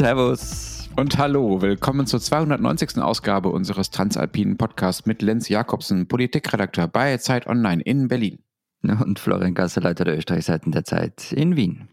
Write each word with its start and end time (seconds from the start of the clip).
Servus. 0.00 0.88
Und 0.96 1.18
hallo, 1.18 1.60
willkommen 1.60 2.06
zur 2.06 2.22
290. 2.22 2.96
Ausgabe 3.02 3.50
unseres 3.50 3.90
Transalpinen 3.90 4.56
Podcasts 4.56 5.04
mit 5.04 5.20
Lenz 5.20 5.50
Jakobsen, 5.50 6.08
Politikredakteur 6.08 6.88
bei 6.88 7.18
Zeit 7.18 7.46
Online 7.46 7.82
in 7.82 8.08
Berlin. 8.08 8.38
Und 8.82 9.18
Florian 9.18 9.52
Gasser, 9.52 9.82
Leiter 9.82 10.06
der 10.06 10.16
Österreichseiten 10.16 10.72
der 10.72 10.84
Zeit 10.84 11.32
in 11.32 11.54
Wien. 11.54 11.90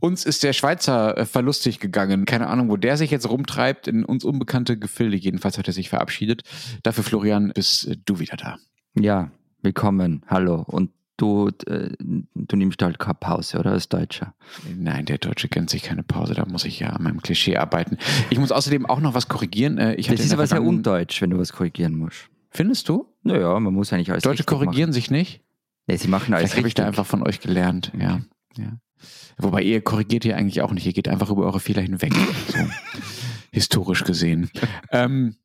Uns 0.00 0.24
ist 0.24 0.42
der 0.42 0.52
Schweizer 0.52 1.16
äh, 1.16 1.26
verlustig 1.26 1.78
gegangen. 1.78 2.24
Keine 2.24 2.48
Ahnung, 2.48 2.70
wo 2.70 2.76
der 2.76 2.96
sich 2.96 3.12
jetzt 3.12 3.30
rumtreibt, 3.30 3.86
in 3.86 4.04
uns 4.04 4.24
unbekannte 4.24 4.76
Gefilde. 4.76 5.16
Jedenfalls 5.16 5.56
hat 5.56 5.68
er 5.68 5.74
sich 5.74 5.90
verabschiedet. 5.90 6.42
Dafür, 6.82 7.04
Florian, 7.04 7.52
bist 7.54 7.86
äh, 7.86 7.96
du 8.04 8.18
wieder 8.18 8.36
da. 8.36 8.56
Ja, 8.98 9.30
willkommen. 9.62 10.24
Hallo. 10.26 10.64
Und 10.66 10.90
du, 11.16 11.48
äh, 11.66 11.90
du 11.98 12.56
nimmst 12.56 12.82
halt 12.82 12.98
keine 12.98 13.14
Pause, 13.14 13.58
oder? 13.58 13.72
Als 13.72 13.88
Deutscher. 13.88 14.34
Nein, 14.76 15.04
der 15.06 15.18
Deutsche 15.18 15.48
gönnt 15.48 15.70
sich 15.70 15.82
keine 15.82 16.02
Pause. 16.02 16.34
Da 16.34 16.44
muss 16.46 16.64
ich 16.64 16.80
ja 16.80 16.88
an 16.90 17.02
meinem 17.02 17.20
Klischee 17.22 17.56
arbeiten. 17.56 17.98
Ich 18.30 18.38
muss 18.38 18.52
außerdem 18.52 18.86
auch 18.86 19.00
noch 19.00 19.14
was 19.14 19.28
korrigieren. 19.28 19.78
Äh, 19.78 19.94
Ich 19.94 20.06
das 20.08 20.20
ist 20.20 20.32
aber 20.32 20.46
sehr 20.46 20.62
undeutsch, 20.62 21.20
wenn 21.22 21.30
du 21.30 21.38
was 21.38 21.52
korrigieren 21.52 21.96
musst. 21.96 22.28
Findest 22.50 22.88
du? 22.88 23.06
Naja, 23.22 23.58
man 23.58 23.74
muss 23.74 23.92
eigentlich 23.92 24.10
alles 24.10 24.22
Deutsche 24.22 24.44
korrigieren 24.44 24.92
sich 24.92 25.10
nicht? 25.10 25.38
Machen. 25.38 25.44
Nee, 25.86 25.96
sie 25.96 26.08
machen 26.08 26.32
alles 26.34 26.52
Vielleicht 26.52 26.58
habe 26.58 26.68
ich 26.68 26.74
da 26.74 26.86
einfach 26.86 27.06
von 27.06 27.22
euch 27.22 27.40
gelernt. 27.40 27.92
Ja, 27.98 28.20
ja. 28.56 28.78
Wobei 29.36 29.62
ihr 29.62 29.82
korrigiert 29.82 30.24
ihr 30.24 30.36
eigentlich 30.36 30.62
auch 30.62 30.72
nicht. 30.72 30.86
Ihr 30.86 30.92
geht 30.92 31.08
einfach 31.08 31.28
über 31.30 31.44
eure 31.44 31.60
Fehler 31.60 31.82
hinweg. 31.82 32.14
So. 32.48 32.58
Historisch 33.52 34.04
gesehen. 34.04 34.50
ähm, 34.90 35.36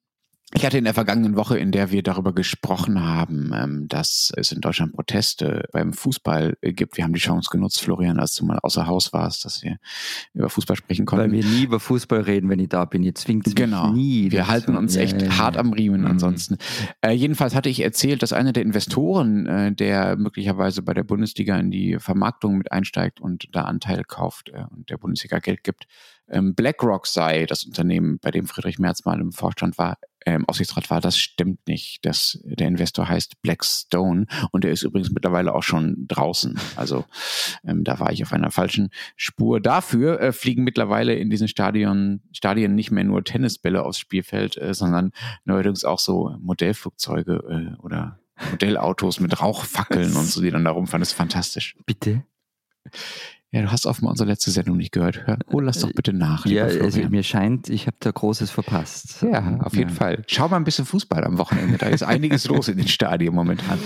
ich 0.56 0.66
hatte 0.66 0.80
in 0.80 0.84
der 0.84 0.96
vergangenen 0.96 1.36
Woche, 1.36 1.60
in 1.60 1.72
der 1.72 1.92
wir 1.92 2.02
darüber 2.02 2.34
gesprochen 2.34 3.02
haben, 3.04 3.52
ähm, 3.54 3.88
dass 3.88 4.32
es 4.36 4.52
in 4.52 4.62
Deutschland 4.62 4.94
Proteste 4.94 5.68
beim 5.72 5.94
Fußball 5.94 6.58
gibt. 6.62 6.98
Wir 6.98 7.04
haben 7.04 7.14
die 7.14 7.20
Chance 7.20 7.50
genutzt, 7.52 7.82
Florian, 7.82 8.20
als 8.20 8.34
du 8.36 8.46
mal 8.46 8.58
außer 8.64 8.88
Haus 8.88 9.14
warst, 9.14 9.46
dass 9.46 9.62
wir 9.62 9.78
über 10.34 10.50
Fußball 10.50 10.76
sprechen 10.76 11.06
konnten. 11.06 11.26
Weil 11.26 11.32
wir 11.32 11.46
nie 11.46 11.64
über 11.66 11.80
Fußball 11.80 12.22
reden, 12.22 12.50
wenn 12.50 12.60
ich 12.60 12.70
da 12.70 12.86
bin. 12.86 13.04
Ihr 13.04 13.14
zwingt 13.14 13.46
mich 13.46 13.56
Genau. 13.56 13.92
nie. 13.92 14.32
Wir 14.32 14.48
halten 14.48 14.76
uns 14.76 14.96
Ja, 14.96 15.02
echt 15.02 15.22
ja, 15.22 15.28
ja. 15.28 15.38
hart 15.38 15.56
am 15.58 15.72
Riemen 15.72 16.02
Mhm. 16.02 16.08
ansonsten. 16.08 16.58
Äh, 17.02 17.12
jedenfalls 17.12 17.54
hatte 17.54 17.70
ich 17.70 17.82
erzählt, 17.84 18.24
dass 18.24 18.34
einer 18.34 18.52
der 18.52 18.64
Investoren, 18.64 19.46
äh, 19.46 19.72
der 19.72 20.16
möglicherweise 20.18 20.82
bei 20.82 20.96
der 20.96 21.04
Bundesliga 21.04 21.58
in 21.60 21.70
die 21.70 21.98
Vermarktung 22.00 22.58
mit 22.58 22.72
einsteigt 22.72 23.22
und 23.22 23.48
da 23.52 23.66
Anteile 23.66 24.04
kauft 24.04 24.50
äh, 24.50 24.64
und 24.72 24.90
der 24.90 24.98
Bundesliga 24.98 25.38
Geld 25.38 25.64
gibt, 25.64 25.86
BlackRock 26.32 27.08
sei 27.08 27.46
das 27.46 27.64
Unternehmen, 27.64 28.20
bei 28.20 28.32
dem 28.32 28.48
Friedrich 28.48 28.80
Merz 28.80 29.06
mal 29.06 29.20
im 29.20 29.32
Vorstand 29.32 29.78
war, 29.78 29.98
äh, 30.26 30.34
im 30.34 30.48
Aufsichtsrat 30.48 30.90
war. 30.90 31.02
Das 31.02 31.18
stimmt 31.18 31.68
nicht. 31.68 32.06
Das, 32.06 32.40
der 32.44 32.68
Investor 32.68 33.08
heißt 33.08 33.42
Blackstone 33.42 34.26
und 34.52 34.64
der 34.64 34.72
ist 34.72 34.84
übrigens 34.84 35.12
mittlerweile 35.12 35.54
auch 35.56 35.64
schon 35.64 36.08
draußen. 36.08 36.60
Also 36.76 37.06
ähm, 37.66 37.84
da 37.84 38.00
war 38.00 38.12
ich 38.12 38.24
auf 38.24 38.34
einer 38.34 38.52
falschen 38.52 38.90
Spur. 39.16 39.60
Dafür 39.60 40.20
äh, 40.20 40.32
fliegen 40.32 40.64
mittlerweile 40.64 41.16
in 41.16 41.30
diesen 41.30 41.48
Stadion, 41.48 42.22
Stadien 42.32 42.76
nicht 42.76 42.92
mehr 42.92 43.04
nur 43.04 43.24
Tennisbälle 43.24 43.84
aufs 43.84 44.00
Spielfeld, 44.00 44.58
äh, 44.58 44.74
sondern 44.74 45.12
neuerdings 45.46 45.84
auch 45.84 46.00
so 46.00 46.36
Modellflugzeuge 46.40 47.76
äh, 47.78 47.82
oder 47.82 48.20
Modellautos 48.52 49.20
mit 49.20 49.42
Rauchfackeln 49.42 50.14
und 50.16 50.26
so, 50.26 50.42
die 50.42 50.52
dann 50.52 50.66
da 50.66 50.72
rumfahren. 50.72 51.02
Das 51.02 51.10
ist 51.10 51.18
fantastisch. 51.18 51.76
Bitte? 51.86 52.24
Ja, 53.52 53.64
du 53.64 53.72
hast 53.72 53.88
offenbar 53.88 54.12
unsere 54.12 54.30
letzte 54.30 54.52
Sendung 54.52 54.78
nicht 54.78 54.92
gehört. 54.92 55.26
Hör, 55.26 55.40
hol 55.52 55.66
das 55.66 55.80
doch 55.80 55.92
bitte 55.92 56.14
nach. 56.14 56.46
Ja, 56.46 56.66
also 56.66 57.02
mir 57.10 57.24
scheint, 57.24 57.68
ich 57.70 57.88
habe 57.88 57.98
da 58.00 58.12
Großes 58.12 58.52
verpasst. 58.52 59.24
ja, 59.24 59.58
auf 59.62 59.76
jeden 59.76 59.90
Ja. 59.90 59.96
Fall. 59.96 60.24
Schau 60.28 60.48
mal 60.50 60.58
ein 60.58 60.64
bisschen 60.66 60.86
Fußball 60.86 61.24
am 61.24 61.40
Wochenende. 61.40 61.78
Da 61.80 61.88
ist 61.88 62.04
einiges 62.04 62.46
los 62.48 62.68
in 62.68 62.78
den 62.78 62.88
Stadien 62.88 63.34
momentan. 63.34 63.80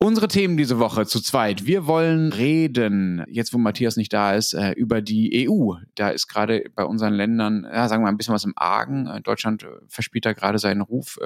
Unsere 0.00 0.26
Themen 0.26 0.56
diese 0.56 0.80
Woche 0.80 1.06
zu 1.06 1.20
zweit. 1.20 1.64
Wir 1.64 1.86
wollen 1.86 2.32
reden, 2.32 3.22
jetzt 3.28 3.54
wo 3.54 3.58
Matthias 3.58 3.96
nicht 3.96 4.12
da 4.12 4.32
ist, 4.34 4.52
äh, 4.52 4.72
über 4.72 5.00
die 5.00 5.48
EU. 5.48 5.74
Da 5.94 6.08
ist 6.08 6.26
gerade 6.26 6.64
bei 6.74 6.82
unseren 6.84 7.12
Ländern, 7.14 7.64
ja, 7.72 7.86
sagen 7.88 8.02
wir 8.02 8.06
mal, 8.06 8.10
ein 8.10 8.16
bisschen 8.16 8.34
was 8.34 8.42
im 8.42 8.54
Argen. 8.56 9.06
Äh, 9.06 9.20
Deutschland 9.20 9.62
äh, 9.62 9.68
verspielt 9.86 10.26
da 10.26 10.32
gerade 10.32 10.58
seinen 10.58 10.80
Ruf. 10.80 11.18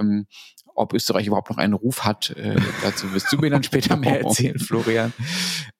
Ob 0.76 0.92
Österreich 0.92 1.26
überhaupt 1.26 1.50
noch 1.50 1.58
einen 1.58 1.74
Ruf 1.74 2.04
hat, 2.04 2.30
äh, 2.30 2.56
dazu 2.82 3.12
wirst 3.12 3.32
du 3.32 3.38
mir 3.38 3.50
dann 3.50 3.62
später 3.62 3.96
mehr 3.96 4.20
erzählen, 4.22 4.58
Florian. 4.58 5.12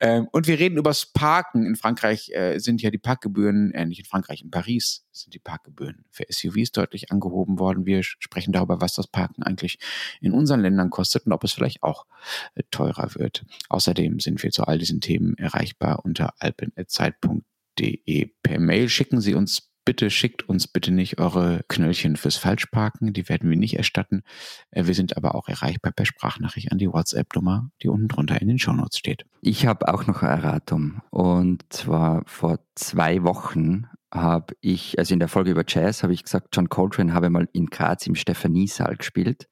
Ähm, 0.01 0.29
und 0.33 0.47
wir 0.47 0.59
reden 0.59 0.77
übers 0.77 1.07
Parken. 1.07 1.65
In 1.65 1.77
Frankreich 1.77 2.31
äh, 2.33 2.59
sind 2.59 2.83
ja 2.83 2.91
die 2.91 2.99
Parkgebühren, 2.99 3.73
äh, 3.73 3.87
nicht 3.87 4.01
in 4.01 4.05
Frankreich, 4.05 4.43
in 4.43 4.51
Paris 4.51 5.07
sind 5.13 5.35
die 5.35 5.39
Parkgebühren 5.39 6.05
für 6.11 6.25
SUVs 6.29 6.73
deutlich 6.73 7.11
angehoben 7.11 7.59
worden. 7.59 7.87
Wir 7.87 8.03
sprechen 8.03 8.53
darüber, 8.53 8.81
was 8.81 8.95
das 8.95 9.07
Parken 9.07 9.43
eigentlich 9.43 9.79
in 10.21 10.33
unseren 10.33 10.61
Ländern 10.61 10.91
kostet 10.91 11.27
und 11.27 11.33
ob 11.33 11.45
es 11.45 11.53
vielleicht 11.53 11.83
auch 11.83 12.07
äh, 12.55 12.63
teurer 12.71 13.15
wird. 13.15 13.45
Außerdem 13.69 14.21
sind 14.21 14.43
wir 14.43 14.51
zu 14.51 14.65
all 14.65 14.79
diesen 14.79 15.01
Themen 15.01 15.37
erreichbar 15.39 16.05
unter 16.05 16.35
alpen.zeit.de 16.39 18.31
per 18.43 18.59
Mail. 18.59 18.89
Schicken 18.89 19.21
Sie 19.21 19.35
uns 19.35 19.71
bitte, 19.87 20.11
schickt 20.11 20.47
uns 20.47 20.69
bitte 20.69 20.93
nicht 20.93 21.19
eure 21.19 21.63
Knöllchen 21.69 22.17
fürs 22.17 22.37
Falschparken. 22.37 23.15
Die 23.15 23.31
werden 23.31 23.49
wir 23.49 23.57
nicht 23.57 23.79
erstatten. 23.79 24.23
Äh, 24.71 24.85
Wir 24.87 24.95
sind 24.95 25.17
aber 25.17 25.35
auch 25.35 25.49
erreichbar 25.49 25.93
per 25.93 26.05
Sprachnachricht 26.05 26.71
an 26.71 26.77
die 26.77 26.93
WhatsApp-Nummer, 26.93 27.71
die 27.83 27.89
unten 27.89 28.09
drunter 28.09 28.43
in 28.43 28.49
den 28.49 28.59
Shownotes 28.59 28.99
steht. 28.99 29.25
Ich 29.41 29.65
habe 29.67 29.89
auch 29.89 30.07
noch 30.07 30.23
ein 30.23 30.29
Erratum. 30.29 31.01
Und 31.11 31.65
zwar 31.71 32.23
vor 32.27 32.59
zwei 32.75 33.23
Wochen 33.23 33.87
habe 34.13 34.55
ich, 34.61 34.99
also 34.99 35.15
in 35.15 35.21
der 35.21 35.29
Folge 35.29 35.53
über 35.53 35.65
Jazz, 35.67 36.03
habe 36.03 36.13
ich 36.13 36.25
gesagt, 36.25 36.49
John 36.53 36.69
Coltrane 36.69 37.15
habe 37.15 37.31
mal 37.31 37.49
in 37.53 37.67
Graz 37.67 38.07
im 38.07 38.15
Stephaniesaal 38.15 38.97
gespielt. 38.97 39.49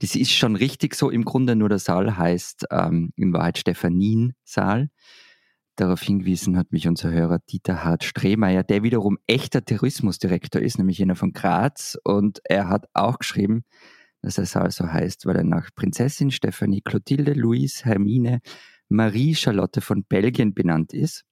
Das 0.00 0.14
ist 0.14 0.32
schon 0.32 0.56
richtig 0.56 0.94
so 0.94 1.10
im 1.10 1.24
Grunde, 1.24 1.56
nur 1.56 1.68
der 1.68 1.78
Saal 1.78 2.16
heißt 2.16 2.66
ähm, 2.70 3.12
in 3.16 3.32
Wahrheit 3.32 3.58
Stephaniensaal. 3.58 4.90
Darauf 5.76 6.00
hingewiesen 6.00 6.56
hat 6.56 6.72
mich 6.72 6.88
unser 6.88 7.10
Hörer 7.10 7.38
Dieter 7.38 7.84
Hart 7.84 8.02
Strehmeier, 8.02 8.62
der 8.62 8.82
wiederum 8.82 9.18
echter 9.26 9.62
Tourismusdirektor 9.62 10.62
ist, 10.62 10.78
nämlich 10.78 10.98
jener 10.98 11.16
von 11.16 11.32
Graz. 11.32 11.98
Und 12.02 12.40
er 12.44 12.70
hat 12.70 12.86
auch 12.94 13.18
geschrieben, 13.18 13.62
dass 14.22 14.36
der 14.36 14.46
Saal 14.46 14.70
so 14.70 14.90
heißt, 14.90 15.26
weil 15.26 15.36
er 15.36 15.44
nach 15.44 15.68
Prinzessin 15.74 16.30
Stephanie 16.30 16.80
Clotilde 16.80 17.34
Louise 17.34 17.84
Hermine 17.84 18.40
Marie 18.88 19.34
Charlotte 19.34 19.82
von 19.82 20.04
Belgien 20.04 20.54
benannt 20.54 20.94
ist. 20.94 21.24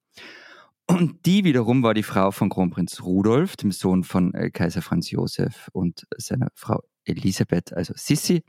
Und 0.87 1.25
die 1.25 1.43
wiederum 1.43 1.81
war 1.81 1.95
die 1.95 2.03
Frau 2.03 2.29
von 2.29 2.49
Kronprinz 2.49 3.01
Rudolf, 3.01 3.55
dem 3.55 3.71
Sohn 3.71 4.03
von 4.03 4.35
äh, 4.35 4.51
Kaiser 4.51 4.83
Franz 4.83 5.09
Josef 5.09 5.69
und 5.73 6.05
seiner 6.17 6.49
Frau 6.53 6.83
Elisabeth, 7.05 7.73
also 7.73 7.93
Sissi. 7.97 8.43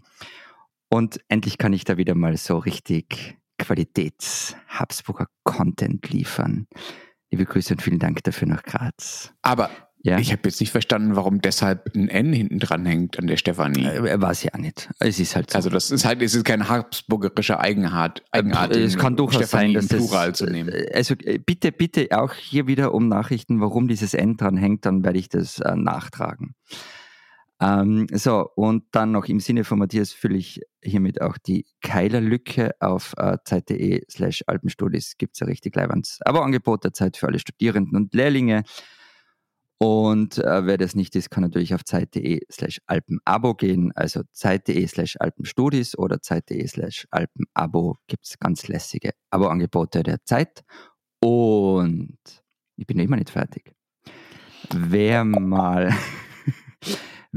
Und 0.90 1.20
endlich 1.28 1.56
kann 1.56 1.72
ich 1.72 1.84
da 1.84 1.96
wieder 1.96 2.14
mal 2.14 2.36
so 2.36 2.58
richtig 2.58 3.38
Qualitäts-Habsburger 3.58 5.26
Content 5.44 6.08
liefern. 6.10 6.66
Liebe 7.30 7.44
Grüße 7.44 7.74
und 7.74 7.82
vielen 7.82 7.98
Dank 7.98 8.22
dafür 8.24 8.48
nach 8.48 8.62
Graz. 8.62 9.32
Aber 9.42 9.70
Ja, 10.02 10.18
ich 10.18 10.30
habe 10.30 10.42
jetzt 10.44 10.60
nicht 10.60 10.70
verstanden, 10.70 11.16
warum 11.16 11.40
deshalb 11.40 11.92
ein 11.96 12.08
N 12.08 12.32
hinten 12.32 12.60
dran 12.60 12.86
hängt 12.86 13.18
an 13.18 13.26
der 13.26 13.36
Stefanie. 13.36 13.84
äh, 13.84 14.20
weiß 14.20 14.44
ja 14.44 14.56
nicht. 14.56 14.88
Es 15.00 15.18
ist 15.18 15.34
halt 15.34 15.50
so. 15.50 15.56
Also 15.56 15.68
das 15.68 15.90
ist 15.90 16.04
halt, 16.04 16.22
es 16.22 16.34
ist 16.36 16.44
keine 16.44 16.68
habsburgerische 16.68 17.58
Eigenart, 17.58 18.22
Eigenart 18.30 18.76
es 18.76 18.96
kann 18.96 19.16
durchaus 19.16 19.42
Stefanie 19.42 19.74
sein, 19.74 19.74
dass 19.74 19.88
das, 19.88 19.98
Plural 19.98 20.34
zu 20.34 20.46
nehmen. 20.46 20.68
äh, 20.68 20.92
Also 20.94 21.14
äh, 21.24 21.38
bitte, 21.38 21.72
bitte 21.72 22.08
auch 22.12 22.34
hier 22.34 22.68
wieder 22.68 22.94
um 22.94 23.08
Nachrichten, 23.08 23.60
warum 23.60 23.88
dieses 23.88 24.14
N 24.14 24.36
dran 24.36 24.56
hängt, 24.56 24.86
dann 24.86 25.02
werde 25.04 25.18
ich 25.18 25.28
das 25.28 25.58
äh, 25.58 25.74
nachtragen. 25.74 26.54
Ähm, 27.58 28.06
so, 28.12 28.50
und 28.54 28.84
dann 28.92 29.12
noch 29.12 29.26
im 29.26 29.40
Sinne 29.40 29.64
von 29.64 29.78
Matthias 29.78 30.12
fülle 30.12 30.36
ich 30.36 30.60
hiermit 30.82 31.22
auch 31.22 31.38
die 31.38 31.64
Keilerlücke 31.80 32.72
auf 32.80 33.14
äh, 33.16 33.38
zeit.de 33.44 34.04
slash 34.10 34.44
Alpenstudis. 34.46 35.16
Gibt 35.16 35.34
es 35.36 35.40
ja 35.40 35.46
richtig 35.46 35.74
Leibwands. 35.74 36.18
Aber 36.24 36.42
Angebot 36.42 36.84
der 36.84 36.92
Zeit 36.92 37.16
für 37.16 37.28
alle 37.28 37.38
Studierenden 37.38 37.96
und 37.96 38.14
Lehrlinge. 38.14 38.64
Und 39.78 40.38
äh, 40.38 40.66
wer 40.66 40.78
das 40.78 40.94
nicht 40.94 41.14
ist, 41.16 41.30
kann 41.30 41.42
natürlich 41.42 41.74
auf 41.74 41.84
zeit.de 41.84 42.40
slash 42.50 42.80
alpenabo 42.86 43.54
gehen. 43.54 43.92
Also 43.94 44.22
zeit.de 44.32 44.86
slash 44.86 45.16
alpenstudis 45.18 45.98
oder 45.98 46.20
zeit.de 46.22 46.66
slash 46.66 47.06
alpenabo 47.10 47.98
gibt 48.06 48.24
es 48.24 48.38
ganz 48.38 48.68
lässige 48.68 49.12
Abo-Angebote 49.30 50.02
der 50.02 50.24
Zeit. 50.24 50.64
Und 51.20 52.18
ich 52.76 52.86
bin 52.86 52.98
immer 52.98 53.16
nicht 53.16 53.30
fertig. 53.30 53.72
Wer 54.74 55.24
mal, 55.24 55.94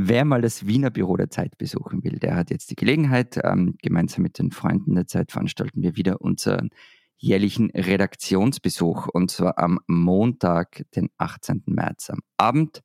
wer 0.01 0.23
mal 0.23 0.41
das 0.41 0.65
Wiener 0.65 0.89
Büro 0.91 1.17
der 1.17 1.29
Zeit 1.29 1.57
besuchen 1.57 2.03
will, 2.03 2.19
der 2.19 2.35
hat 2.35 2.51
jetzt 2.51 2.71
die 2.71 2.75
Gelegenheit. 2.75 3.37
Ähm, 3.43 3.75
gemeinsam 3.81 4.23
mit 4.23 4.39
den 4.39 4.51
Freunden 4.51 4.95
der 4.95 5.07
Zeit 5.07 5.31
veranstalten 5.31 5.81
wir 5.81 5.97
wieder 5.97 6.21
unseren 6.21 6.69
jährlichen 7.17 7.69
Redaktionsbesuch 7.71 9.07
und 9.07 9.29
zwar 9.29 9.57
am 9.57 9.79
Montag, 9.87 10.85
den 10.95 11.09
18. 11.17 11.63
März 11.65 12.09
am 12.11 12.21
Abend. 12.37 12.81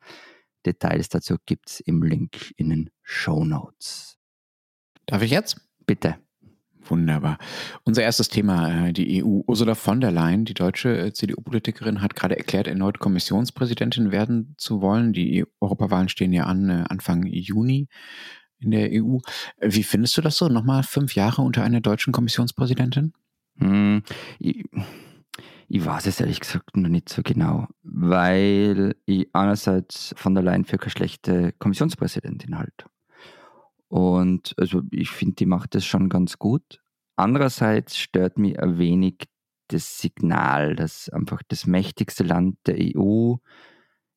Details 0.67 1.09
dazu 1.09 1.37
gibt 1.47 1.71
es 1.71 1.81
im 1.81 2.03
Link 2.03 2.53
in 2.57 2.71
den 2.71 2.91
Show 3.03 3.45
Notes. 3.45 4.19
Darf 5.07 5.23
ich 5.23 5.31
jetzt? 5.31 5.61
Bitte. 5.87 6.17
Wunderbar. 6.87 7.39
Unser 7.85 8.03
erstes 8.03 8.29
Thema, 8.29 8.89
äh, 8.89 8.93
die 8.93 9.23
EU. 9.25 9.41
Ursula 9.47 9.75
von 9.75 10.01
der 10.01 10.11
Leyen, 10.11 10.45
die 10.45 10.55
deutsche 10.55 11.07
äh, 11.07 11.13
CDU-Politikerin, 11.13 12.03
hat 12.03 12.15
gerade 12.15 12.37
erklärt, 12.37 12.67
erneut 12.67 12.99
Kommissionspräsidentin 12.99 14.13
werden 14.13 14.55
zu 14.59 14.83
wollen. 14.83 15.13
Die 15.13 15.45
Europawahlen 15.61 16.09
stehen 16.09 16.33
ja 16.33 16.45
an 16.45 16.69
äh, 16.69 16.85
Anfang 16.89 17.27
Juni 17.27 17.89
in 18.59 18.71
der 18.71 18.91
EU. 18.93 19.19
Wie 19.61 19.83
findest 19.83 20.17
du 20.17 20.23
das 20.23 20.37
so? 20.37 20.49
Nochmal 20.49 20.83
fünf 20.83 21.15
Jahre 21.15 21.43
unter 21.43 21.63
einer 21.63 21.81
deutschen 21.81 22.13
Kommissionspräsidentin? 22.13 23.13
Hm, 23.59 24.03
Ich, 24.39 24.65
Ich 25.69 25.85
weiß 25.85 26.07
es 26.07 26.21
ehrlich 26.21 26.41
gesagt 26.41 26.77
noch 26.77 26.89
nicht 26.89 27.09
so 27.09 27.23
genau, 27.23 27.67
weil 27.83 28.95
ich 29.07 29.29
einerseits 29.35 30.15
von 30.17 30.35
der 30.35 30.45
Leyen 30.45 30.65
für 30.65 30.77
keine 30.77 30.91
schlechte 30.91 31.53
Kommissionspräsidentin 31.59 32.59
halte. 32.59 32.87
Und 33.89 34.55
also 34.59 34.83
ich 34.91 35.11
finde, 35.11 35.37
die 35.37 35.47
macht 35.47 35.75
das 35.75 35.85
schon 35.85 36.09
ganz 36.09 36.39
gut. 36.39 36.81
Andererseits 37.17 37.97
stört 37.97 38.39
mich 38.39 38.59
ein 38.59 38.79
wenig 38.79 39.29
das 39.69 39.99
Signal, 39.99 40.77
dass 40.77 41.09
einfach 41.09 41.43
das 41.49 41.67
mächtigste 41.67 42.25
Land 42.25 42.57
der 42.67 42.77
EU 42.97 43.37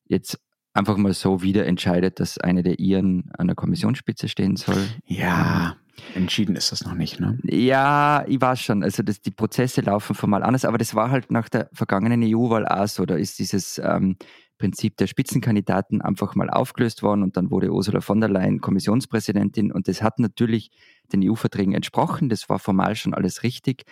jetzt 0.04 0.40
einfach 0.74 0.96
mal 0.96 1.12
so 1.12 1.42
wieder 1.42 1.66
entscheidet, 1.66 2.20
dass 2.20 2.38
eine 2.38 2.62
der 2.62 2.78
Iren 2.78 3.30
an 3.36 3.46
der 3.46 3.56
Kommissionsspitze 3.56 4.28
stehen 4.28 4.56
soll. 4.56 4.86
Ja, 5.06 5.76
entschieden 6.14 6.56
ist 6.56 6.72
das 6.72 6.84
noch 6.84 6.94
nicht, 6.94 7.20
ne? 7.20 7.38
Ja, 7.44 8.24
ich 8.26 8.40
weiß 8.40 8.60
schon. 8.60 8.82
Also 8.82 9.02
das, 9.02 9.20
die 9.20 9.30
Prozesse 9.30 9.80
laufen 9.80 10.14
formal 10.14 10.42
anders, 10.42 10.64
aber 10.64 10.78
das 10.78 10.94
war 10.94 11.10
halt 11.10 11.30
nach 11.30 11.48
der 11.48 11.68
vergangenen 11.72 12.22
EU-Wahl 12.22 12.66
auch 12.66 12.86
so. 12.86 13.06
Da 13.06 13.16
ist 13.16 13.38
dieses 13.38 13.78
ähm, 13.78 14.16
Prinzip 14.58 14.96
der 14.96 15.06
Spitzenkandidaten 15.06 16.02
einfach 16.02 16.34
mal 16.34 16.50
aufgelöst 16.50 17.02
worden 17.02 17.22
und 17.22 17.36
dann 17.36 17.50
wurde 17.50 17.72
Ursula 17.72 18.00
von 18.00 18.20
der 18.20 18.28
Leyen 18.28 18.60
Kommissionspräsidentin 18.60 19.72
und 19.72 19.88
das 19.88 20.02
hat 20.02 20.18
natürlich 20.18 20.70
den 21.12 21.22
EU-Verträgen 21.24 21.74
entsprochen. 21.74 22.28
Das 22.28 22.48
war 22.48 22.58
formal 22.58 22.96
schon 22.96 23.14
alles 23.14 23.42
richtig. 23.42 23.84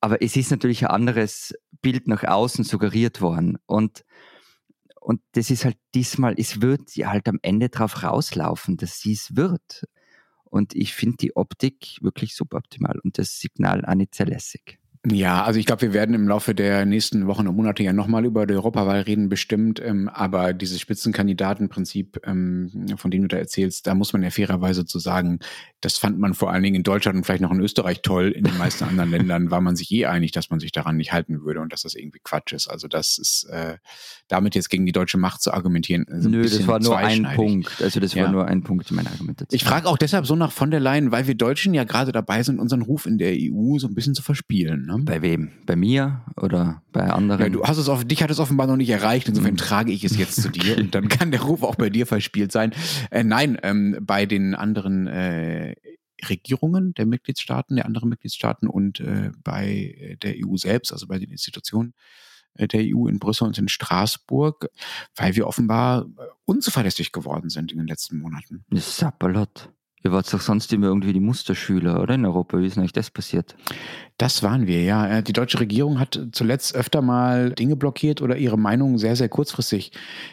Aber 0.00 0.22
es 0.22 0.36
ist 0.36 0.50
natürlich 0.50 0.84
ein 0.84 0.90
anderes 0.90 1.54
Bild 1.82 2.06
nach 2.06 2.22
außen 2.22 2.64
suggeriert 2.64 3.20
worden. 3.20 3.58
Und 3.66 4.04
und 5.06 5.20
das 5.32 5.50
ist 5.50 5.64
halt 5.64 5.78
diesmal, 5.94 6.34
es 6.36 6.60
wird 6.62 6.96
ja 6.96 7.10
halt 7.10 7.28
am 7.28 7.38
Ende 7.40 7.68
drauf 7.68 8.02
rauslaufen, 8.02 8.76
dass 8.76 8.98
sie 8.98 9.12
es 9.12 9.36
wird. 9.36 9.84
Und 10.42 10.74
ich 10.74 10.94
finde 10.94 11.18
die 11.18 11.36
Optik 11.36 11.98
wirklich 12.00 12.34
suboptimal 12.34 12.98
und 13.04 13.16
das 13.16 13.38
Signal 13.38 13.84
auch 13.84 13.94
nicht 13.94 14.16
sehr 14.16 14.26
lässig. 14.26 14.80
Ja, 15.12 15.44
also 15.44 15.60
ich 15.60 15.66
glaube, 15.66 15.82
wir 15.82 15.92
werden 15.92 16.16
im 16.16 16.26
Laufe 16.26 16.52
der 16.52 16.84
nächsten 16.84 17.28
Wochen 17.28 17.46
und 17.46 17.54
Monate 17.54 17.82
ja 17.84 17.92
nochmal 17.92 18.24
über 18.24 18.44
die 18.44 18.54
Europawahl 18.54 19.02
reden, 19.02 19.28
bestimmt. 19.28 19.80
Ähm, 19.80 20.08
aber 20.08 20.52
dieses 20.52 20.80
Spitzenkandidatenprinzip, 20.80 22.20
ähm, 22.24 22.86
von 22.96 23.12
dem 23.12 23.22
du 23.22 23.28
da 23.28 23.36
erzählst, 23.36 23.86
da 23.86 23.94
muss 23.94 24.12
man 24.12 24.24
ja 24.24 24.30
fairerweise 24.30 24.84
zu 24.84 24.98
sagen, 24.98 25.38
das 25.80 25.96
fand 25.96 26.18
man 26.18 26.34
vor 26.34 26.50
allen 26.50 26.64
Dingen 26.64 26.74
in 26.74 26.82
Deutschland 26.82 27.16
und 27.16 27.24
vielleicht 27.24 27.42
noch 27.42 27.52
in 27.52 27.60
Österreich 27.60 28.02
toll. 28.02 28.32
In 28.32 28.42
den 28.42 28.58
meisten 28.58 28.82
anderen 28.82 29.10
Ländern 29.10 29.50
war 29.52 29.60
man 29.60 29.76
sich 29.76 29.92
eh 29.92 30.06
einig, 30.06 30.32
dass 30.32 30.50
man 30.50 30.58
sich 30.58 30.72
daran 30.72 30.96
nicht 30.96 31.12
halten 31.12 31.42
würde 31.42 31.60
und 31.60 31.72
dass 31.72 31.82
das 31.82 31.94
irgendwie 31.94 32.18
Quatsch 32.24 32.52
ist. 32.52 32.66
Also 32.66 32.88
das 32.88 33.18
ist 33.18 33.44
äh, 33.44 33.76
damit 34.26 34.56
jetzt 34.56 34.70
gegen 34.70 34.86
die 34.86 34.92
deutsche 34.92 35.18
Macht 35.18 35.40
zu 35.40 35.52
argumentieren. 35.52 36.06
So 36.18 36.28
Nö, 36.28 36.42
das 36.42 36.66
war 36.66 36.80
nur 36.80 36.96
ein 36.98 37.28
Punkt. 37.36 37.80
Also 37.80 38.00
das 38.00 38.14
ja. 38.14 38.24
war 38.24 38.32
nur 38.32 38.46
ein 38.46 38.64
Punkt 38.64 38.90
in 38.90 38.96
meiner 38.96 39.12
Argumentation. 39.12 39.56
Ich 39.56 39.62
frage 39.62 39.86
auch 39.86 39.98
deshalb 39.98 40.26
so 40.26 40.34
nach 40.34 40.50
von 40.50 40.72
der 40.72 40.80
Leyen, 40.80 41.12
weil 41.12 41.28
wir 41.28 41.36
Deutschen 41.36 41.74
ja 41.74 41.84
gerade 41.84 42.10
dabei 42.10 42.42
sind, 42.42 42.58
unseren 42.58 42.82
Ruf 42.82 43.06
in 43.06 43.18
der 43.18 43.36
EU 43.38 43.78
so 43.78 43.86
ein 43.86 43.94
bisschen 43.94 44.16
zu 44.16 44.22
verspielen. 44.22 44.86
Ne? 44.86 44.95
Bei 45.04 45.22
wem? 45.22 45.52
Bei 45.66 45.76
mir 45.76 46.24
oder 46.36 46.82
bei 46.92 47.02
anderen? 47.02 47.40
Ja, 47.40 47.48
du 47.48 47.64
hast 47.64 47.78
es 47.78 47.88
auf, 47.88 48.04
dich 48.04 48.22
hat 48.22 48.30
es 48.30 48.38
offenbar 48.38 48.66
noch 48.66 48.76
nicht 48.76 48.90
erreicht, 48.90 49.28
insofern 49.28 49.52
mhm. 49.52 49.58
trage 49.58 49.92
ich 49.92 50.04
es 50.04 50.16
jetzt 50.16 50.40
zu 50.42 50.48
dir 50.48 50.78
und 50.78 50.94
dann 50.94 51.08
kann 51.08 51.30
der 51.30 51.42
Ruf 51.42 51.62
auch 51.62 51.76
bei 51.76 51.90
dir 51.90 52.06
verspielt 52.06 52.52
sein. 52.52 52.72
Äh, 53.10 53.24
nein, 53.24 53.58
ähm, 53.62 53.98
bei 54.00 54.26
den 54.26 54.54
anderen 54.54 55.06
äh, 55.06 55.74
Regierungen 56.28 56.94
der 56.94 57.06
Mitgliedstaaten, 57.06 57.76
der 57.76 57.86
anderen 57.86 58.08
Mitgliedstaaten 58.08 58.68
und 58.68 59.00
äh, 59.00 59.30
bei 59.44 60.16
der 60.22 60.34
EU 60.36 60.56
selbst, 60.56 60.92
also 60.92 61.06
bei 61.06 61.18
den 61.18 61.30
Institutionen 61.30 61.94
äh, 62.54 62.68
der 62.68 62.82
EU 62.84 63.06
in 63.06 63.18
Brüssel 63.18 63.46
und 63.46 63.58
in 63.58 63.68
Straßburg, 63.68 64.68
weil 65.14 65.36
wir 65.36 65.46
offenbar 65.46 66.06
äh, 66.06 66.22
unzuverlässig 66.44 67.12
geworden 67.12 67.50
sind 67.50 67.72
in 67.72 67.78
den 67.78 67.86
letzten 67.86 68.18
Monaten. 68.18 68.64
Sapperlot. 68.72 69.70
Ihr 70.06 70.12
wart 70.12 70.32
doch 70.32 70.40
sonst 70.40 70.72
immer 70.72 70.86
irgendwie 70.86 71.12
die 71.12 71.18
Musterschüler, 71.18 72.00
oder 72.00 72.14
in 72.14 72.24
Europa? 72.24 72.60
Wie 72.60 72.66
ist 72.66 72.76
denn 72.76 72.84
euch 72.84 72.92
das 72.92 73.10
passiert? 73.10 73.56
Das 74.18 74.44
waren 74.44 74.68
wir, 74.68 74.84
ja. 74.84 75.18
Äh, 75.18 75.22
die 75.24 75.32
deutsche 75.32 75.58
Regierung 75.58 75.98
hat 75.98 76.28
zuletzt 76.30 76.76
öfter 76.76 77.02
mal 77.02 77.50
Dinge 77.50 77.74
blockiert 77.74 78.22
oder 78.22 78.36
ihre 78.36 78.56
Meinung 78.56 78.98
sehr, 78.98 79.16
sehr 79.16 79.28
kurzfristig 79.28 79.90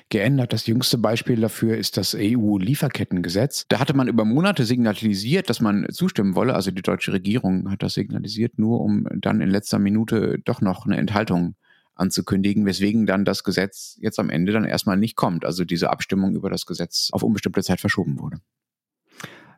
geändert. 0.09 0.53
Das 0.53 0.67
jüngste 0.67 0.99
Beispiel 0.99 1.41
dafür 1.41 1.75
ist 1.75 1.97
das 1.97 2.15
EU-Lieferkettengesetz. 2.15 3.65
Da 3.67 3.79
hatte 3.79 3.95
man 3.95 4.07
über 4.07 4.25
Monate 4.25 4.63
signalisiert, 4.63 5.49
dass 5.49 5.59
man 5.59 5.87
zustimmen 5.89 6.35
wolle. 6.35 6.53
Also 6.53 6.69
die 6.69 6.83
deutsche 6.83 7.11
Regierung 7.11 7.71
hat 7.71 7.81
das 7.81 7.95
signalisiert, 7.95 8.59
nur 8.59 8.79
um 8.79 9.07
dann 9.11 9.41
in 9.41 9.49
letzter 9.49 9.79
Minute 9.79 10.37
doch 10.45 10.61
noch 10.61 10.85
eine 10.85 10.97
Enthaltung 10.97 11.55
anzukündigen, 11.95 12.67
weswegen 12.67 13.07
dann 13.07 13.25
das 13.25 13.43
Gesetz 13.43 13.97
jetzt 13.99 14.19
am 14.19 14.29
Ende 14.29 14.51
dann 14.51 14.65
erstmal 14.65 14.97
nicht 14.97 15.15
kommt. 15.15 15.45
Also 15.45 15.65
diese 15.65 15.89
Abstimmung 15.89 16.35
über 16.35 16.51
das 16.51 16.67
Gesetz 16.67 17.09
auf 17.11 17.23
unbestimmte 17.23 17.63
Zeit 17.63 17.79
verschoben 17.79 18.19
wurde. 18.19 18.37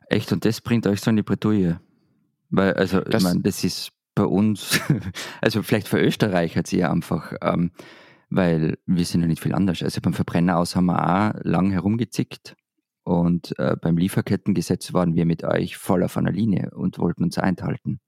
Echt, 0.08 0.32
und 0.32 0.44
das 0.44 0.60
bringt 0.60 0.86
euch 0.86 1.00
so 1.00 1.10
in 1.10 1.16
die 1.16 1.22
Bredouille. 1.22 1.80
Weil, 2.50 2.74
also, 2.74 3.00
das, 3.00 3.22
ich 3.22 3.28
meine, 3.28 3.40
das 3.40 3.64
ist 3.64 3.90
bei 4.14 4.24
uns, 4.24 4.80
also 5.40 5.62
vielleicht 5.62 5.88
für 5.88 6.00
Österreich 6.00 6.56
hat 6.56 6.66
sie 6.66 6.78
ja 6.78 6.90
einfach, 6.90 7.32
ähm, 7.42 7.70
weil 8.30 8.78
wir 8.86 9.04
sind 9.04 9.20
ja 9.20 9.26
nicht 9.26 9.42
viel 9.42 9.54
anders. 9.54 9.82
Also 9.82 10.00
beim 10.00 10.14
Verbrenner 10.14 10.58
aus 10.58 10.74
haben 10.74 10.86
wir 10.86 10.98
auch 10.98 11.34
lang 11.42 11.70
herumgezickt 11.70 12.56
und 13.04 13.56
äh, 13.58 13.76
beim 13.80 13.96
Lieferkettengesetz 13.96 14.92
waren 14.92 15.14
wir 15.14 15.26
mit 15.26 15.44
euch 15.44 15.76
voll 15.76 16.02
auf 16.02 16.16
einer 16.16 16.32
Linie 16.32 16.70
und 16.74 16.98
wollten 16.98 17.22
uns 17.22 17.38
einhalten. 17.38 18.00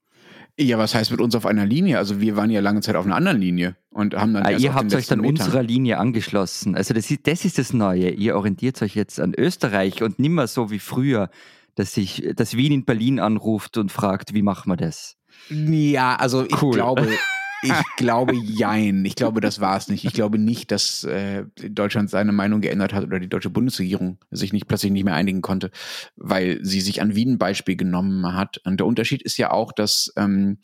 Ja, 0.58 0.76
was 0.76 0.94
heißt 0.94 1.12
mit 1.12 1.20
uns 1.20 1.36
auf 1.36 1.46
einer 1.46 1.64
Linie? 1.64 1.98
Also 1.98 2.20
wir 2.20 2.34
waren 2.34 2.50
ja 2.50 2.60
lange 2.60 2.80
Zeit 2.80 2.96
auf 2.96 3.06
einer 3.06 3.14
anderen 3.14 3.38
Linie 3.38 3.76
und 3.90 4.16
haben 4.16 4.34
dann. 4.34 4.42
Ah, 4.44 4.50
ihr 4.50 4.74
habt 4.74 4.92
euch 4.92 5.06
dann 5.06 5.20
Metern. 5.20 5.46
unserer 5.46 5.62
Linie 5.62 5.98
angeschlossen. 5.98 6.74
Also 6.74 6.94
das 6.94 7.08
ist, 7.10 7.28
das 7.28 7.44
ist 7.44 7.58
das 7.58 7.72
Neue. 7.72 8.10
Ihr 8.10 8.34
orientiert 8.34 8.82
euch 8.82 8.96
jetzt 8.96 9.20
an 9.20 9.34
Österreich 9.36 10.02
und 10.02 10.18
nimmer 10.18 10.48
so 10.48 10.72
wie 10.72 10.80
früher 10.80 11.30
dass 11.78 11.92
sich, 11.92 12.28
dass 12.34 12.56
Wien 12.56 12.72
in 12.72 12.84
Berlin 12.84 13.20
anruft 13.20 13.76
und 13.76 13.92
fragt, 13.92 14.34
wie 14.34 14.42
machen 14.42 14.70
wir 14.70 14.76
das? 14.76 15.16
Ja, 15.48 16.16
also 16.16 16.44
ich 16.44 16.60
cool. 16.60 16.72
glaube, 16.72 17.08
ich 17.62 17.72
glaube, 17.96 18.34
jein. 18.34 19.04
Ich 19.04 19.14
glaube, 19.14 19.40
das 19.40 19.60
war 19.60 19.76
es 19.76 19.86
nicht. 19.86 20.04
Ich 20.04 20.12
glaube 20.12 20.38
nicht, 20.38 20.72
dass 20.72 21.04
äh, 21.04 21.44
Deutschland 21.70 22.10
seine 22.10 22.32
Meinung 22.32 22.60
geändert 22.60 22.92
hat 22.92 23.04
oder 23.04 23.20
die 23.20 23.28
deutsche 23.28 23.50
Bundesregierung 23.50 24.18
sich 24.32 24.52
nicht 24.52 24.66
plötzlich 24.66 24.90
nicht 24.90 25.04
mehr 25.04 25.14
einigen 25.14 25.40
konnte, 25.40 25.70
weil 26.16 26.58
sie 26.62 26.80
sich 26.80 27.00
an 27.00 27.14
Wien 27.14 27.34
ein 27.34 27.38
Beispiel 27.38 27.76
genommen 27.76 28.34
hat. 28.34 28.58
Und 28.64 28.80
der 28.80 28.86
Unterschied 28.86 29.22
ist 29.22 29.36
ja 29.36 29.52
auch, 29.52 29.70
dass 29.70 30.12
ähm, 30.16 30.58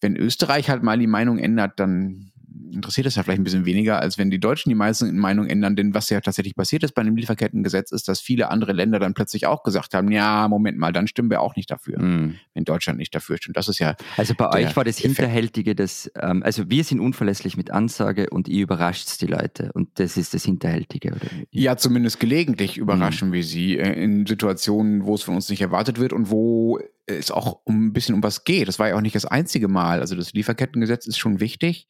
wenn 0.00 0.16
Österreich 0.16 0.70
halt 0.70 0.84
mal 0.84 0.98
die 0.98 1.08
Meinung 1.08 1.38
ändert, 1.38 1.80
dann 1.80 2.30
interessiert 2.76 3.06
das 3.06 3.16
ja 3.16 3.22
vielleicht 3.22 3.40
ein 3.40 3.44
bisschen 3.44 3.64
weniger, 3.64 4.00
als 4.00 4.18
wenn 4.18 4.30
die 4.30 4.38
Deutschen 4.38 4.68
die 4.68 4.74
meisten 4.74 5.16
Meinung 5.18 5.46
ändern. 5.46 5.74
Denn 5.74 5.94
was 5.94 6.10
ja 6.10 6.20
tatsächlich 6.20 6.54
passiert 6.54 6.84
ist 6.84 6.92
bei 6.92 7.02
dem 7.02 7.16
Lieferkettengesetz, 7.16 7.90
ist, 7.90 8.06
dass 8.08 8.20
viele 8.20 8.50
andere 8.50 8.72
Länder 8.72 8.98
dann 8.98 9.14
plötzlich 9.14 9.46
auch 9.46 9.62
gesagt 9.62 9.94
haben, 9.94 10.10
ja, 10.10 10.46
Moment 10.48 10.78
mal, 10.78 10.92
dann 10.92 11.08
stimmen 11.08 11.30
wir 11.30 11.40
auch 11.40 11.56
nicht 11.56 11.70
dafür, 11.70 12.00
mm. 12.00 12.34
wenn 12.54 12.64
Deutschland 12.64 12.98
nicht 12.98 13.14
dafür 13.14 13.36
stimmt. 13.38 13.56
Das 13.56 13.68
ist 13.68 13.78
ja. 13.78 13.96
Also 14.16 14.34
bei 14.34 14.48
euch 14.50 14.76
war 14.76 14.84
das 14.84 14.98
Hinterhältige, 14.98 15.74
dass, 15.74 16.10
ähm, 16.20 16.42
also 16.42 16.70
wir 16.70 16.84
sind 16.84 17.00
unverlässlich 17.00 17.56
mit 17.56 17.70
Ansage 17.70 18.30
und 18.30 18.48
ihr 18.48 18.62
überrascht 18.62 19.20
die 19.20 19.26
Leute. 19.26 19.72
Und 19.72 19.98
das 19.98 20.16
ist 20.16 20.34
das 20.34 20.44
Hinterhältige, 20.44 21.12
oder? 21.12 21.26
Ja, 21.50 21.76
zumindest 21.76 22.20
gelegentlich 22.20 22.76
überraschen 22.76 23.30
mm. 23.30 23.32
wir 23.32 23.44
sie 23.44 23.78
äh, 23.78 23.92
in 24.02 24.26
Situationen, 24.26 25.04
wo 25.04 25.14
es 25.14 25.22
von 25.22 25.34
uns 25.34 25.48
nicht 25.48 25.62
erwartet 25.62 25.98
wird 25.98 26.12
und 26.12 26.30
wo 26.30 26.78
es 27.06 27.30
auch 27.30 27.60
um 27.64 27.86
ein 27.86 27.92
bisschen 27.92 28.14
um 28.14 28.22
was 28.22 28.44
geht. 28.44 28.68
Das 28.68 28.78
war 28.78 28.88
ja 28.88 28.96
auch 28.96 29.00
nicht 29.00 29.14
das 29.14 29.24
einzige 29.24 29.68
Mal. 29.68 30.00
Also 30.00 30.16
das 30.16 30.32
Lieferkettengesetz 30.32 31.06
ist 31.06 31.18
schon 31.18 31.40
wichtig 31.40 31.86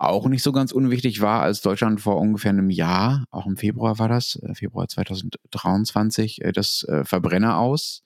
auch 0.00 0.26
nicht 0.28 0.42
so 0.42 0.50
ganz 0.50 0.72
unwichtig 0.72 1.20
war, 1.20 1.42
als 1.42 1.60
Deutschland 1.60 2.00
vor 2.00 2.16
ungefähr 2.16 2.50
einem 2.50 2.70
Jahr, 2.70 3.26
auch 3.30 3.46
im 3.46 3.58
Februar 3.58 3.98
war 3.98 4.08
das, 4.08 4.40
äh, 4.42 4.54
Februar 4.54 4.88
2023, 4.88 6.42
äh, 6.42 6.52
das 6.52 6.84
äh, 6.84 7.04
Verbrenner 7.04 7.58
aus 7.58 8.02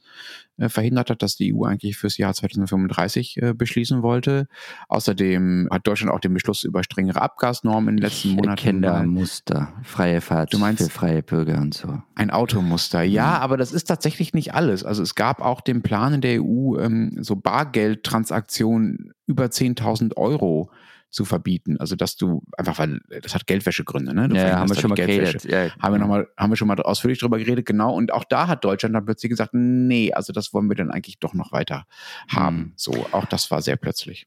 verhindert 0.68 1.10
hat, 1.10 1.20
dass 1.20 1.34
die 1.34 1.52
EU 1.52 1.64
eigentlich 1.64 1.96
fürs 1.96 2.16
Jahr 2.16 2.32
2035 2.32 3.40
beschließen 3.56 4.02
wollte. 4.02 4.46
Außerdem 4.86 5.66
hat 5.68 5.84
Deutschland 5.84 6.12
auch 6.12 6.20
den 6.20 6.32
Beschluss 6.32 6.62
über 6.62 6.84
strengere 6.84 7.20
Abgasnormen 7.20 7.88
in 7.88 7.96
den 7.96 8.04
letzten 8.04 8.28
ich 8.28 8.36
Monaten. 8.36 8.80
da 8.80 9.02
Muster, 9.02 9.72
freie 9.82 10.20
Fahrt 10.20 10.54
du 10.54 10.58
meinst, 10.58 10.84
für 10.84 10.90
freie 10.90 11.24
Bürger 11.24 11.60
und 11.60 11.74
so. 11.74 12.00
Ein 12.14 12.30
Automuster, 12.30 13.02
ja, 13.02 13.26
mhm. 13.26 13.42
aber 13.42 13.56
das 13.56 13.72
ist 13.72 13.86
tatsächlich 13.86 14.32
nicht 14.32 14.54
alles. 14.54 14.84
Also 14.84 15.02
es 15.02 15.16
gab 15.16 15.40
auch 15.40 15.60
den 15.60 15.82
Plan 15.82 16.14
in 16.14 16.20
der 16.20 16.40
EU, 16.40 16.78
ähm, 16.78 17.18
so 17.20 17.34
Bargeldtransaktionen 17.34 19.12
über 19.26 19.46
10.000 19.46 20.16
Euro 20.16 20.70
zu 21.14 21.24
verbieten. 21.24 21.78
Also 21.78 21.96
dass 21.96 22.16
du 22.16 22.42
einfach, 22.58 22.78
weil 22.78 23.00
das 23.22 23.34
hat 23.34 23.46
Geldwäschegründe, 23.46 24.14
ne? 24.14 24.28
Du 24.28 24.36
ja, 24.36 24.58
haben 24.58 24.68
wir 24.68 24.76
schon 24.76 24.90
mal 24.90 24.96
geredet. 24.96 25.44
Ja, 25.44 25.70
haben 25.78 25.94
wir 25.94 25.98
noch 25.98 26.08
mal, 26.08 26.28
haben 26.36 26.50
wir 26.50 26.56
schon 26.56 26.68
mal 26.68 26.78
ausführlich 26.80 27.20
drüber 27.20 27.38
geredet, 27.38 27.66
genau. 27.66 27.94
Und 27.94 28.12
auch 28.12 28.24
da 28.24 28.48
hat 28.48 28.64
Deutschland 28.64 28.94
dann 28.94 29.04
plötzlich 29.04 29.30
gesagt, 29.30 29.54
nee, 29.54 30.12
also 30.12 30.32
das 30.32 30.52
wollen 30.52 30.68
wir 30.68 30.76
dann 30.76 30.90
eigentlich 30.90 31.18
doch 31.20 31.34
noch 31.34 31.52
weiter 31.52 31.86
haben. 32.28 32.58
Hm. 32.58 32.72
So, 32.76 33.06
auch 33.12 33.26
das 33.26 33.50
war 33.50 33.62
sehr 33.62 33.76
plötzlich. 33.76 34.26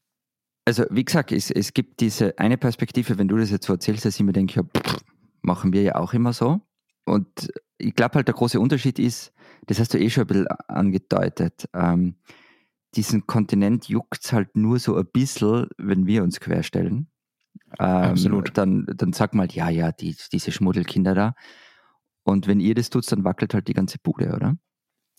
Also 0.64 0.84
wie 0.90 1.04
gesagt, 1.04 1.32
es, 1.32 1.50
es 1.50 1.72
gibt 1.72 2.00
diese 2.00 2.38
eine 2.38 2.58
Perspektive, 2.58 3.18
wenn 3.18 3.28
du 3.28 3.36
das 3.36 3.50
jetzt 3.50 3.66
so 3.66 3.74
erzählst, 3.74 4.04
dass 4.04 4.16
ich 4.16 4.22
mir 4.22 4.32
denke, 4.32 4.60
ja, 4.60 4.62
pff, 4.62 4.98
machen 5.42 5.72
wir 5.72 5.82
ja 5.82 5.96
auch 5.96 6.14
immer 6.14 6.32
so. 6.32 6.60
Und 7.04 7.50
ich 7.78 7.94
glaube 7.94 8.16
halt, 8.16 8.28
der 8.28 8.34
große 8.34 8.60
Unterschied 8.60 8.98
ist, 8.98 9.32
das 9.66 9.78
hast 9.78 9.94
du 9.94 9.98
eh 9.98 10.10
schon 10.10 10.24
ein 10.24 10.26
bisschen 10.26 10.46
angedeutet, 10.68 11.68
ähm, 11.74 12.16
diesen 12.94 13.26
Kontinent 13.26 13.88
juckt 13.88 14.24
es 14.24 14.32
halt 14.32 14.56
nur 14.56 14.78
so 14.78 14.96
ein 14.96 15.06
bisschen, 15.12 15.68
wenn 15.76 16.06
wir 16.06 16.22
uns 16.22 16.40
querstellen. 16.40 17.08
Ähm, 17.78 17.86
Absolut. 17.86 18.56
Dann, 18.56 18.86
dann 18.96 19.12
sag 19.12 19.34
mal, 19.34 19.48
ja, 19.50 19.68
ja, 19.68 19.92
die, 19.92 20.16
diese 20.32 20.52
Schmuddelkinder 20.52 21.14
da. 21.14 21.34
Und 22.24 22.46
wenn 22.46 22.60
ihr 22.60 22.74
das 22.74 22.90
tut, 22.90 23.10
dann 23.10 23.24
wackelt 23.24 23.54
halt 23.54 23.68
die 23.68 23.74
ganze 23.74 23.98
Bude, 23.98 24.34
oder? 24.34 24.56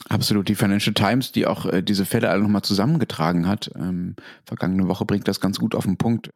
Absolut. 0.08 0.48
Die 0.48 0.56
Financial 0.56 0.94
Times, 0.94 1.32
die 1.32 1.46
auch 1.46 1.66
äh, 1.66 1.84
diese 1.84 2.06
Fälle 2.06 2.30
alle 2.30 2.42
nochmal 2.42 2.62
zusammengetragen 2.62 3.48
hat, 3.48 3.70
ähm, 3.76 4.16
vergangene 4.46 4.88
Woche 4.88 5.06
bringt 5.06 5.28
das 5.28 5.42
ganz 5.42 5.60
gut 5.60 5.76
auf 5.76 5.86
den 5.86 5.98
Punkt. 5.98 6.30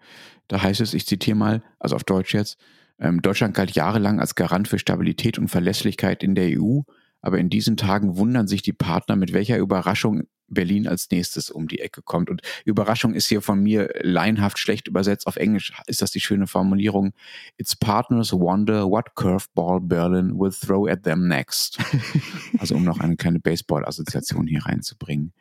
Da 0.47 0.61
heißt 0.61 0.81
es, 0.81 0.93
ich 0.93 1.05
zitiere 1.05 1.37
mal, 1.37 1.63
also 1.79 1.95
auf 1.95 2.03
Deutsch 2.03 2.33
jetzt, 2.33 2.57
ähm, 2.99 3.21
Deutschland 3.21 3.53
galt 3.53 3.71
jahrelang 3.71 4.19
als 4.19 4.35
Garant 4.35 4.67
für 4.67 4.79
Stabilität 4.79 5.39
und 5.39 5.47
Verlässlichkeit 5.47 6.23
in 6.23 6.35
der 6.35 6.59
EU, 6.59 6.81
aber 7.21 7.39
in 7.39 7.49
diesen 7.49 7.77
Tagen 7.77 8.17
wundern 8.17 8.47
sich 8.47 8.61
die 8.61 8.73
Partner, 8.73 9.15
mit 9.15 9.31
welcher 9.31 9.57
Überraschung 9.57 10.23
Berlin 10.53 10.87
als 10.87 11.09
nächstes 11.11 11.49
um 11.49 11.67
die 11.67 11.79
Ecke 11.79 12.01
kommt. 12.01 12.29
Und 12.29 12.41
Überraschung 12.65 13.13
ist 13.13 13.27
hier 13.27 13.41
von 13.41 13.61
mir 13.61 13.89
laienhaft 14.01 14.59
schlecht 14.59 14.87
übersetzt. 14.87 15.27
Auf 15.27 15.35
Englisch 15.35 15.73
ist 15.87 16.01
das 16.01 16.11
die 16.11 16.21
schöne 16.21 16.47
Formulierung. 16.47 17.13
Its 17.57 17.75
partners 17.75 18.33
wonder 18.33 18.89
what 18.89 19.15
curveball 19.15 19.79
Berlin 19.81 20.37
will 20.39 20.51
throw 20.51 20.87
at 20.87 21.03
them 21.03 21.27
next. 21.27 21.79
also 22.59 22.75
um 22.75 22.83
noch 22.83 22.99
eine 22.99 23.15
kleine 23.15 23.39
Baseball-Assoziation 23.39 24.47
hier 24.47 24.65
reinzubringen. 24.65 25.33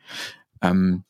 Ähm, 0.61 1.03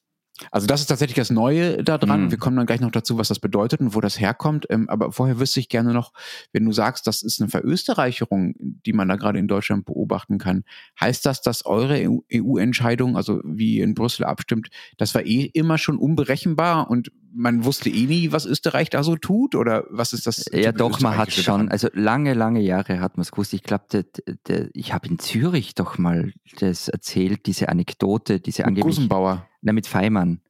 also 0.52 0.66
das 0.66 0.82
ist 0.82 0.88
tatsächlich 0.88 1.16
das 1.16 1.30
Neue 1.30 1.84
daran. 1.84 2.26
Mhm. 2.26 2.32
Wir 2.32 2.38
kommen 2.38 2.58
dann 2.58 2.66
gleich 2.66 2.82
noch 2.82 2.92
dazu, 2.92 3.18
was 3.18 3.28
das 3.28 3.40
bedeutet 3.40 3.82
und 3.82 3.94
wo 3.94 4.02
das 4.02 4.20
herkommt. 4.20 4.66
Ähm, 4.70 4.90
aber 4.90 5.12
vorher 5.12 5.40
wüsste 5.40 5.60
ich 5.60 5.70
gerne 5.70 5.94
noch, 5.94 6.12
wenn 6.52 6.66
du 6.66 6.72
sagst, 6.72 7.06
das 7.06 7.22
ist 7.22 7.40
eine 7.40 7.50
Verösterreicherung, 7.50 8.56
die 8.58 8.94
man 8.94 9.08
da 9.08 9.16
gerade 9.16 9.40
in 9.40 9.48
Deutschland 9.48 9.86
beobachten 9.86 10.40
kann, 10.40 10.64
heißt 11.00 11.26
das, 11.26 11.42
dass 11.42 11.66
eure 11.66 12.08
EU-Entscheidung, 12.34 13.16
also 13.16 13.42
wie 13.44 13.80
in 13.80 13.94
Brüssel 13.94 14.26
abstimmt, 14.26 14.70
das 14.98 15.14
war 15.14 15.24
eh 15.24 15.44
immer 15.54 15.78
schon 15.78 15.98
unberechenbar 15.98 16.90
und 16.90 17.12
man 17.36 17.66
wusste 17.66 17.90
eh 17.90 18.06
nie, 18.06 18.32
was 18.32 18.46
Österreich 18.46 18.90
da 18.90 19.04
so 19.04 19.16
tut? 19.16 19.56
Oder 19.56 19.86
was 19.90 20.14
ist 20.14 20.28
das? 20.28 20.46
Ja, 20.52 20.72
doch, 20.72 21.00
man 21.00 21.18
hat 21.18 21.32
schon, 21.32 21.70
also 21.70 21.88
lange, 21.94 22.34
lange 22.34 22.62
Jahre 22.62 23.00
hat 23.00 23.18
man 23.18 23.24
es 23.24 23.32
gewusst. 23.32 23.54
Ich 23.54 23.64
glaube, 23.64 24.06
ich 24.74 24.94
habe 24.94 25.08
in 25.08 25.20
Zürich 25.20 25.74
doch 25.74 25.98
mal 25.98 26.32
das 26.60 26.90
erzählt, 26.90 27.46
diese 27.48 27.70
Anekdote, 27.70 28.40
diese 28.40 28.66
angeblich. 28.66 28.96
Gusenbauer. 28.96 29.48
Na, 29.64 29.74
mit 29.74 29.88
Feimann. 29.88 30.42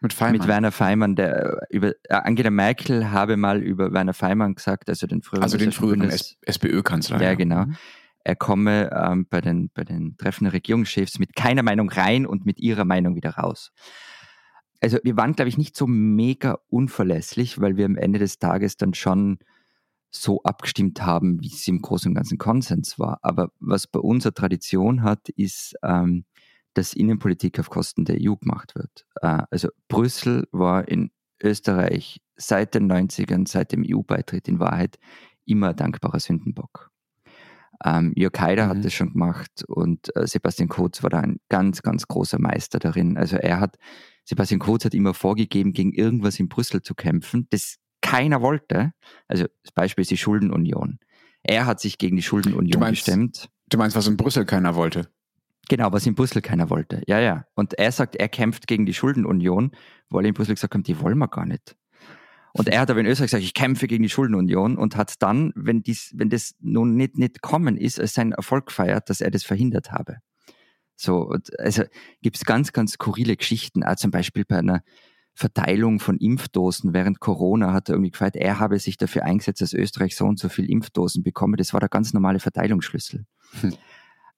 Mit 0.00 0.14
Feimann. 0.14 0.38
Mit 0.38 0.48
Werner 0.48 0.72
Feimann, 0.72 1.14
der 1.14 1.66
über 1.68 1.92
äh, 2.04 2.14
Angela 2.14 2.50
Merkel 2.50 3.10
habe 3.10 3.36
mal 3.36 3.62
über 3.62 3.92
Werner 3.92 4.14
Feimann 4.14 4.54
gesagt, 4.54 4.88
also 4.88 5.06
den 5.06 5.22
früheren, 5.22 5.42
also 5.42 5.58
den 5.58 5.72
früheren 5.72 6.10
SPÖ-Kanzler. 6.10 7.20
Ja, 7.20 7.34
genau. 7.34 7.66
Mhm. 7.66 7.76
Er 8.24 8.36
komme 8.36 8.90
ähm, 8.94 9.26
bei 9.28 9.40
den 9.40 9.70
bei 9.74 9.84
den 9.84 10.16
Treffen 10.16 10.44
der 10.44 10.52
Regierungschefs 10.54 11.18
mit 11.18 11.34
keiner 11.36 11.62
Meinung 11.62 11.90
rein 11.90 12.26
und 12.26 12.46
mit 12.46 12.58
ihrer 12.60 12.84
Meinung 12.84 13.14
wieder 13.14 13.30
raus 13.30 13.72
also 14.80 14.98
wir 15.02 15.16
waren, 15.16 15.34
glaube 15.34 15.48
ich, 15.48 15.58
nicht 15.58 15.76
so 15.76 15.86
mega 15.86 16.58
unverlässlich, 16.68 17.60
weil 17.60 17.76
wir 17.76 17.84
am 17.84 17.96
Ende 17.96 18.18
des 18.18 18.38
Tages 18.38 18.76
dann 18.76 18.94
schon 18.94 19.38
so 20.10 20.42
abgestimmt 20.42 21.02
haben, 21.02 21.40
wie 21.40 21.52
es 21.52 21.68
im 21.68 21.82
Großen 21.82 22.10
und 22.10 22.14
Ganzen 22.14 22.38
Konsens 22.38 22.98
war. 22.98 23.18
Aber 23.22 23.52
was 23.60 23.86
bei 23.86 24.00
uns 24.00 24.26
eine 24.26 24.34
Tradition 24.34 25.02
hat, 25.02 25.28
ist, 25.28 25.74
ähm, 25.84 26.24
dass 26.74 26.92
Innenpolitik 26.92 27.58
auf 27.58 27.70
Kosten 27.70 28.04
der 28.04 28.18
EU 28.20 28.36
gemacht 28.36 28.74
wird. 28.74 29.06
Äh, 29.20 29.42
also 29.50 29.68
Brüssel 29.88 30.46
war 30.52 30.88
in 30.88 31.10
Österreich 31.42 32.20
seit 32.36 32.74
den 32.74 32.90
90ern, 32.90 33.48
seit 33.48 33.72
dem 33.72 33.84
EU-Beitritt 33.86 34.48
in 34.48 34.58
Wahrheit 34.60 34.98
immer 35.44 35.70
ein 35.70 35.76
dankbarer 35.76 36.20
Sündenbock. 36.20 36.90
Ähm, 37.84 38.12
Jörg 38.14 38.38
Haider 38.38 38.66
mhm. 38.66 38.70
hat 38.70 38.84
das 38.84 38.92
schon 38.92 39.12
gemacht 39.12 39.64
und 39.66 40.14
äh, 40.14 40.26
Sebastian 40.26 40.68
Kurz 40.68 41.02
war 41.02 41.10
da 41.10 41.20
ein 41.20 41.40
ganz, 41.48 41.82
ganz 41.82 42.06
großer 42.06 42.38
Meister 42.38 42.78
darin. 42.78 43.16
Also 43.16 43.36
er 43.36 43.58
hat 43.58 43.78
Sebastian 44.24 44.60
Kurz 44.60 44.84
hat 44.84 44.94
immer 44.94 45.14
vorgegeben, 45.14 45.72
gegen 45.72 45.92
irgendwas 45.92 46.38
in 46.38 46.48
Brüssel 46.48 46.82
zu 46.82 46.94
kämpfen, 46.94 47.46
das 47.50 47.76
keiner 48.02 48.42
wollte. 48.42 48.92
Also 49.28 49.46
das 49.62 49.72
Beispiel 49.72 50.02
ist 50.02 50.10
die 50.10 50.18
Schuldenunion. 50.18 50.98
Er 51.42 51.64
hat 51.66 51.80
sich 51.80 51.96
gegen 51.96 52.16
die 52.16 52.22
Schuldenunion 52.22 52.70
du 52.70 52.78
meinst, 52.78 53.04
gestemmt. 53.04 53.48
Du 53.70 53.78
meinst, 53.78 53.96
was 53.96 54.06
in 54.06 54.16
Brüssel 54.16 54.44
keiner 54.44 54.74
wollte? 54.74 55.10
Genau, 55.70 55.92
was 55.92 56.04
in 56.04 56.16
Brüssel 56.16 56.42
keiner 56.42 56.68
wollte. 56.68 57.00
Ja, 57.06 57.20
ja. 57.20 57.44
Und 57.54 57.74
er 57.74 57.92
sagt, 57.92 58.16
er 58.16 58.28
kämpft 58.28 58.66
gegen 58.66 58.86
die 58.86 58.92
Schuldenunion, 58.92 59.70
weil 60.08 60.26
in 60.26 60.34
Brüssel 60.34 60.56
gesagt 60.56 60.74
haben, 60.74 60.82
die 60.82 61.00
wollen 61.00 61.16
wir 61.16 61.28
gar 61.28 61.46
nicht. 61.46 61.76
Und 62.52 62.68
er 62.68 62.80
hat 62.80 62.90
aber 62.90 62.98
in 62.98 63.06
Österreich 63.06 63.28
gesagt, 63.28 63.44
ich 63.44 63.54
kämpfe 63.54 63.86
gegen 63.86 64.02
die 64.02 64.08
Schuldenunion 64.08 64.76
und 64.76 64.96
hat 64.96 65.22
dann, 65.22 65.52
wenn, 65.54 65.84
dies, 65.84 66.12
wenn 66.16 66.28
das 66.28 66.56
nun 66.58 66.96
nicht, 66.96 67.18
nicht 67.18 67.40
kommen 67.40 67.76
ist, 67.76 68.00
als 68.00 68.14
sein 68.14 68.32
Erfolg 68.32 68.66
gefeiert, 68.66 69.08
dass 69.08 69.20
er 69.20 69.30
das 69.30 69.44
verhindert 69.44 69.92
habe. 69.92 70.16
So, 70.96 71.32
also 71.58 71.84
gibt 72.20 72.34
es 72.34 72.44
ganz, 72.44 72.72
ganz 72.72 72.94
skurrile 72.94 73.36
Geschichten. 73.36 73.84
Auch 73.84 73.94
zum 73.94 74.10
Beispiel 74.10 74.44
bei 74.44 74.58
einer 74.58 74.82
Verteilung 75.34 76.00
von 76.00 76.16
Impfdosen 76.16 76.94
während 76.94 77.20
Corona 77.20 77.72
hat 77.72 77.88
er 77.88 77.94
irgendwie 77.94 78.10
gefragt, 78.10 78.34
er 78.34 78.58
habe 78.58 78.76
sich 78.80 78.96
dafür 78.96 79.24
eingesetzt, 79.24 79.62
dass 79.62 79.72
Österreich 79.72 80.16
so 80.16 80.24
und 80.24 80.40
so 80.40 80.48
viel 80.48 80.68
Impfdosen 80.68 81.22
bekomme. 81.22 81.56
Das 81.56 81.72
war 81.72 81.78
der 81.78 81.88
ganz 81.88 82.12
normale 82.12 82.40
Verteilungsschlüssel. 82.40 83.24
Hm. 83.60 83.74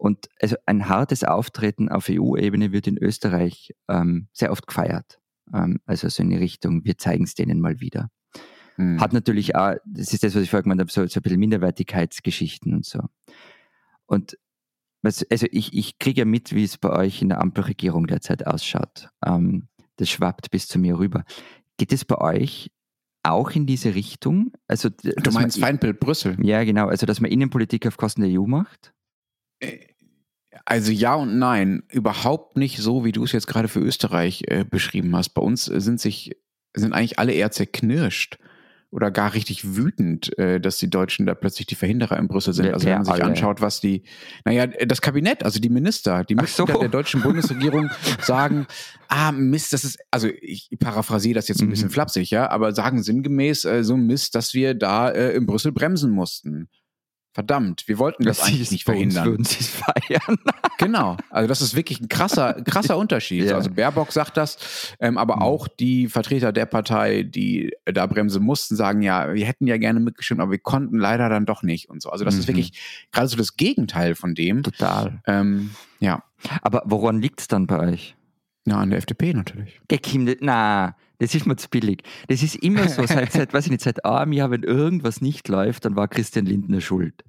Und 0.02 0.28
also 0.40 0.56
ein 0.66 0.88
hartes 0.88 1.22
Auftreten 1.22 1.88
auf 1.88 2.08
EU-Ebene 2.10 2.72
wird 2.72 2.88
in 2.88 2.98
Österreich 2.98 3.72
ähm, 3.88 4.26
sehr 4.32 4.50
oft 4.50 4.66
gefeiert. 4.66 5.20
Ähm, 5.54 5.78
also 5.86 6.08
so 6.08 6.24
in 6.24 6.30
die 6.30 6.36
Richtung, 6.36 6.84
wir 6.84 6.98
zeigen 6.98 7.22
es 7.22 7.36
denen 7.36 7.60
mal 7.60 7.78
wieder. 7.78 8.10
Hm. 8.74 9.00
Hat 9.00 9.12
natürlich 9.12 9.54
auch, 9.54 9.76
das 9.86 10.12
ist 10.12 10.24
das, 10.24 10.34
was 10.34 10.42
ich 10.42 10.50
vorher 10.50 10.64
gemeint 10.64 10.80
habe, 10.80 10.90
so, 10.90 11.06
so 11.06 11.20
ein 11.20 11.22
bisschen 11.22 11.38
Minderwertigkeitsgeschichten 11.38 12.74
und 12.74 12.84
so. 12.84 12.98
Und 14.06 14.36
also 15.04 15.46
ich, 15.52 15.72
ich 15.72 16.00
kriege 16.00 16.22
ja 16.22 16.24
mit, 16.24 16.52
wie 16.52 16.64
es 16.64 16.78
bei 16.78 16.90
euch 16.90 17.22
in 17.22 17.28
der 17.28 17.40
Ampelregierung 17.40 18.08
derzeit 18.08 18.44
ausschaut. 18.44 19.08
Ähm, 19.24 19.68
das 19.98 20.10
schwappt 20.10 20.50
bis 20.50 20.66
zu 20.66 20.80
mir 20.80 20.98
rüber. 20.98 21.22
Geht 21.76 21.92
es 21.92 22.04
bei 22.04 22.18
euch 22.18 22.72
auch 23.22 23.52
in 23.52 23.66
diese 23.66 23.94
Richtung? 23.94 24.50
Also, 24.66 24.88
du 24.88 25.30
meinst 25.30 25.58
man, 25.58 25.68
Feindbild 25.68 26.00
Brüssel? 26.00 26.36
Ja, 26.44 26.64
genau. 26.64 26.88
Also, 26.88 27.06
dass 27.06 27.20
man 27.20 27.30
Innenpolitik 27.30 27.86
auf 27.86 27.96
Kosten 27.96 28.22
der 28.22 28.40
EU 28.40 28.46
macht? 28.46 28.92
Also 30.64 30.92
ja 30.92 31.14
und 31.14 31.38
nein. 31.38 31.82
Überhaupt 31.90 32.56
nicht 32.56 32.78
so, 32.78 33.04
wie 33.04 33.12
du 33.12 33.24
es 33.24 33.32
jetzt 33.32 33.46
gerade 33.46 33.68
für 33.68 33.80
Österreich 33.80 34.44
äh, 34.46 34.64
beschrieben 34.64 35.14
hast. 35.16 35.30
Bei 35.30 35.42
uns 35.42 35.64
sind 35.64 36.00
sich, 36.00 36.36
sind 36.74 36.92
eigentlich 36.92 37.18
alle 37.18 37.32
eher 37.32 37.50
zerknirscht 37.50 38.38
oder 38.92 39.10
gar 39.10 39.32
richtig 39.32 39.74
wütend, 39.74 40.38
äh, 40.38 40.60
dass 40.60 40.76
die 40.76 40.90
Deutschen 40.90 41.24
da 41.24 41.34
plötzlich 41.34 41.66
die 41.66 41.74
Verhinderer 41.74 42.18
in 42.18 42.28
Brüssel 42.28 42.52
sind. 42.52 42.72
Also 42.72 42.86
wenn 42.86 42.96
man 42.96 43.04
sich 43.06 43.14
alle. 43.14 43.24
anschaut, 43.24 43.62
was 43.62 43.80
die, 43.80 44.02
naja, 44.44 44.66
das 44.66 45.00
Kabinett, 45.00 45.44
also 45.44 45.58
die 45.60 45.70
Minister, 45.70 46.24
die 46.24 46.34
Mitglieder 46.34 46.74
so. 46.74 46.78
der 46.78 46.90
deutschen 46.90 47.22
Bundesregierung 47.22 47.90
sagen, 48.20 48.66
ah, 49.08 49.32
Mist, 49.32 49.72
das 49.72 49.84
ist, 49.84 49.98
also 50.10 50.28
ich 50.42 50.68
paraphrasiere 50.78 51.36
das 51.36 51.48
jetzt 51.48 51.62
ein 51.62 51.70
bisschen 51.70 51.88
mhm. 51.88 51.92
flapsig, 51.92 52.30
ja, 52.30 52.50
aber 52.50 52.74
sagen 52.74 53.02
sinngemäß 53.02 53.64
äh, 53.64 53.82
so 53.82 53.96
Mist, 53.96 54.34
dass 54.34 54.52
wir 54.52 54.74
da 54.74 55.08
äh, 55.08 55.34
in 55.34 55.46
Brüssel 55.46 55.72
bremsen 55.72 56.10
mussten. 56.10 56.68
Verdammt, 57.34 57.88
wir 57.88 57.98
wollten 57.98 58.24
das, 58.24 58.38
das 58.38 58.48
eigentlich 58.48 58.70
nicht 58.70 58.84
verhindern. 58.84 59.24
Würden 59.24 59.44
sie 59.44 59.60
es 59.60 59.68
feiern. 59.70 60.36
genau, 60.76 61.16
also 61.30 61.48
das 61.48 61.62
ist 61.62 61.74
wirklich 61.74 61.98
ein 62.00 62.08
krasser, 62.08 62.54
krasser 62.64 62.98
Unterschied. 62.98 63.44
Ja. 63.44 63.54
Also 63.54 63.70
Baerbock 63.70 64.12
sagt 64.12 64.36
das, 64.36 64.94
ähm, 65.00 65.16
aber 65.16 65.36
mhm. 65.36 65.42
auch 65.42 65.66
die 65.66 66.08
Vertreter 66.08 66.52
der 66.52 66.66
Partei, 66.66 67.22
die 67.22 67.72
da 67.86 68.06
bremsen 68.06 68.42
mussten, 68.42 68.76
sagen 68.76 69.00
ja, 69.00 69.32
wir 69.32 69.46
hätten 69.46 69.66
ja 69.66 69.78
gerne 69.78 70.00
mitgestimmt, 70.00 70.42
aber 70.42 70.50
wir 70.50 70.58
konnten 70.58 70.98
leider 70.98 71.30
dann 71.30 71.46
doch 71.46 71.62
nicht 71.62 71.88
und 71.88 72.02
so. 72.02 72.10
Also 72.10 72.26
das 72.26 72.34
mhm. 72.34 72.40
ist 72.40 72.48
wirklich 72.48 73.08
gerade 73.12 73.28
so 73.28 73.36
das 73.38 73.56
Gegenteil 73.56 74.14
von 74.14 74.34
dem. 74.34 74.62
Total. 74.62 75.22
Ähm, 75.26 75.70
ja. 76.00 76.22
Aber 76.60 76.82
woran 76.84 77.22
liegt 77.22 77.40
es 77.40 77.48
dann 77.48 77.66
bei 77.66 77.78
euch? 77.78 78.14
Ja, 78.66 78.76
an 78.76 78.90
der 78.90 78.98
FDP 78.98 79.32
natürlich. 79.32 79.80
Gekimmt, 79.88 80.36
na, 80.40 80.96
das 81.22 81.36
ist 81.36 81.46
mir 81.46 81.56
zu 81.56 81.68
billig. 81.68 82.02
Das 82.26 82.42
ist 82.42 82.56
immer 82.56 82.88
so, 82.88 83.06
seit, 83.06 83.32
seit 83.32 83.54
weiß 83.54 83.66
ich 83.66 83.70
nicht, 83.70 83.82
seit 83.82 84.04
einem 84.04 84.32
Jahr, 84.32 84.50
wenn 84.50 84.64
irgendwas 84.64 85.20
nicht 85.20 85.48
läuft, 85.48 85.84
dann 85.84 85.94
war 85.94 86.08
Christian 86.08 86.46
Lindner 86.46 86.80
schuld. 86.80 87.24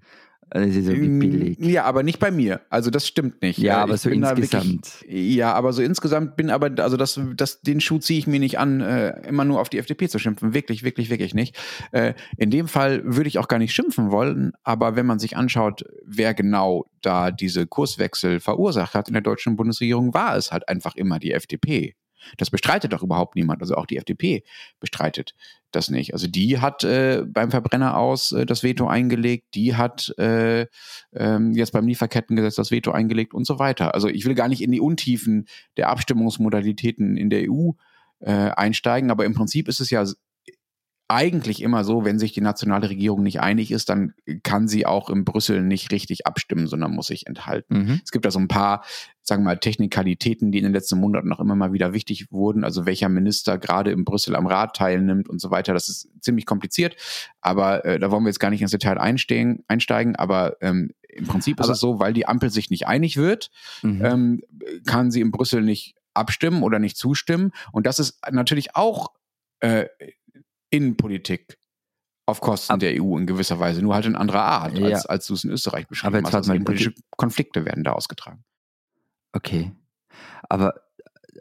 Das 0.50 0.68
ist 0.68 0.88
irgendwie 0.88 1.10
mm, 1.10 1.20
billig. 1.20 1.58
Ja, 1.60 1.84
aber 1.86 2.04
nicht 2.04 2.20
bei 2.20 2.30
mir. 2.30 2.62
Also 2.70 2.92
das 2.92 3.08
stimmt 3.08 3.42
nicht. 3.42 3.58
Ja, 3.58 3.78
aber 3.78 3.98
so 3.98 4.10
insgesamt. 4.10 5.02
Wirklich, 5.02 5.36
ja, 5.36 5.54
aber 5.54 5.74
so 5.74 5.82
insgesamt 5.82 6.36
bin 6.36 6.50
aber, 6.52 6.72
also 6.84 6.96
das, 6.98 7.20
das, 7.36 7.62
den 7.62 7.82
Schuh 7.82 7.98
ziehe 7.98 8.20
ich 8.20 8.28
mir 8.28 8.40
nicht 8.40 8.60
an, 8.60 8.82
äh, 8.82 9.28
immer 9.28 9.46
nur 9.46 9.62
auf 9.62 9.70
die 9.70 9.80
FDP 9.80 10.10
zu 10.10 10.20
schimpfen. 10.20 10.54
Wirklich, 10.54 10.84
wirklich, 10.84 11.10
wirklich 11.10 11.34
nicht. 11.34 11.56
Äh, 11.92 12.14
in 12.38 12.52
dem 12.52 12.68
Fall 12.68 13.02
würde 13.04 13.28
ich 13.28 13.40
auch 13.40 13.48
gar 13.48 13.58
nicht 13.58 13.74
schimpfen 13.74 14.12
wollen, 14.12 14.54
aber 14.64 14.96
wenn 14.96 15.08
man 15.08 15.18
sich 15.18 15.38
anschaut, 15.38 15.86
wer 16.06 16.34
genau 16.34 16.86
da 17.02 17.32
diese 17.32 17.66
Kurswechsel 17.66 18.40
verursacht 18.40 18.94
hat 18.94 19.08
in 19.08 19.14
der 19.14 19.24
deutschen 19.24 19.56
Bundesregierung, 19.56 20.14
war 20.14 20.36
es 20.36 20.52
halt 20.52 20.68
einfach 20.68 20.96
immer 20.96 21.18
die 21.18 21.32
FDP. 21.32 21.96
Das 22.38 22.50
bestreitet 22.50 22.94
doch 22.94 23.04
überhaupt 23.04 23.36
niemand. 23.36 23.62
Also 23.62 23.76
auch 23.76 23.86
die 23.86 23.98
FDP 23.98 24.44
bestreitet 24.80 25.34
das 25.72 25.90
nicht. 25.90 26.14
Also 26.14 26.28
die 26.28 26.60
hat 26.60 26.84
äh, 26.84 27.24
beim 27.26 27.52
Verbrenner 27.52 27.98
aus 27.98 28.32
äh, 28.32 28.46
das 28.46 28.64
Veto 28.64 28.88
eingelegt, 28.88 29.56
die 29.56 29.76
hat 29.76 30.14
äh, 30.18 30.68
ähm, 31.14 31.54
jetzt 31.54 31.72
beim 31.72 31.88
Lieferkettengesetz 31.88 32.56
das 32.56 32.72
Veto 32.72 32.92
eingelegt 32.92 33.34
und 33.34 33.46
so 33.46 33.60
weiter. 33.60 33.94
Also 33.94 34.08
ich 34.08 34.26
will 34.26 34.36
gar 34.36 34.48
nicht 34.48 34.62
in 34.62 34.72
die 34.72 34.82
Untiefen 34.82 35.48
der 35.78 35.90
Abstimmungsmodalitäten 35.90 37.18
in 37.18 37.30
der 37.30 37.50
EU 37.50 37.72
äh, 38.20 38.32
einsteigen, 38.32 39.12
aber 39.12 39.26
im 39.26 39.34
Prinzip 39.34 39.68
ist 39.68 39.80
es 39.80 39.90
ja 39.90 40.06
eigentlich 41.08 41.62
immer 41.62 41.84
so, 41.84 42.06
wenn 42.06 42.18
sich 42.18 42.32
die 42.32 42.42
nationale 42.42 42.90
Regierung 42.90 43.24
nicht 43.24 43.40
einig 43.42 43.72
ist, 43.72 43.90
dann 43.90 44.14
kann 44.42 44.68
sie 44.68 44.86
auch 44.86 45.10
in 45.10 45.26
Brüssel 45.26 45.62
nicht 45.62 45.92
richtig 45.92 46.26
abstimmen, 46.26 46.68
sondern 46.68 46.92
muss 46.92 47.08
sich 47.08 47.28
enthalten. 47.28 47.78
Mhm. 47.78 48.02
Es 48.04 48.12
gibt 48.12 48.26
da 48.26 48.32
so 48.32 48.40
ein 48.40 48.48
paar, 48.48 48.84
sagen 49.22 49.44
wir 49.44 49.52
mal, 49.52 49.58
Technikalitäten, 49.58 50.52
die 50.52 50.60
in 50.60 50.64
den 50.64 50.74
letzten 50.74 51.00
Monaten 51.00 51.28
noch 51.28 51.40
immer 51.40 51.56
mal 51.56 51.74
wieder 51.74 51.94
wichtig 51.94 52.32
wurden. 52.32 52.64
Also 52.64 52.86
welcher 52.86 53.10
Minister 53.10 53.58
gerade 53.58 53.92
in 53.92 54.06
Brüssel 54.06 54.36
am 54.36 54.48
Rat 54.48 54.76
teilnimmt 54.76 55.30
und 55.30 55.40
so 55.40 55.52
weiter. 55.52 55.74
Das 55.74 55.90
ist 55.90 56.10
ziemlich 56.22 56.46
kompliziert, 56.46 56.96
aber 57.42 57.86
äh, 57.86 58.00
da 58.00 58.10
wollen 58.10 58.24
wir 58.24 58.30
jetzt 58.30 58.40
gar 58.40 58.50
nicht 58.50 58.62
ins 58.62 58.72
Detail 58.72 58.98
einsteigen. 58.98 59.64
einsteigen 59.68 60.16
aber 60.16 60.58
ähm, 60.62 60.92
im 61.10 61.28
Prinzip 61.28 61.60
ist 61.60 61.66
Aber, 61.66 61.74
es 61.74 61.80
so, 61.80 62.00
weil 62.00 62.14
die 62.14 62.28
Ampel 62.28 62.50
sich 62.50 62.70
nicht 62.70 62.88
einig 62.88 63.18
wird, 63.18 63.52
mhm. 63.82 64.04
ähm, 64.04 64.42
kann 64.86 65.12
sie 65.12 65.22
in 65.22 65.32
Brüssel 65.32 65.62
nicht 65.62 65.96
abstimmen 66.14 66.64
oder 66.64 66.80
nicht 66.80 66.98
zustimmen. 66.98 67.52
Und 67.72 67.86
das 67.86 68.00
ist 68.00 68.20
natürlich 68.32 68.76
auch 68.76 69.12
äh, 69.60 69.86
Innenpolitik 70.74 71.58
auf 72.26 72.40
Kosten 72.42 72.74
Ab 72.74 72.80
der 72.80 73.02
EU 73.02 73.18
in 73.18 73.28
gewisser 73.28 73.60
Weise, 73.60 73.82
nur 73.82 73.96
halt 73.96 74.06
in 74.06 74.16
anderer 74.16 74.44
Art, 74.44 74.78
ja. 74.78 74.88
als, 74.88 75.06
als 75.06 75.28
du 75.28 75.34
es 75.34 75.44
in 75.44 75.52
Österreich 75.52 75.88
beschrieben 75.88 76.24
hast. 76.26 76.34
Also 76.34 76.54
politische 76.54 76.94
Konflikte 77.18 77.66
werden 77.66 77.84
da 77.84 77.92
ausgetragen. 77.92 78.44
Okay. 79.34 79.74
Aber, 80.48 80.74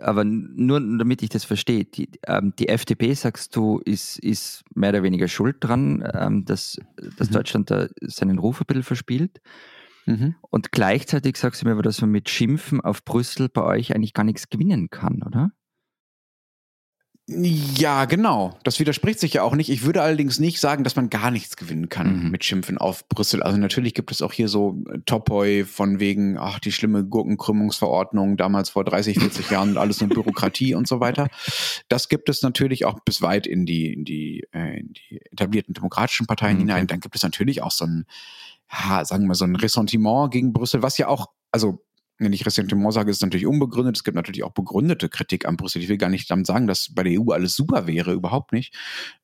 aber 0.00 0.24
nur 0.24 0.80
damit 0.80 1.22
ich 1.22 1.28
das 1.28 1.44
verstehe, 1.44 1.84
die, 1.84 2.10
ähm, 2.26 2.52
die 2.58 2.68
FDP, 2.68 3.14
sagst 3.14 3.54
du, 3.54 3.80
ist, 3.84 4.18
ist 4.18 4.64
mehr 4.74 4.90
oder 4.90 5.02
weniger 5.04 5.28
schuld 5.28 5.56
dran, 5.60 6.02
ähm, 6.14 6.44
dass, 6.44 6.78
dass 7.16 7.30
mhm. 7.30 7.34
Deutschland 7.34 7.70
da 7.70 7.86
seinen 8.00 8.38
Ruf 8.38 8.60
ein 8.60 8.66
bisschen 8.66 8.82
verspielt. 8.82 9.40
Mhm. 10.06 10.34
Und 10.50 10.72
gleichzeitig 10.72 11.36
sagst 11.36 11.62
du 11.62 11.66
mir 11.66 11.72
aber, 11.72 11.82
dass 11.82 12.00
man 12.00 12.10
mit 12.10 12.28
Schimpfen 12.28 12.80
auf 12.80 13.04
Brüssel 13.04 13.48
bei 13.48 13.62
euch 13.62 13.94
eigentlich 13.94 14.14
gar 14.14 14.24
nichts 14.24 14.48
gewinnen 14.48 14.90
kann, 14.90 15.22
oder? 15.22 15.52
Ja, 17.28 18.04
genau. 18.06 18.58
Das 18.64 18.80
widerspricht 18.80 19.20
sich 19.20 19.34
ja 19.34 19.42
auch 19.44 19.54
nicht. 19.54 19.70
Ich 19.70 19.84
würde 19.84 20.02
allerdings 20.02 20.40
nicht 20.40 20.58
sagen, 20.58 20.82
dass 20.82 20.96
man 20.96 21.08
gar 21.08 21.30
nichts 21.30 21.56
gewinnen 21.56 21.88
kann 21.88 22.24
mhm. 22.24 22.30
mit 22.30 22.44
Schimpfen 22.44 22.78
auf 22.78 23.08
Brüssel. 23.08 23.44
Also 23.44 23.58
natürlich 23.58 23.94
gibt 23.94 24.10
es 24.10 24.22
auch 24.22 24.32
hier 24.32 24.48
so 24.48 24.82
äh, 24.90 24.98
Topoi 25.06 25.64
von 25.64 26.00
wegen, 26.00 26.36
ach, 26.36 26.58
die 26.58 26.72
schlimme 26.72 27.04
Gurkenkrümmungsverordnung 27.04 28.36
damals 28.36 28.70
vor 28.70 28.84
30, 28.84 29.20
40 29.20 29.50
Jahren 29.50 29.70
und 29.70 29.78
alles 29.78 30.00
nur 30.00 30.10
Bürokratie 30.10 30.74
und 30.74 30.88
so 30.88 30.98
weiter. 30.98 31.28
Das 31.88 32.08
gibt 32.08 32.28
es 32.28 32.42
natürlich 32.42 32.84
auch 32.86 32.98
bis 33.04 33.22
weit 33.22 33.46
in 33.46 33.66
die, 33.66 33.92
in 33.92 34.04
die, 34.04 34.44
äh, 34.52 34.80
in 34.80 34.92
die 34.92 35.20
etablierten 35.30 35.74
demokratischen 35.74 36.26
Parteien 36.26 36.56
mhm. 36.56 36.62
hinein. 36.62 36.86
Dann 36.88 36.98
gibt 36.98 37.14
es 37.14 37.22
natürlich 37.22 37.62
auch 37.62 37.70
so 37.70 37.84
ein, 37.84 38.04
ja, 38.68 39.04
sagen 39.04 39.28
wir 39.28 39.36
so 39.36 39.44
ein 39.44 39.54
Ressentiment 39.54 40.32
gegen 40.32 40.52
Brüssel, 40.52 40.82
was 40.82 40.98
ja 40.98 41.06
auch, 41.06 41.26
also 41.52 41.84
wenn 42.24 42.32
ich 42.32 42.46
Ressentiment 42.46 42.92
sage, 42.92 43.10
ist 43.10 43.18
es 43.18 43.22
natürlich 43.22 43.46
unbegründet. 43.46 43.96
Es 43.96 44.04
gibt 44.04 44.14
natürlich 44.14 44.44
auch 44.44 44.52
begründete 44.52 45.08
Kritik 45.08 45.46
an 45.46 45.56
Brüssel. 45.56 45.82
Ich 45.82 45.88
will 45.88 45.98
gar 45.98 46.08
nicht 46.08 46.30
damit 46.30 46.46
sagen, 46.46 46.66
dass 46.66 46.94
bei 46.94 47.02
der 47.02 47.20
EU 47.20 47.30
alles 47.30 47.54
super 47.54 47.86
wäre, 47.86 48.12
überhaupt 48.12 48.52
nicht. 48.52 48.74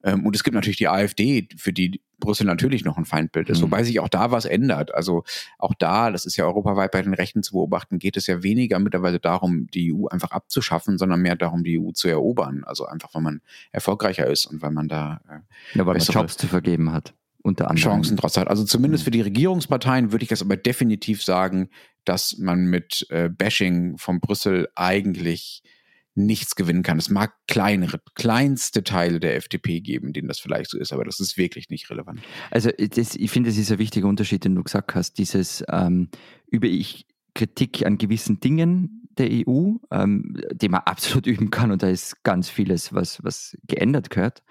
Ähm, 0.03 0.27
und 0.27 0.35
es 0.35 0.45
gibt 0.45 0.55
natürlich 0.55 0.77
die 0.77 0.89
AfD, 0.89 1.49
für 1.57 1.73
die 1.73 2.01
Brüssel 2.21 2.45
natürlich 2.45 2.85
noch 2.85 2.99
ein 2.99 3.05
Feindbild 3.05 3.49
ist, 3.49 3.59
mhm. 3.59 3.65
wobei 3.65 3.85
sich 3.85 4.01
auch 4.01 4.09
da 4.09 4.31
was 4.31 4.45
ändert. 4.45 4.95
Also 4.95 5.25
auch 5.59 5.75
da, 5.79 6.11
das 6.11 6.27
ist 6.27 6.37
ja 6.37 6.45
europaweit 6.47 6.91
bei 6.91 7.03
den 7.03 7.15
Rechten 7.15 7.43
zu 7.43 7.53
beobachten, 7.53 7.99
geht 7.99 8.17
es 8.17 8.27
ja 8.27 8.43
weniger 8.43 8.79
mittlerweile 8.79 9.21
darum, 9.21 9.69
die 9.69 9.95
EU 9.95 10.07
einfach 10.09 10.33
abzuschaffen, 10.33 10.99
sondern 10.99 11.21
mehr 11.21 11.37
darum, 11.37 11.65
die 11.65 11.79
EU 11.79 11.93
zu 11.93 12.09
erobern. 12.09 12.65
Also 12.65 12.87
einfach, 12.87 13.15
weil 13.15 13.23
man 13.23 13.41
erfolgreicher 13.73 14.27
ist 14.27 14.47
und 14.47 14.63
weil 14.63 14.73
man 14.73 14.89
da 14.89 15.21
äh, 15.29 15.79
ja, 15.79 15.87
weil 15.87 15.97
man 15.97 16.07
Jobs 16.07 16.37
zu 16.37 16.47
vergeben 16.47 16.93
hat 16.93 17.15
unter 17.43 17.71
anderem. 17.71 18.03
Chancen 18.03 18.19
hat. 18.19 18.49
Also 18.49 18.65
zumindest 18.65 19.03
mhm. 19.03 19.05
für 19.05 19.11
die 19.11 19.21
Regierungsparteien 19.21 20.13
würde 20.13 20.23
ich 20.23 20.29
das 20.29 20.43
aber 20.43 20.57
definitiv 20.57 21.23
sagen, 21.23 21.71
dass 22.05 22.39
man 22.39 22.67
mit 22.67 23.07
äh, 23.11 23.29
Bashing 23.29 23.99
von 23.99 24.21
Brüssel 24.21 24.69
eigentlich 24.75 25.63
nichts 26.19 26.57
gewinnen 26.57 26.83
kann. 26.83 26.99
Es 26.99 27.11
mag 27.11 27.33
kleinere, 27.47 28.01
kleinste 28.15 28.83
Teile 28.83 29.21
der 29.21 29.37
FDP 29.37 29.81
geben, 29.81 30.13
denen 30.13 30.29
das 30.29 30.41
vielleicht 30.41 30.71
so 30.71 30.79
ist, 30.79 30.93
aber 30.93 31.05
das 31.05 31.21
ist 31.21 31.37
wirklich 31.37 31.71
nicht 31.71 31.89
relevant. 31.91 32.21
Also 32.51 32.71
das, 32.71 33.15
ich 33.15 33.31
finde, 33.31 33.51
es 33.51 33.57
ist 33.57 33.71
ein 33.71 33.79
wichtiger 33.79 34.09
Unterschied, 34.09 34.45
den 34.45 34.57
du 34.57 34.65
gesagt 34.65 34.95
hast, 34.95 35.19
dieses 35.19 35.65
ähm, 35.71 36.09
über 36.49 36.67
ich 36.67 37.07
Kritik 37.35 37.87
an 37.87 37.99
gewissen 37.99 38.41
Dingen 38.41 39.09
der 39.17 39.29
EU, 39.31 39.75
ähm, 39.93 40.41
die 40.53 40.69
man 40.69 40.81
absolut 40.85 41.27
üben 41.27 41.51
kann 41.51 41.71
und 41.71 41.83
da 41.83 41.89
ist 41.89 42.23
ganz 42.25 42.51
vieles, 42.51 42.93
was, 42.93 43.23
was 43.23 43.57
geändert 43.67 44.11
gehört. 44.11 44.43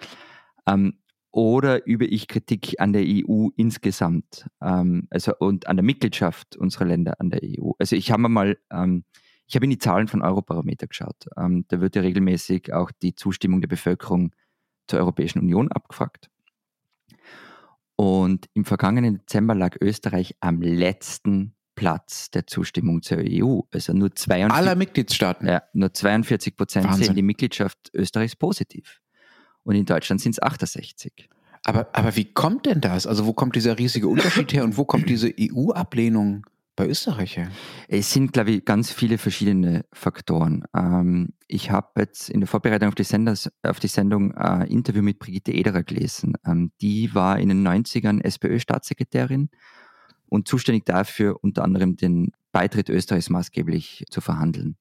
Ähm, 0.65 0.98
oder 1.38 1.86
übe 1.86 2.06
ich 2.06 2.27
Kritik 2.27 2.79
an 2.79 2.94
der 2.94 3.03
EU 3.06 3.50
insgesamt, 3.56 4.48
ähm, 4.60 5.08
also 5.12 5.34
und 5.38 5.67
an 5.67 5.77
der 5.77 5.84
Mitgliedschaft 5.84 6.58
unserer 6.58 6.86
Länder 6.86 7.22
an 7.22 7.29
der 7.29 7.41
EU. 7.44 7.74
Also 7.77 7.96
ich 7.96 8.10
habe 8.10 8.27
mal, 8.27 8.58
ähm, 8.72 9.03
ich 9.46 9.53
habe 9.53 9.65
in 9.65 9.70
die 9.70 9.77
Zahlen 9.77 10.08
von 10.08 10.24
Eurobarometer 10.24 10.88
geschaut. 10.88 11.27
Ähm, 11.38 11.65
da 11.67 11.79
wird 11.79 11.96
ja 11.96 12.01
regelmäßig 12.01 12.74
auch 12.74 12.89
die 12.89 13.13
Zustimmung 13.13 13.62
der 13.62 13.67
Bevölkerung 13.67 14.34
zur 14.88 14.98
Europäischen 14.98 15.38
Union 15.38 15.72
abgefragt. 15.72 16.32
Und 17.96 18.50
im 18.55 18.66
vergangenen 18.66 19.20
Dezember 19.20 19.53
lag 19.53 19.75
Österreich 19.79 20.35
am 20.40 20.64
letzten 20.64 21.53
Platz 21.75 22.31
der 22.31 22.48
Zustimmung 22.48 23.03
zur 23.03 23.20
EU. 23.20 23.59
Also 23.72 23.94
nur 23.94 24.16
42, 24.16 24.57
aller 24.57 24.75
Mitgliedstaaten. 24.75 25.48
Ja, 25.48 25.61
nur 25.74 25.94
42 25.94 26.55
Prozent 26.55 26.96
sehen 26.96 27.14
die 27.14 27.22
Mitgliedschaft 27.22 27.92
Österreichs 27.94 28.35
positiv 28.35 29.01
und 29.68 29.75
in 29.75 29.85
Deutschland 29.85 30.22
sind 30.22 30.31
es 30.31 30.42
68. 30.42 31.29
Aber, 31.68 31.90
aber 31.92 32.16
wie 32.16 32.32
kommt 32.34 32.66
denn 32.66 32.80
das? 32.80 33.06
Also 33.06 33.25
wo 33.25 33.34
kommt 33.34 33.58
dieser 33.58 33.77
riesige 33.77 34.08
Unterschied 34.08 34.53
her 34.53 34.64
und 34.64 34.77
wo 34.77 34.86
kommt 34.86 35.10
diese 35.10 35.34
EU-Ablehnung 35.38 36.46
bei 36.77 36.88
Österreich 36.88 37.36
her? 37.36 37.51
Es 37.90 38.14
sind, 38.14 38.32
glaube 38.32 38.51
ich, 38.51 38.64
ganz 38.64 38.90
viele 38.90 39.18
verschiedene 39.18 39.84
Faktoren. 39.92 40.64
Ähm, 40.74 41.34
ich 41.46 41.70
habe 41.70 41.90
jetzt 42.00 42.30
in 42.30 42.40
der 42.40 42.48
Vorbereitung 42.48 42.88
auf 42.88 42.96
die, 42.96 43.03
Senders, 43.03 43.51
auf 43.64 43.82
die 43.82 43.90
Sendung 43.90 44.34
ein 44.34 44.62
äh, 44.62 44.72
Interview 44.72 45.01
mit 45.01 45.20
Brigitte 45.20 45.51
Ederer 45.51 45.84
gelesen. 45.84 46.36
Ähm, 46.46 46.72
die 46.80 47.14
war 47.14 47.38
in 47.38 47.50
den 47.50 47.68
90ern 47.68 48.24
SPÖ-Staatssekretärin 48.24 49.50
und 50.30 50.48
zuständig 50.48 50.86
dafür, 50.86 51.38
unter 51.42 51.66
anderem 51.66 51.98
den 51.98 52.32
Beitritt 52.53 52.88
Österreichs 52.88 53.30
maßgeblich 53.30 54.06
zu 54.10 54.22
verhandeln. 54.22 54.77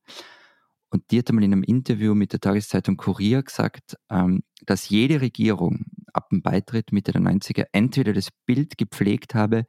Und 0.91 1.11
die 1.11 1.19
hat 1.19 1.29
einmal 1.31 1.43
in 1.43 1.53
einem 1.53 1.65
Interview 1.65 2.15
mit 2.15 2.33
der 2.33 2.39
Tageszeitung 2.39 2.97
Kurier 2.97 3.43
gesagt, 3.43 3.97
ähm, 4.09 4.45
dass 4.65 4.89
jede 4.89 5.21
Regierung 5.21 5.87
ab 6.17 6.31
dem 6.31 6.43
Beitritt 6.43 6.93
Mitte 6.93 7.13
der 7.13 7.23
90er 7.23 7.67
entweder 7.73 8.13
das 8.13 8.31
Bild 8.47 8.79
gepflegt 8.79 9.35
habe, 9.35 9.65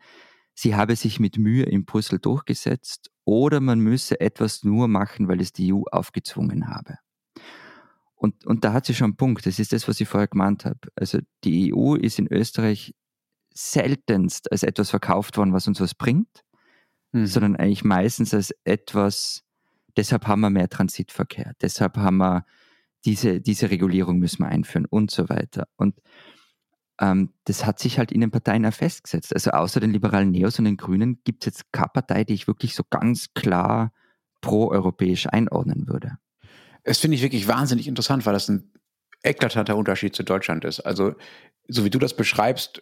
sie 0.54 0.76
habe 0.76 0.96
sich 0.96 1.20
mit 1.20 1.38
Mühe 1.38 1.64
in 1.64 1.86
Brüssel 1.86 2.20
durchgesetzt 2.20 3.12
oder 3.26 3.60
man 3.60 3.80
müsse 3.80 4.20
etwas 4.20 4.64
nur 4.64 4.88
machen, 4.88 5.28
weil 5.28 5.42
es 5.42 5.54
die 5.54 5.74
EU 5.74 5.84
aufgezwungen 5.92 6.68
habe. 6.68 6.98
Und, 8.16 8.46
und 8.46 8.64
da 8.64 8.74
hat 8.74 8.86
sie 8.86 8.96
schon 8.96 9.12
einen 9.12 9.18
Punkt. 9.18 9.46
Das 9.46 9.60
ist 9.60 9.74
das, 9.74 9.88
was 9.88 10.02
ich 10.02 10.08
vorher 10.08 10.28
gemeint 10.28 10.66
habe. 10.66 10.80
Also 10.96 11.20
die 11.44 11.74
EU 11.74 11.96
ist 11.96 12.18
in 12.18 12.32
Österreich 12.32 12.96
seltenst 13.54 14.52
als 14.52 14.64
etwas 14.64 14.90
verkauft 14.90 15.38
worden, 15.38 15.54
was 15.54 15.68
uns 15.68 15.80
was 15.80 15.94
bringt, 15.94 16.44
mhm. 17.12 17.28
sondern 17.28 17.56
eigentlich 17.56 17.84
meistens 17.84 18.34
als 18.34 18.52
etwas, 18.64 19.44
Deshalb 19.98 20.28
haben 20.28 20.42
wir 20.42 20.52
mehr 20.52 20.70
Transitverkehr. 20.70 21.54
Deshalb 21.60 21.98
haben 21.98 22.18
wir 22.18 22.46
diese, 23.04 23.42
diese 23.42 23.72
Regulierung 23.72 24.20
müssen 24.20 24.44
wir 24.44 24.50
einführen 24.50 24.86
und 24.86 25.10
so 25.10 25.28
weiter. 25.28 25.68
Und 25.76 26.00
ähm, 27.00 27.34
das 27.46 27.66
hat 27.66 27.80
sich 27.80 28.00
halt 28.00 28.12
in 28.12 28.22
den 28.22 28.32
Parteien 28.32 28.66
auch 28.66 28.74
festgesetzt. 28.74 29.34
Also 29.34 29.52
außer 29.52 29.80
den 29.80 29.92
liberalen 29.92 30.32
Neos 30.32 30.58
und 30.60 30.66
den 30.66 30.78
Grünen 30.78 31.22
gibt 31.24 31.44
es 31.44 31.46
jetzt 31.46 31.72
keine 31.72 31.90
Partei, 31.94 32.24
die 32.24 32.34
ich 32.34 32.48
wirklich 32.48 32.76
so 32.76 32.84
ganz 32.90 33.34
klar 33.34 33.92
pro-europäisch 34.42 35.28
einordnen 35.28 35.88
würde. 35.88 36.18
Es 36.84 37.00
finde 37.00 37.16
ich 37.16 37.22
wirklich 37.22 37.48
wahnsinnig 37.48 37.88
interessant, 37.88 38.26
weil 38.26 38.34
das 38.34 38.50
ein 38.50 38.72
eklatanter 39.24 39.76
Unterschied 39.76 40.16
zu 40.16 40.24
Deutschland 40.24 40.64
ist. 40.64 40.80
Also, 40.80 41.16
so 41.68 41.84
wie 41.84 41.90
du 41.90 42.00
das 42.00 42.16
beschreibst, 42.16 42.82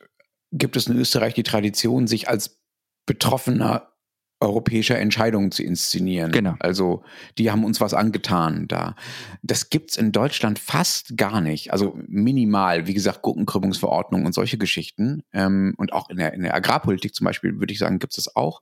gibt 0.51 0.75
es 0.75 0.88
in 0.88 0.97
Österreich 0.97 1.34
die 1.34 1.43
Tradition, 1.43 2.08
sich 2.08 2.30
als 2.30 2.62
betroffener 3.06 3.94
europäischer 4.39 5.00
Entscheidungen 5.00 5.52
zu 5.52 5.63
inszenieren. 5.63 6.32
Genau. 6.32 6.56
Also 6.60 7.04
die 7.38 7.52
haben 7.52 7.63
uns 7.63 7.80
was 7.80 7.93
angetan 7.93 8.67
da. 8.67 8.95
Das 9.41 9.69
gibt's 9.69 9.95
in 9.95 10.12
Deutschland 10.12 10.60
fast 10.60 11.17
gar 11.17 11.41
nicht. 11.41 11.71
Also 11.71 11.98
minimal, 12.08 12.86
wie 12.88 12.93
gesagt, 12.93 13.21
Gurkenkrümmungsverordnung 13.21 14.26
und 14.26 14.34
solche 14.34 14.58
Geschichten. 14.58 15.24
Ähm, 15.32 15.74
und 15.78 15.93
auch 15.93 16.10
in 16.10 16.17
der, 16.17 16.34
in 16.34 16.43
der 16.43 16.54
Agrarpolitik 16.54 17.15
zum 17.15 17.26
Beispiel, 17.26 17.60
würde 17.60 17.74
ich 17.74 17.80
sagen, 17.80 18.00
gibt's 18.00 18.17
das 18.17 18.36
auch. 18.36 18.62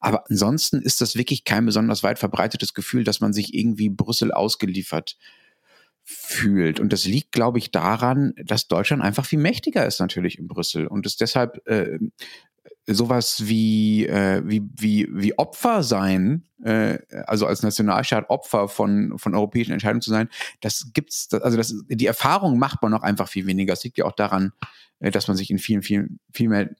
Aber 0.00 0.24
ansonsten 0.28 0.80
ist 0.80 1.00
das 1.00 1.16
wirklich 1.16 1.44
kein 1.44 1.66
besonders 1.66 2.02
weit 2.02 2.18
verbreitetes 2.18 2.72
Gefühl, 2.72 3.02
dass 3.02 3.20
man 3.20 3.32
sich 3.32 3.54
irgendwie 3.54 3.88
Brüssel 3.88 4.32
ausgeliefert 4.32 5.16
fühlt. 6.10 6.80
Und 6.80 6.90
das 6.94 7.04
liegt, 7.04 7.32
glaube 7.32 7.58
ich, 7.58 7.70
daran, 7.70 8.32
dass 8.42 8.66
Deutschland 8.66 9.02
einfach 9.02 9.26
viel 9.26 9.38
mächtiger 9.38 9.84
ist 9.84 10.00
natürlich 10.00 10.38
in 10.38 10.48
Brüssel 10.48 10.86
und 10.86 11.04
es 11.04 11.18
deshalb 11.18 11.60
äh, 11.66 11.98
sowas 12.88 13.46
wie, 13.46 14.06
äh, 14.06 14.42
wie, 14.44 14.62
wie, 14.74 15.08
wie 15.10 15.38
Opfer 15.38 15.82
sein, 15.82 16.44
äh, 16.64 16.98
also 17.26 17.46
als 17.46 17.62
Nationalstaat 17.62 18.30
Opfer 18.30 18.68
von, 18.68 19.18
von 19.18 19.34
europäischen 19.34 19.72
Entscheidungen 19.72 20.00
zu 20.00 20.10
sein, 20.10 20.28
das 20.60 20.90
gibt's, 20.94 21.32
also 21.32 21.56
das, 21.56 21.74
die 21.88 22.06
Erfahrung 22.06 22.58
macht 22.58 22.82
man 22.82 22.90
noch 22.90 23.02
einfach 23.02 23.28
viel 23.28 23.46
weniger. 23.46 23.74
Es 23.74 23.84
liegt 23.84 23.98
ja 23.98 24.06
auch 24.06 24.12
daran, 24.12 24.52
äh, 25.00 25.10
dass 25.10 25.28
man 25.28 25.36
sich 25.36 25.50
in 25.50 25.58
vielen, 25.58 25.82
vielen, 25.82 26.18
viel 26.32 26.48
mehr, 26.48 26.70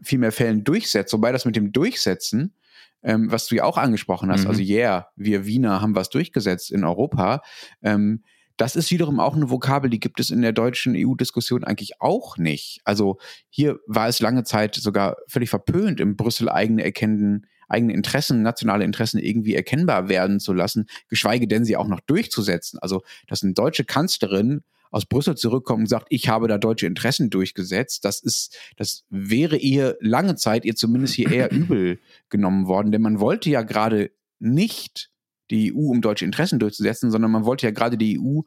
viel 0.00 0.18
mehr 0.18 0.32
Fällen 0.32 0.62
durchsetzt. 0.62 1.12
Wobei 1.12 1.32
das 1.32 1.44
mit 1.44 1.56
dem 1.56 1.72
Durchsetzen, 1.72 2.54
ähm, 3.02 3.30
was 3.30 3.48
du 3.48 3.56
ja 3.56 3.64
auch 3.64 3.76
angesprochen 3.76 4.30
hast, 4.30 4.44
mhm. 4.44 4.50
also 4.50 4.62
yeah, 4.62 5.08
wir 5.16 5.46
Wiener 5.46 5.80
haben 5.80 5.96
was 5.96 6.10
durchgesetzt 6.10 6.70
in 6.70 6.84
Europa, 6.84 7.42
ähm, 7.82 8.22
das 8.56 8.76
ist 8.76 8.90
wiederum 8.90 9.20
auch 9.20 9.34
eine 9.34 9.50
Vokabel, 9.50 9.90
die 9.90 10.00
gibt 10.00 10.20
es 10.20 10.30
in 10.30 10.42
der 10.42 10.52
deutschen 10.52 10.94
EU-Diskussion 10.96 11.64
eigentlich 11.64 12.00
auch 12.00 12.38
nicht. 12.38 12.80
Also 12.84 13.18
hier 13.50 13.78
war 13.86 14.08
es 14.08 14.20
lange 14.20 14.44
Zeit 14.44 14.74
sogar 14.74 15.16
völlig 15.28 15.50
verpönt, 15.50 16.00
in 16.00 16.16
Brüssel 16.16 16.48
eigene 16.48 16.82
erkennen, 16.82 17.46
eigene 17.68 17.92
Interessen, 17.92 18.42
nationale 18.42 18.84
Interessen 18.84 19.18
irgendwie 19.18 19.54
erkennbar 19.54 20.08
werden 20.08 20.40
zu 20.40 20.52
lassen, 20.52 20.86
geschweige 21.08 21.48
denn 21.48 21.64
sie 21.64 21.76
auch 21.76 21.88
noch 21.88 22.00
durchzusetzen. 22.00 22.78
Also, 22.80 23.02
dass 23.26 23.42
eine 23.42 23.52
deutsche 23.52 23.84
Kanzlerin 23.84 24.62
aus 24.90 25.04
Brüssel 25.04 25.36
zurückkommt 25.36 25.80
und 25.80 25.88
sagt, 25.88 26.06
ich 26.10 26.28
habe 26.28 26.48
da 26.48 26.58
deutsche 26.58 26.86
Interessen 26.86 27.28
durchgesetzt, 27.28 28.04
das 28.04 28.20
ist, 28.20 28.56
das 28.76 29.04
wäre 29.10 29.56
ihr 29.56 29.96
lange 30.00 30.36
Zeit 30.36 30.64
ihr 30.64 30.76
zumindest 30.76 31.14
hier 31.14 31.30
eher 31.30 31.50
übel 31.52 31.98
genommen 32.30 32.66
worden, 32.66 32.92
denn 32.92 33.02
man 33.02 33.20
wollte 33.20 33.50
ja 33.50 33.62
gerade 33.62 34.10
nicht 34.38 35.10
die 35.50 35.72
EU, 35.74 35.90
um 35.90 36.00
deutsche 36.00 36.24
Interessen 36.24 36.58
durchzusetzen, 36.58 37.10
sondern 37.10 37.30
man 37.30 37.44
wollte 37.44 37.66
ja 37.66 37.72
gerade 37.72 37.96
die 37.96 38.18
EU, 38.18 38.40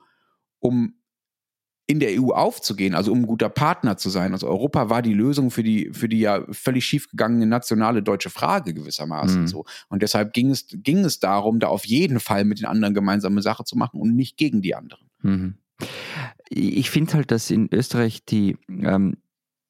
um 0.60 0.94
in 1.90 2.00
der 2.00 2.22
EU 2.22 2.30
aufzugehen, 2.30 2.94
also 2.94 3.12
um 3.12 3.22
ein 3.22 3.26
guter 3.26 3.50
Partner 3.50 3.98
zu 3.98 4.12
sein. 4.12 4.34
Also 4.34 4.48
Europa 4.48 4.92
war 4.92 5.02
die 5.02 5.16
Lösung 5.16 5.50
für 5.50 5.64
die, 5.64 5.90
für 5.92 6.08
die 6.08 6.20
ja 6.20 6.46
völlig 6.52 6.86
schiefgegangene 6.86 7.48
nationale 7.48 8.04
deutsche 8.04 8.30
Frage 8.30 8.76
gewissermaßen 8.76 9.42
mhm. 9.42 9.48
so. 9.48 9.66
Und 9.90 10.04
deshalb 10.04 10.34
ging 10.34 10.52
es, 10.52 10.68
ging 10.70 11.00
es 11.00 11.20
darum, 11.20 11.60
da 11.60 11.68
auf 11.68 11.88
jeden 11.88 12.20
Fall 12.20 12.46
mit 12.46 12.60
den 12.60 12.68
anderen 12.68 12.94
gemeinsame 12.94 13.42
Sache 13.42 13.64
zu 13.64 13.76
machen 13.76 14.00
und 14.00 14.16
nicht 14.16 14.38
gegen 14.38 14.62
die 14.62 14.76
anderen. 14.76 15.10
Mhm. 15.24 15.56
Ich 16.50 16.92
finde 16.92 17.14
halt, 17.14 17.32
dass 17.32 17.50
in 17.50 17.70
Österreich 17.72 18.24
die, 18.24 18.56
ähm, 18.70 19.18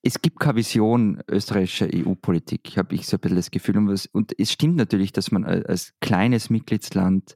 es 0.02 0.22
gibt 0.22 0.40
keine 0.40 0.56
Vision 0.56 1.22
österreichischer 1.30 1.88
EU-Politik, 1.94 2.78
habe 2.78 2.96
ich 2.96 3.08
so 3.08 3.18
ein 3.18 3.20
bisschen 3.20 3.36
das 3.36 3.52
Gefühl. 3.52 3.78
Und, 3.78 4.40
es 4.40 4.52
stimmt 4.52 4.78
natürlich, 4.78 5.12
dass 5.12 5.32
man 5.32 5.44
als 5.44 5.94
kleines 6.00 6.50
Mitgliedsland 6.50 7.36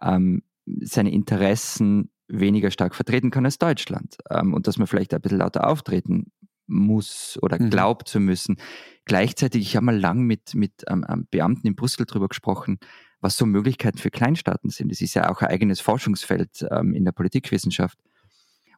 ähm, 0.00 0.42
seine 0.80 1.12
Interessen 1.12 2.10
weniger 2.28 2.70
stark 2.70 2.94
vertreten 2.94 3.30
kann 3.30 3.44
als 3.44 3.58
Deutschland 3.58 4.16
ähm, 4.30 4.54
und 4.54 4.66
dass 4.66 4.78
man 4.78 4.86
vielleicht 4.86 5.14
ein 5.14 5.20
bisschen 5.20 5.38
lauter 5.38 5.66
auftreten 5.66 6.30
muss 6.66 7.38
oder 7.42 7.60
mhm. 7.60 7.70
glaubt 7.70 8.08
zu 8.08 8.20
müssen. 8.20 8.56
Gleichzeitig, 9.04 9.62
ich 9.62 9.76
habe 9.76 9.86
mal 9.86 9.98
lang 9.98 10.22
mit, 10.22 10.54
mit 10.54 10.84
ähm, 10.88 11.26
Beamten 11.30 11.66
in 11.66 11.74
Brüssel 11.74 12.04
darüber 12.06 12.28
gesprochen, 12.28 12.78
was 13.20 13.36
so 13.36 13.46
Möglichkeiten 13.46 13.98
für 13.98 14.10
Kleinstaaten 14.10 14.70
sind. 14.70 14.92
Das 14.92 15.00
ist 15.00 15.14
ja 15.14 15.30
auch 15.30 15.40
ein 15.40 15.48
eigenes 15.48 15.80
Forschungsfeld 15.80 16.66
ähm, 16.70 16.92
in 16.94 17.04
der 17.04 17.12
Politikwissenschaft. 17.12 17.98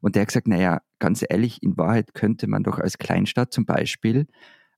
Und 0.00 0.14
der 0.14 0.22
hat 0.22 0.28
gesagt, 0.28 0.48
naja, 0.48 0.80
ganz 0.98 1.24
ehrlich, 1.28 1.62
in 1.62 1.76
Wahrheit 1.76 2.14
könnte 2.14 2.46
man 2.46 2.62
doch 2.62 2.78
als 2.78 2.98
Kleinstaat 2.98 3.52
zum 3.52 3.66
Beispiel 3.66 4.26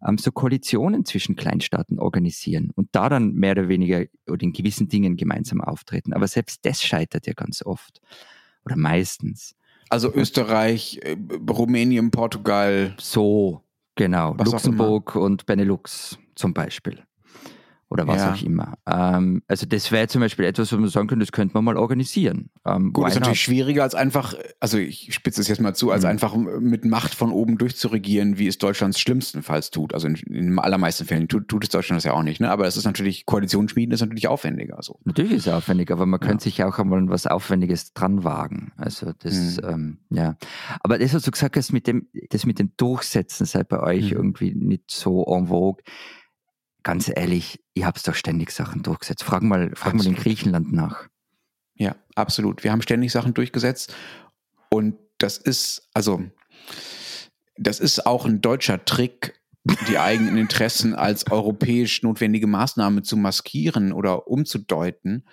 ähm, 0.07 0.19
so 0.19 0.33
Koalitionen 0.33 1.05
zwischen 1.05 1.37
Kleinstaaten 1.37 1.99
organisieren 1.99 2.71
und 2.75 2.89
da 2.93 3.09
dann 3.09 3.33
mehr 3.35 3.53
oder 3.53 3.69
weniger 3.69 4.05
oder 4.29 4.43
in 4.43 4.53
gewissen 4.53 4.89
Dingen 4.89 5.17
gemeinsam 5.17 5.61
auftreten. 5.61 6.13
Aber 6.13 6.27
selbst 6.27 6.65
das 6.65 6.83
scheitert 6.83 7.27
ja 7.27 7.35
ganz 7.35 7.63
oft 7.65 8.01
oder 8.65 8.77
meistens. 8.77 9.55
Also 9.89 10.13
Österreich, 10.13 11.01
äh, 11.03 11.17
Rumänien, 11.51 12.11
Portugal. 12.11 12.95
So, 12.99 13.63
genau. 13.95 14.35
Luxemburg 14.35 15.17
und 15.17 15.47
Benelux 15.47 16.19
zum 16.35 16.55
Beispiel 16.55 17.03
oder 17.93 18.07
was 18.07 18.17
ja. 18.17 18.33
auch 18.33 18.43
immer. 18.43 18.79
Ähm, 18.87 19.43
also 19.49 19.67
das 19.67 19.93
wäre 19.93 20.09
zum 20.09 20.23
Beispiel 20.23 20.47
etwas, 20.47 20.73
wo 20.73 20.77
man 20.79 20.89
sagen 20.89 21.09
könnte, 21.09 21.25
das 21.25 21.33
könnte 21.33 21.55
man 21.55 21.65
mal 21.65 21.77
organisieren. 21.77 22.49
Ähm, 22.67 22.93
Gut, 22.93 23.09
ist 23.09 23.15
natürlich 23.15 23.43
schwieriger 23.43 23.83
als 23.83 23.95
einfach, 23.95 24.35
also 24.61 24.79
ich 24.79 25.13
spitze 25.13 25.43
es 25.43 25.49
jetzt 25.49 25.61
mal 25.61 25.75
zu, 25.75 25.91
als 25.91 26.05
mhm. 26.05 26.11
einfach 26.11 26.35
mit 26.35 26.87
Macht 26.87 27.15
von 27.15 27.33
oben 27.33 27.59
durchzuregieren, 27.59 28.39
wie 28.39 28.47
es 28.47 28.57
Deutschlands 28.57 28.99
schlimmstenfalls 28.99 29.71
tut. 29.71 29.93
Also 29.93 30.09
in, 30.09 30.15
den 30.15 30.59
allermeisten 30.59 31.05
Fällen 31.05 31.29
tut, 31.29 31.49
tut 31.49 31.65
es 31.65 31.71
Deutschland 31.71 31.99
das 31.99 32.05
ja 32.05 32.13
auch 32.15 32.23
nicht. 32.23 32.41
Ne? 32.41 32.51
Aber 32.51 32.67
es 32.67 32.77
ist 32.77 32.85
natürlich, 32.85 33.27
Koalitionsschmieden 33.27 33.93
ist 33.93 34.01
natürlich 34.01 34.29
aufwendiger. 34.29 34.79
So. 34.81 34.99
Natürlich 35.05 35.33
ist 35.33 35.47
es 35.47 35.53
aufwendig, 35.53 35.91
aber 35.91 36.07
man 36.07 36.21
ja. 36.21 36.27
könnte 36.27 36.45
sich 36.45 36.65
auch 36.65 36.79
einmal 36.79 37.07
was 37.09 37.27
Aufwendiges 37.27 37.93
dran 37.93 38.25
wagen. 38.25 38.73
Also 38.77 39.13
das, 39.19 39.59
mhm. 39.59 39.69
ähm, 39.69 39.99
ja. 40.11 40.37
Aber 40.81 40.99
das, 40.99 41.13
was 41.13 41.23
du 41.23 41.31
gesagt 41.31 41.57
hast, 41.57 41.73
mit 41.73 41.87
dem, 41.87 42.09
das 42.31 42.47
mit 42.47 42.59
dem 42.59 42.73
Durchsetzen 42.77 43.45
sei 43.45 43.65
bei 43.65 43.81
euch 43.81 44.13
mhm. 44.13 44.17
irgendwie 44.17 44.55
nicht 44.55 44.91
so 44.91 45.25
en 45.27 45.49
vogue 45.49 45.83
ganz 46.83 47.11
ehrlich, 47.15 47.61
ihr 47.75 47.87
habt 47.87 48.07
doch 48.07 48.15
ständig 48.15 48.51
Sachen 48.51 48.83
durchgesetzt. 48.83 49.25
Frag 49.25 49.43
mal, 49.43 49.71
frag 49.75 49.95
mal 49.95 50.07
in 50.07 50.15
Griechenland 50.15 50.73
nach. 50.73 51.09
Ja, 51.75 51.97
absolut. 52.15 52.65
Wir 52.65 52.73
haben 52.73 52.83
ständig 52.83 53.13
Sachen 53.13 53.35
durchgesetzt 53.35 53.95
und 54.71 54.97
das 55.19 55.39
ist, 55.39 55.89
also, 55.95 56.23
das 57.57 57.81
ist 57.81 58.07
auch 58.07 58.27
ein 58.27 58.41
deutscher 58.41 58.85
Trick, 58.85 59.41
die 59.89 59.99
eigenen 59.99 60.37
Interessen 60.39 60.95
als 60.95 61.31
europäisch 61.31 62.03
notwendige 62.03 62.49
Maßnahme 62.49 63.03
zu 63.03 63.17
maskieren 63.17 63.93
oder 63.93 64.27
umzudeuten 64.27 65.25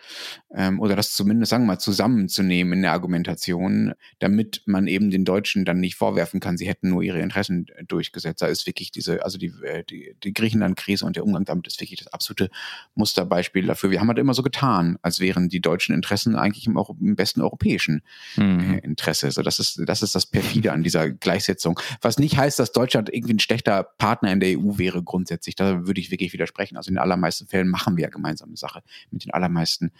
ähm, 0.53 0.79
oder 0.79 0.95
das 0.95 1.13
zumindest, 1.13 1.49
sagen 1.49 1.63
wir 1.63 1.73
mal, 1.73 1.79
zusammenzunehmen 1.79 2.73
in 2.73 2.81
der 2.83 2.91
Argumentation, 2.91 3.93
damit 4.19 4.61
man 4.67 4.85
eben 4.85 5.09
den 5.09 5.25
Deutschen 5.25 5.65
dann 5.65 5.79
nicht 5.79 5.95
vorwerfen 5.95 6.39
kann, 6.39 6.57
sie 6.57 6.67
hätten 6.67 6.89
nur 6.89 7.01
ihre 7.01 7.19
Interessen 7.19 7.65
durchgesetzt. 7.87 8.43
Da 8.43 8.47
ist 8.47 8.67
wirklich 8.67 8.91
diese, 8.91 9.23
also 9.23 9.39
die, 9.39 9.51
äh, 9.63 9.83
die, 9.83 10.15
die 10.23 10.33
Griechenland-Krise 10.33 11.05
und 11.05 11.15
der 11.15 11.23
Umgang 11.23 11.45
damit 11.45 11.65
ist 11.65 11.81
wirklich 11.81 11.99
das 11.99 12.13
absolute 12.13 12.51
Musterbeispiel 12.93 13.65
dafür. 13.65 13.89
Wir 13.89 13.99
haben 13.99 14.09
halt 14.09 14.19
immer 14.19 14.35
so 14.35 14.43
getan, 14.43 14.99
als 15.01 15.19
wären 15.19 15.49
die 15.49 15.59
deutschen 15.59 15.95
Interessen 15.95 16.35
eigentlich 16.35 16.67
im, 16.67 16.79
im 17.01 17.15
besten 17.15 17.41
europäischen 17.41 18.03
mhm. 18.35 18.59
Äh, 18.59 18.77
Interesse. 18.79 19.25
Also 19.25 19.41
das 19.41 19.57
ist, 19.57 19.81
das 19.85 20.03
ist 20.03 20.13
das 20.13 20.27
perfide 20.27 20.71
an 20.71 20.83
dieser 20.83 21.09
Gleichsetzung. 21.09 21.79
Was 22.01 22.19
nicht 22.19 22.37
heißt, 22.37 22.59
dass 22.59 22.71
Deutschland 22.73 23.09
irgendwie 23.11 23.33
ein 23.33 23.39
schlechter 23.39 23.83
Partner 23.83 24.18
Partner 24.19 24.33
in 24.33 24.39
der 24.39 24.59
EU 24.59 24.77
wäre 24.77 25.03
grundsätzlich. 25.03 25.55
Da 25.55 25.85
würde 25.87 25.99
ich 25.99 26.11
wirklich 26.11 26.33
widersprechen. 26.33 26.77
Also 26.77 26.89
in 26.89 26.95
den 26.95 27.01
allermeisten 27.01 27.47
Fällen 27.47 27.69
machen 27.69 27.97
wir 27.97 28.03
ja 28.03 28.09
gemeinsame 28.09 28.57
Sache 28.57 28.81
mit 29.11 29.25
den 29.25 29.33
allermeisten 29.33 29.91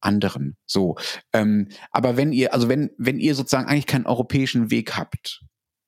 anderen. 0.00 0.56
So. 0.66 0.96
Ähm, 1.32 1.68
aber 1.90 2.16
wenn 2.16 2.32
ihr, 2.32 2.52
also 2.52 2.68
wenn, 2.68 2.90
wenn 2.98 3.18
ihr 3.18 3.34
sozusagen 3.34 3.68
eigentlich 3.68 3.86
keinen 3.86 4.06
europäischen 4.06 4.70
Weg 4.70 4.96
habt, 4.96 5.42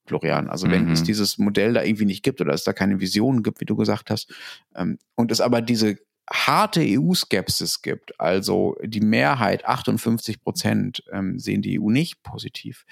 Florian. 0.07 0.49
Also 0.49 0.69
wenn 0.69 0.87
mhm. 0.87 0.93
es 0.93 1.05
dieses 1.05 1.39
Modell 1.39 1.73
da 1.73 1.85
irgendwie 1.85 2.05
nicht 2.05 2.25
gibt 2.25 2.41
oder 2.41 2.53
es 2.53 2.65
da 2.65 2.73
keine 2.73 2.99
Vision 2.99 3.45
gibt, 3.45 3.61
wie 3.61 3.65
du 3.65 3.77
gesagt 3.77 4.11
hast, 4.11 4.35
ähm, 4.75 4.99
und 5.15 5.31
es 5.31 5.41
aber 5.41 5.63
diese 5.63 5.99
harte 6.33 6.81
EU-Skepsis 6.83 7.83
gibt, 7.83 8.19
also 8.21 8.77
die 8.83 9.01
Mehrheit, 9.01 9.65
58 9.67 10.43
Prozent, 10.43 11.03
ähm, 11.13 11.39
sehen 11.39 11.63
die 11.63 11.81
EU 11.81 11.91
nicht 11.91 12.23
positiv, 12.23 12.85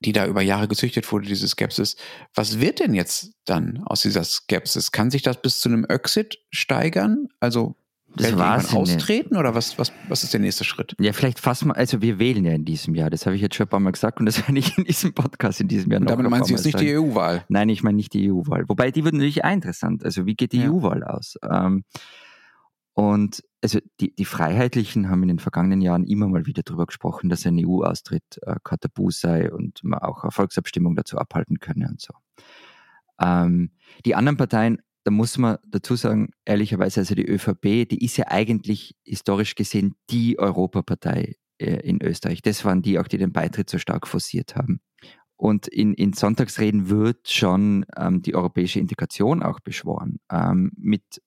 die 0.00 0.12
da 0.12 0.26
über 0.26 0.42
Jahre 0.42 0.68
gezüchtet 0.68 1.10
wurde, 1.10 1.26
diese 1.26 1.48
Skepsis. 1.48 1.96
Was 2.34 2.60
wird 2.60 2.80
denn 2.80 2.94
jetzt 2.94 3.32
dann 3.46 3.82
aus 3.84 4.02
dieser 4.02 4.24
Skepsis? 4.24 4.92
Kann 4.92 5.10
sich 5.10 5.22
das 5.22 5.40
bis 5.40 5.60
zu 5.60 5.68
einem 5.68 5.84
Exit 5.84 6.38
steigern? 6.50 7.28
Also 7.40 7.76
das 8.14 8.36
war's 8.36 8.74
austreten 8.74 9.36
oder 9.36 9.54
was, 9.54 9.78
was, 9.78 9.92
was 10.08 10.22
ist 10.22 10.34
der 10.34 10.40
nächste 10.40 10.64
Schritt? 10.64 10.94
Ja, 11.00 11.12
vielleicht 11.12 11.40
fassen 11.40 11.68
wir, 11.68 11.76
also 11.76 12.02
wir 12.02 12.18
wählen 12.18 12.44
ja 12.44 12.52
in 12.52 12.64
diesem 12.64 12.94
Jahr, 12.94 13.08
das 13.08 13.24
habe 13.24 13.36
ich 13.36 13.42
jetzt 13.42 13.54
schon 13.54 13.66
ein 13.66 13.70
paar 13.70 13.80
Mal 13.80 13.92
gesagt 13.92 14.20
und 14.20 14.26
das 14.26 14.36
werde 14.46 14.58
ich 14.58 14.76
in 14.76 14.84
diesem 14.84 15.14
Podcast 15.14 15.60
in 15.60 15.68
diesem 15.68 15.90
Jahr 15.90 16.00
noch. 16.00 16.08
Damit 16.08 16.28
meinst 16.28 16.50
du 16.50 16.54
jetzt 16.54 16.66
nicht 16.66 16.78
die 16.78 16.94
EU-Wahl? 16.96 17.44
Nein, 17.48 17.68
ich 17.70 17.82
meine 17.82 17.96
nicht 17.96 18.12
die 18.12 18.30
EU-Wahl. 18.30 18.68
Wobei 18.68 18.90
die 18.90 19.04
wird 19.04 19.14
natürlich 19.14 19.44
auch 19.44 19.52
interessant. 19.52 20.04
Also 20.04 20.26
wie 20.26 20.34
geht 20.34 20.52
die 20.52 20.60
ja. 20.60 20.70
EU-Wahl 20.70 21.04
aus? 21.04 21.38
Ähm, 21.42 21.84
und 22.94 23.42
also 23.62 23.78
die, 24.00 24.14
die 24.14 24.24
Freiheitlichen 24.24 25.08
haben 25.08 25.22
in 25.22 25.28
den 25.28 25.38
vergangenen 25.38 25.80
Jahren 25.80 26.04
immer 26.04 26.28
mal 26.28 26.46
wieder 26.46 26.62
darüber 26.62 26.86
gesprochen, 26.86 27.30
dass 27.30 27.46
ein 27.46 27.64
EU-Austritt 27.64 28.38
äh, 28.42 28.56
kein 28.62 28.78
sei 29.10 29.52
und 29.52 29.82
man 29.82 30.00
auch 30.00 30.24
eine 30.24 30.30
Volksabstimmung 30.30 30.96
dazu 30.96 31.16
abhalten 31.16 31.58
könne 31.58 31.88
und 31.88 32.00
so. 32.00 32.12
Ähm, 33.20 33.70
die 34.04 34.14
anderen 34.14 34.36
Parteien, 34.36 34.82
da 35.04 35.10
muss 35.10 35.38
man 35.38 35.56
dazu 35.66 35.96
sagen, 35.96 36.30
ehrlicherweise, 36.44 37.00
also 37.00 37.14
die 37.14 37.26
ÖVP, 37.26 37.88
die 37.88 38.04
ist 38.04 38.16
ja 38.16 38.26
eigentlich 38.28 38.94
historisch 39.04 39.54
gesehen 39.54 39.94
die 40.10 40.38
Europapartei 40.38 41.36
äh, 41.58 41.76
in 41.88 42.02
Österreich. 42.02 42.42
Das 42.42 42.64
waren 42.64 42.82
die 42.82 42.98
auch, 42.98 43.08
die 43.08 43.18
den 43.18 43.32
Beitritt 43.32 43.70
so 43.70 43.78
stark 43.78 44.06
forciert 44.06 44.54
haben. 44.54 44.80
Und 45.36 45.66
in, 45.66 45.94
in 45.94 46.12
Sonntagsreden 46.12 46.88
wird 46.88 47.28
schon 47.28 47.86
ähm, 47.96 48.22
die 48.22 48.34
europäische 48.34 48.78
Integration 48.78 49.42
auch 49.42 49.60
beschworen, 49.60 50.20
ähm, 50.30 50.72
mit 50.76 51.20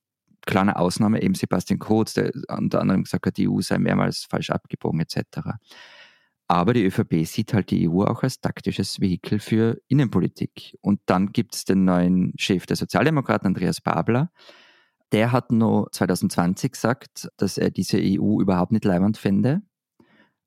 kleine 0.46 0.78
Ausnahme, 0.78 1.22
eben 1.22 1.36
Sebastian 1.36 1.80
Kurz, 1.80 2.14
der 2.14 2.32
unter 2.48 2.82
anderem 2.82 3.04
gesagt 3.04 3.26
hat, 3.26 3.38
die 3.38 3.50
EU 3.50 3.62
sei 3.62 3.78
mehrmals 3.78 4.26
falsch 4.30 4.50
abgebogen 4.50 5.00
etc. 5.00 5.40
Aber 6.48 6.74
die 6.74 6.86
ÖVP 6.86 7.26
sieht 7.26 7.54
halt 7.54 7.72
die 7.72 7.90
EU 7.90 8.04
auch 8.04 8.22
als 8.22 8.40
taktisches 8.40 9.00
Vehikel 9.00 9.40
für 9.40 9.82
Innenpolitik. 9.88 10.78
Und 10.82 11.00
dann 11.08 11.32
gibt 11.32 11.56
es 11.56 11.66
den 11.66 11.86
neuen 11.86 12.34
Chef 12.38 12.66
der 12.68 12.76
Sozialdemokraten, 12.76 13.48
Andreas 13.48 13.82
Babler. 13.82 14.32
Der 15.12 15.32
hat 15.32 15.52
nur 15.52 15.90
2020 15.92 16.72
gesagt, 16.72 17.30
dass 17.38 17.58
er 17.58 17.72
diese 17.72 17.98
EU 17.98 18.42
überhaupt 18.42 18.72
nicht 18.72 18.86
leibend 18.86 19.18
fände. 19.18 19.62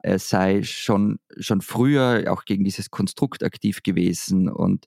Er 0.00 0.20
sei 0.20 0.62
schon, 0.62 1.18
schon 1.36 1.60
früher 1.60 2.24
auch 2.28 2.44
gegen 2.44 2.62
dieses 2.62 2.90
Konstrukt 2.90 3.42
aktiv 3.42 3.82
gewesen 3.82 4.48
und 4.48 4.86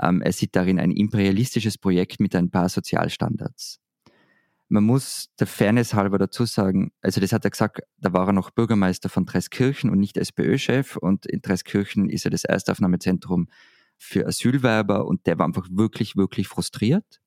ähm, 0.00 0.22
er 0.22 0.32
sieht 0.32 0.56
darin 0.56 0.78
ein 0.78 0.92
imperialistisches 0.92 1.76
Projekt 1.76 2.20
mit 2.20 2.34
ein 2.34 2.50
paar 2.50 2.68
Sozialstandards. 2.68 3.80
Man 4.68 4.84
muss 4.84 5.30
der 5.38 5.46
Fairness 5.46 5.94
halber 5.94 6.18
dazu 6.18 6.44
sagen, 6.44 6.92
also 7.00 7.20
das 7.20 7.32
hat 7.32 7.44
er 7.44 7.50
gesagt, 7.50 7.80
da 7.96 8.12
war 8.12 8.26
er 8.26 8.32
noch 8.32 8.50
Bürgermeister 8.50 9.08
von 9.08 9.24
Treskirchen 9.24 9.88
und 9.90 9.98
nicht 9.98 10.18
SPÖ-Chef 10.18 10.96
und 10.96 11.24
in 11.24 11.40
Treskirchen 11.40 12.10
ist 12.10 12.26
er 12.26 12.30
das 12.30 12.44
Erstaufnahmezentrum 12.44 13.48
für 13.96 14.26
Asylwerber 14.26 15.06
und 15.06 15.26
der 15.26 15.38
war 15.38 15.46
einfach 15.46 15.66
wirklich, 15.70 16.16
wirklich 16.16 16.48
frustriert. 16.48 17.20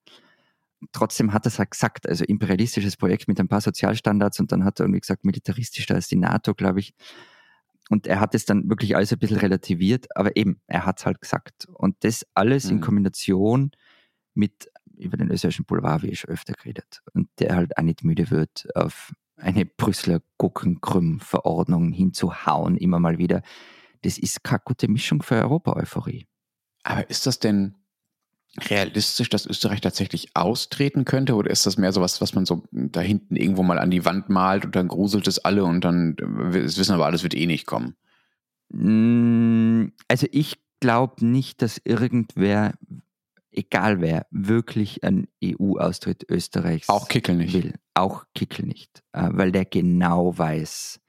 Trotzdem 0.92 1.34
hat 1.34 1.46
er 1.46 1.50
es 1.50 1.60
halt 1.60 1.72
gesagt, 1.72 2.08
also 2.08 2.24
imperialistisches 2.26 2.98
Projekt 2.98 3.28
mit 3.28 3.40
ein 3.40 3.48
paar 3.48 3.62
Sozialstandards 3.62 4.40
und 4.40 4.52
dann 4.52 4.64
hat 4.64 4.80
er 4.80 4.86
irgendwie 4.86 5.02
gesagt, 5.02 5.26
militaristischer 5.26 5.96
als 5.96 6.08
die 6.08 6.16
NATO, 6.16 6.54
glaube 6.54 6.80
ich. 6.80 6.94
Und 7.90 8.08
er 8.08 8.20
hat 8.20 8.34
es 8.36 8.46
dann 8.46 8.70
wirklich 8.70 8.96
alles 8.96 9.12
ein 9.12 9.20
bisschen 9.20 9.38
relativiert, 9.38 10.08
aber 10.16 10.36
eben, 10.38 10.62
er 10.68 10.86
hat 10.86 11.00
es 11.00 11.06
halt 11.06 11.20
gesagt. 11.22 11.68
Und 11.74 11.98
das 12.04 12.26
alles 12.34 12.66
mhm. 12.66 12.72
in 12.72 12.82
Kombination 12.82 13.72
mit 14.34 14.71
über 15.02 15.18
den 15.18 15.32
österreichischen 15.32 15.66
Boulevard, 15.66 16.04
wie 16.04 16.10
ich 16.10 16.20
schon 16.20 16.30
öfter 16.32 16.54
geredet, 16.54 17.02
und 17.14 17.30
der 17.40 17.56
halt 17.56 17.78
auch 17.78 17.84
nicht 17.84 18.04
müde 18.04 18.30
wird, 18.32 18.68
auf 18.76 19.14
eine 19.38 19.66
Brüsseler 19.66 20.22
Guckenkrümm-Verordnung 20.38 21.92
hinzuhauen, 21.92 22.78
immer 22.78 23.00
mal 23.00 23.18
wieder. 23.18 23.42
das 24.04 24.18
ist 24.18 24.44
keine 24.44 24.62
gute 24.64 24.88
Mischung 24.88 25.22
für 25.22 25.36
Europa-Euphorie. 25.36 26.26
Aber 26.84 27.10
ist 27.10 27.28
das 27.28 27.40
denn 27.40 27.76
realistisch, 28.58 29.30
dass 29.30 29.46
Österreich 29.46 29.82
tatsächlich 29.82 30.36
austreten 30.36 31.06
könnte? 31.06 31.36
Oder 31.36 31.52
ist 31.52 31.66
das 31.66 31.78
mehr 31.78 31.94
so 31.94 32.02
was, 32.02 32.22
was 32.22 32.34
man 32.34 32.46
so 32.46 32.64
da 32.72 33.00
hinten 33.00 33.36
irgendwo 33.36 33.64
mal 33.64 33.80
an 33.80 33.92
die 33.92 34.06
Wand 34.06 34.30
malt 34.30 34.66
und 34.66 34.76
dann 34.76 34.88
gruselt 34.88 35.28
es 35.28 35.40
alle 35.40 35.64
und 35.64 35.82
dann 35.82 36.16
wissen 36.20 36.94
aber, 36.94 37.06
alles 37.06 37.24
wird 37.24 37.36
eh 37.36 37.46
nicht 37.46 37.66
kommen? 37.66 37.96
Mm, 38.70 39.94
also 40.08 40.28
ich 40.32 40.60
glaube 40.80 41.26
nicht, 41.26 41.62
dass 41.62 41.80
irgendwer, 41.84 42.74
egal 43.52 44.02
wer, 44.02 44.26
wirklich 44.32 45.04
einen 45.04 45.28
EU-Austritt 45.44 46.26
Österreichs 46.30 46.90
auch 46.90 47.08
Kickel 47.08 47.36
nicht. 47.36 47.54
will. 47.54 47.74
Auch 47.94 48.26
Kickel 48.34 48.66
nicht, 48.66 49.04
äh, 49.14 49.30
weil 49.32 49.52
der 49.52 49.66
genau 49.66 50.38
weiß, 50.38 51.00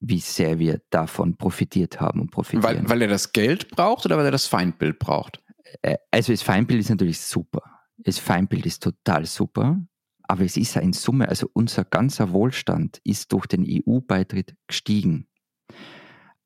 wie 0.00 0.20
sehr 0.20 0.58
wir 0.58 0.80
davon 0.90 1.36
profitiert 1.36 2.00
haben 2.00 2.20
und 2.20 2.30
profitieren. 2.30 2.62
Weil, 2.62 2.88
weil 2.88 3.02
er 3.02 3.08
das 3.08 3.32
Geld 3.32 3.70
braucht 3.70 4.06
oder 4.06 4.16
weil 4.16 4.26
er 4.26 4.30
das 4.30 4.46
Feindbild 4.46 4.98
braucht? 4.98 5.42
Äh, 5.82 5.96
also 6.10 6.32
das 6.32 6.42
Feindbild 6.42 6.80
ist 6.80 6.90
natürlich 6.90 7.20
super. 7.20 7.62
Das 7.98 8.18
Feindbild 8.18 8.66
ist 8.66 8.82
total 8.82 9.26
super. 9.26 9.80
Aber 10.22 10.44
es 10.44 10.56
ist 10.56 10.74
ja 10.74 10.82
in 10.82 10.92
Summe, 10.92 11.28
also 11.28 11.48
unser 11.54 11.84
ganzer 11.84 12.32
Wohlstand 12.32 13.00
ist 13.02 13.32
durch 13.32 13.46
den 13.46 13.64
EU-Beitritt 13.66 14.54
gestiegen. 14.66 15.26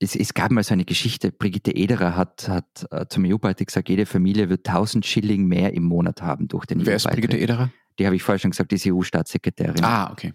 Es, 0.02 0.16
es, 0.16 0.34
gab 0.34 0.50
mal 0.50 0.64
so 0.64 0.74
eine 0.74 0.84
Geschichte, 0.84 1.30
Brigitte 1.30 1.70
Ederer 1.70 2.16
hat, 2.16 2.48
hat 2.48 2.86
äh, 2.90 3.06
zum 3.08 3.24
EU-Beitritt 3.24 3.68
gesagt, 3.68 3.88
jede 3.88 4.04
Familie 4.04 4.48
wird 4.48 4.66
1000 4.66 5.06
Schilling 5.06 5.46
mehr 5.46 5.74
im 5.74 5.84
Monat 5.84 6.22
haben 6.22 6.48
durch 6.48 6.66
den 6.66 6.78
EU-Beitritt. 6.78 6.86
Wer 6.86 6.96
ist 6.96 7.10
Brigitte 7.10 7.38
Ederer? 7.38 7.70
Die 7.98 8.06
habe 8.06 8.16
ich 8.16 8.22
vorher 8.22 8.40
schon 8.40 8.50
gesagt, 8.50 8.72
die 8.72 8.76
ist 8.76 8.86
EU-Staatssekretärin. 8.86 9.84
Ah, 9.84 10.10
okay. 10.10 10.32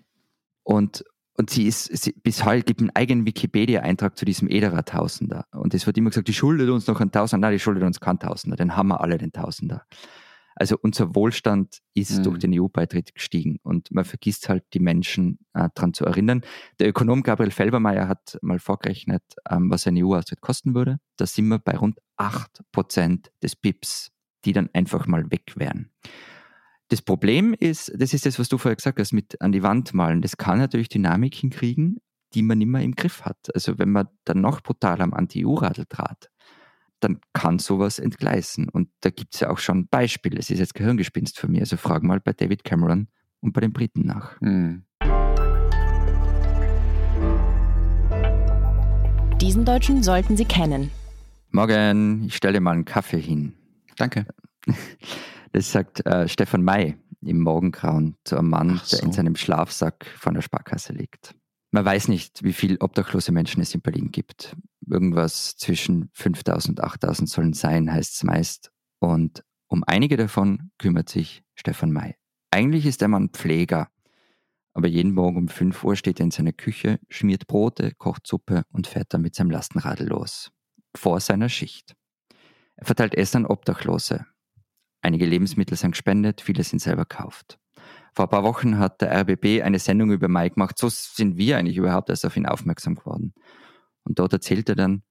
Und, 0.64 1.04
und 1.38 1.50
sie 1.50 1.68
ist, 1.68 1.86
sie, 1.98 2.14
bis 2.14 2.46
heute 2.46 2.64
gibt 2.64 2.80
einen 2.80 2.92
eigenen 2.96 3.26
Wikipedia-Eintrag 3.26 4.18
zu 4.18 4.26
diesem 4.26 4.50
Ederer 4.50 4.86
Tausender. 4.86 5.46
Und 5.52 5.74
es 5.74 5.86
wird 5.86 5.98
immer 5.98 6.12
gesagt, 6.12 6.28
die 6.28 6.34
schuldet 6.34 6.70
uns 6.70 6.88
noch 6.88 7.02
einen 7.02 7.12
Tausender. 7.12 7.48
Nein, 7.48 7.56
die 7.56 7.60
schuldet 7.60 7.84
uns 7.84 8.00
keinen 8.00 8.20
Tausender. 8.20 8.56
Den 8.56 8.76
haben 8.78 8.88
wir 8.88 9.02
alle, 9.02 9.18
den 9.18 9.34
Tausender. 9.34 9.84
Also 10.60 10.76
unser 10.82 11.14
Wohlstand 11.14 11.80
ist 11.94 12.18
mhm. 12.18 12.24
durch 12.24 12.40
den 12.40 12.60
EU-Beitritt 12.60 13.14
gestiegen 13.14 13.60
und 13.62 13.92
man 13.92 14.06
vergisst 14.06 14.50
halt 14.50 14.64
die 14.74 14.80
Menschen 14.80 15.38
äh, 15.54 15.70
daran 15.76 15.94
zu 15.94 16.04
erinnern. 16.06 16.42
Der 16.80 16.90
Ökonom 16.90 17.22
Gabriel 17.22 17.52
Felbermeier 17.52 18.08
hat 18.08 18.40
mal 18.42 18.58
vorgerechnet, 18.58 19.22
ähm, 19.50 19.70
was 19.70 19.86
ein 19.86 19.96
EU-Austritt 19.98 20.42
kosten 20.42 20.74
würde. 20.74 20.98
Da 21.18 21.28
sind 21.28 21.48
wir 21.48 21.60
bei 21.60 21.78
rund 21.78 22.00
8% 22.18 23.28
des 23.44 23.56
BIPs, 23.56 24.12
die 24.46 24.54
dann 24.54 24.70
einfach 24.74 25.06
mal 25.06 25.30
weg 25.30 25.54
wären. 25.58 25.92
Das 26.90 27.04
Problem 27.04 27.54
ist, 27.54 27.92
das 27.96 28.16
ist 28.16 28.26
das, 28.26 28.40
was 28.40 28.50
du 28.50 28.58
vorher 28.58 28.78
gesagt 28.78 29.00
hast, 29.00 29.14
mit 29.14 29.40
an 29.42 29.52
die 29.52 29.62
Wand 29.62 29.94
malen. 29.94 30.22
Das 30.22 30.38
kann 30.38 30.58
natürlich 30.58 30.90
Dynamik 30.90 31.36
hinkriegen, 31.36 31.98
die 32.34 32.42
man 32.42 32.58
nicht 32.58 32.68
mehr 32.68 32.82
im 32.82 32.96
Griff 32.96 33.24
hat. 33.26 33.54
Also 33.54 33.78
wenn 33.78 33.92
man 33.92 34.08
dann 34.24 34.42
noch 34.42 34.62
brutal 34.62 35.02
am 35.02 35.14
Anti-EU-Radl 35.14 35.86
trat, 35.88 36.32
dann 37.00 37.20
kann 37.34 37.60
sowas 37.60 38.00
entgleisen. 38.00 38.70
Und 38.70 38.90
da 39.02 39.10
gibt 39.10 39.36
es 39.36 39.42
ja 39.42 39.50
auch 39.50 39.60
schon 39.60 39.88
Beispiele. 39.88 40.40
Es 40.40 40.50
ist 40.50 40.60
jetzt 40.60 40.74
Gehirngespinst 40.74 41.40
für 41.40 41.48
mich. 41.48 41.62
Also 41.62 41.78
frag 41.78 42.04
mal 42.04 42.20
bei 42.20 42.34
David 42.34 42.64
Cameron 42.64 43.08
und 43.40 43.54
bei 43.54 43.62
den 43.62 43.74
Briten 43.74 44.06
nach. 44.06 44.40
Hm. 44.42 44.84
Diesen 49.42 49.66
Deutschen 49.66 50.02
sollten 50.02 50.36
Sie 50.36 50.46
kennen. 50.46 50.92
Morgen, 51.52 52.24
ich 52.26 52.36
stelle 52.36 52.60
mal 52.60 52.72
einen 52.72 52.86
Kaffee 52.86 53.22
hin. 53.22 53.54
Danke. 53.98 54.26
Das 55.54 55.72
sagt 55.72 56.06
äh, 56.06 56.28
Stefan 56.28 56.62
May 56.62 56.98
im 57.22 57.40
Morgengrauen 57.40 58.16
zu 58.26 58.38
einem 58.38 58.50
Mann, 58.50 58.82
so. 58.84 58.98
der 58.98 59.06
in 59.06 59.12
seinem 59.12 59.36
Schlafsack 59.36 60.06
von 60.18 60.36
der 60.36 60.42
Sparkasse 60.42 60.94
liegt. 60.94 61.34
Man 61.72 61.84
weiß 61.84 62.10
nicht, 62.10 62.44
wie 62.44 62.54
viele 62.54 62.80
obdachlose 62.80 63.32
Menschen 63.32 63.62
es 63.62 63.74
in 63.74 63.82
Berlin 63.82 64.12
gibt. 64.12 64.56
Irgendwas 64.90 65.56
zwischen 65.58 66.10
5000 66.14 66.80
und 66.80 66.86
8000 66.86 67.30
sollen 67.30 67.54
sein, 67.54 67.92
heißt 67.92 68.16
es 68.16 68.24
meist. 68.24 68.72
Und 69.00 69.44
um 69.68 69.84
einige 69.86 70.18
davon 70.18 70.72
kümmert 70.78 71.10
sich 71.10 71.44
Stefan 71.56 71.92
May. 71.92 72.16
Eigentlich 72.52 72.86
ist 72.86 73.02
er 73.02 73.08
Mann 73.10 73.30
Pfleger, 73.30 73.90
aber 74.74 74.88
jeden 74.88 75.14
Morgen 75.14 75.38
um 75.38 75.48
5 75.48 75.84
Uhr 75.84 75.96
steht 75.96 76.20
er 76.20 76.26
in 76.26 76.32
seiner 76.32 76.54
Küche, 76.54 77.00
schmiert 77.10 77.48
Brote, 77.48 77.94
kocht 77.96 78.26
Suppe 78.26 78.64
und 78.72 78.88
fährt 78.88 79.14
dann 79.14 79.22
mit 79.22 79.36
seinem 79.36 79.52
Lastenradl 79.52 80.06
los. 80.06 80.52
Vor 80.96 81.20
seiner 81.20 81.50
Schicht. 81.50 81.96
Er 82.76 82.86
verteilt 82.86 83.16
Essen 83.16 83.46
an 83.46 83.46
Obdachlose, 83.48 84.26
Einige 85.02 85.26
Lebensmittel 85.26 85.78
sind 85.78 85.92
gespendet, 85.92 86.42
viele 86.42 86.64
sind 86.64 86.80
selber 86.80 87.06
gekauft. 87.06 87.60
Vor 88.14 88.26
ein 88.26 88.30
paar 88.30 88.44
Wochen 88.44 88.80
hat 88.80 89.02
der 89.02 89.22
RBB 89.22 89.62
eine 89.64 89.80
Sendung 89.80 90.12
über 90.12 90.28
Mike 90.28 90.56
gemacht. 90.56 90.78
So 90.78 90.90
sind 90.90 91.38
wir 91.38 91.58
eigentlich 91.58 91.78
überhaupt 91.78 92.10
erst 92.10 92.26
auf 92.26 92.36
ihn 92.36 92.46
aufmerksam 92.46 92.96
geworden. 92.96 93.34
Und 94.08 94.20
dort 94.20 94.34
erzählt 94.34 94.70
er 94.70 94.76
dann, 94.76 95.04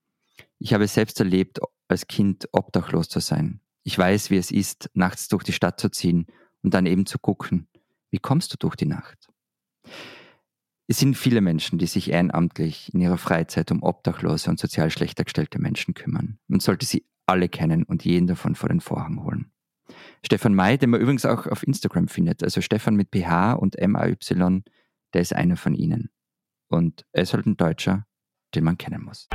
ich 0.59 0.73
habe 0.73 0.87
selbst 0.89 1.21
erlebt, 1.21 1.61
als 1.89 2.07
Kind 2.07 2.49
obdachlos 2.53 3.09
zu 3.09 3.21
sein. 3.21 3.61
Ich 3.83 3.97
weiß, 3.97 4.31
wie 4.31 4.37
es 4.37 4.51
ist, 4.51 4.91
nachts 4.95 5.29
durch 5.29 5.45
die 5.45 5.53
Stadt 5.53 5.79
zu 5.79 5.91
ziehen 5.91 6.27
und 6.63 6.75
dann 6.75 6.87
eben 6.87 7.07
zu 7.07 7.19
gucken, 7.19 7.69
wie 8.11 8.19
kommst 8.19 8.53
du 8.53 8.57
durch 8.57 8.75
die 8.75 8.87
Nacht? 8.87 9.29
Es 10.89 10.99
sind 10.99 11.17
viele 11.17 11.41
Menschen, 11.41 11.79
die 11.79 11.87
sich 11.87 12.11
ehrenamtlich 12.11 12.93
in 12.95 13.01
ihrer 13.01 13.19
Freizeit 13.19 13.71
um 13.71 13.83
obdachlose 13.83 14.49
und 14.51 14.59
sozial 14.59 14.91
schlechter 14.91 15.25
gestellte 15.25 15.61
Menschen 15.61 15.95
kümmern. 15.95 16.39
Man 16.47 16.61
sollte 16.61 16.87
sie 16.87 17.05
alle 17.27 17.49
kennen 17.49 17.83
und 17.83 18.05
jeden 18.05 18.27
davon 18.27 18.55
vor 18.55 18.69
den 18.69 18.81
Vorhang 18.81 19.23
holen. 19.25 19.53
Stefan 20.25 20.55
May, 20.55 20.79
den 20.79 20.91
man 20.91 21.01
übrigens 21.01 21.27
auch 21.27 21.47
auf 21.47 21.67
Instagram 21.67 22.09
findet. 22.09 22.43
Also 22.43 22.61
Stefan 22.61 22.97
mit 22.97 23.11
PH 23.15 23.55
und 23.55 23.77
MAY, 23.81 24.17
der 25.13 25.21
ist 25.21 25.35
einer 25.35 25.57
von 25.57 25.75
ihnen. 25.75 26.11
Und 26.69 27.05
er 27.13 27.23
ist 27.23 27.35
halt 27.35 27.47
ein 27.47 27.57
Deutscher, 27.57 28.07
den 28.57 28.65
man 28.65 28.79
kennen 28.79 29.05
muss. 29.05 29.29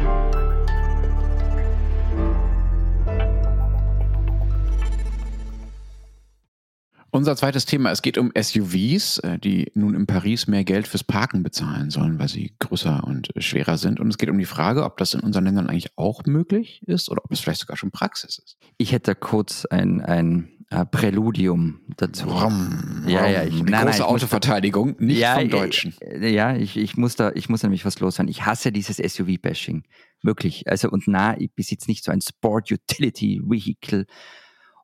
Unser 7.14 7.36
zweites 7.36 7.66
Thema, 7.66 7.92
es 7.92 8.02
geht 8.02 8.18
um 8.18 8.32
SUVs, 8.40 9.18
äh, 9.20 9.38
die 9.38 9.70
nun 9.76 9.96
in 9.96 10.08
Paris 10.08 10.48
mehr 10.48 10.64
Geld 10.64 10.88
fürs 10.88 11.04
Parken 11.04 11.44
bezahlen 11.44 11.90
sollen, 11.90 12.20
weil 12.20 12.30
sie 12.30 12.54
größer 12.60 13.04
und 13.04 13.32
schwerer 13.36 13.78
sind. 13.78 14.00
Und 14.00 14.08
es 14.08 14.18
geht 14.18 14.30
um 14.30 14.38
die 14.38 14.46
Frage, 14.46 14.86
ob 14.86 14.98
das 14.98 15.14
in 15.14 15.20
unseren 15.20 15.44
Ländern 15.44 15.68
eigentlich 15.68 15.98
auch 15.98 16.24
möglich 16.26 16.82
ist 16.88 17.10
oder 17.10 17.22
ob 17.26 17.32
es 17.34 17.42
vielleicht 17.42 17.60
sogar 17.60 17.76
schon 17.76 17.92
Praxis 17.92 18.40
ist. 18.40 18.58
Ich 18.78 18.94
hätte 18.94 19.14
kurz 19.14 19.66
ein, 19.66 20.00
ein 20.00 20.61
äh, 20.72 20.86
Präludium 20.86 21.82
dazu. 21.98 22.30
Rum, 22.30 23.04
ja, 23.06 23.28
ja, 23.28 23.44
ich, 23.44 23.62
nein, 23.62 23.86
große 23.86 24.00
nein, 24.00 24.08
Autoverteidigung, 24.08 24.96
nicht 25.00 25.20
ja, 25.20 25.36
vom 25.36 25.50
Deutschen. 25.50 25.94
Äh, 26.00 26.30
ja, 26.30 26.56
ich, 26.56 26.78
ich 26.78 26.96
muss 26.96 27.18
da, 27.18 27.32
ich 27.36 27.50
muss 27.50 27.62
nämlich 27.62 27.84
was 27.84 28.00
loswerden. 28.00 28.32
Ich 28.32 28.46
hasse 28.46 28.72
dieses 28.72 28.98
SUV-Bashing. 28.98 29.84
Wirklich. 30.24 30.70
Also, 30.70 30.90
und 30.90 31.04
na, 31.08 31.38
ich 31.40 31.54
besitze 31.54 31.90
nicht 31.90 32.06
so 32.06 32.12
ein 32.14 32.22
Sport 32.22 32.72
Utility 32.72 33.42
Vehicle. 33.44 34.06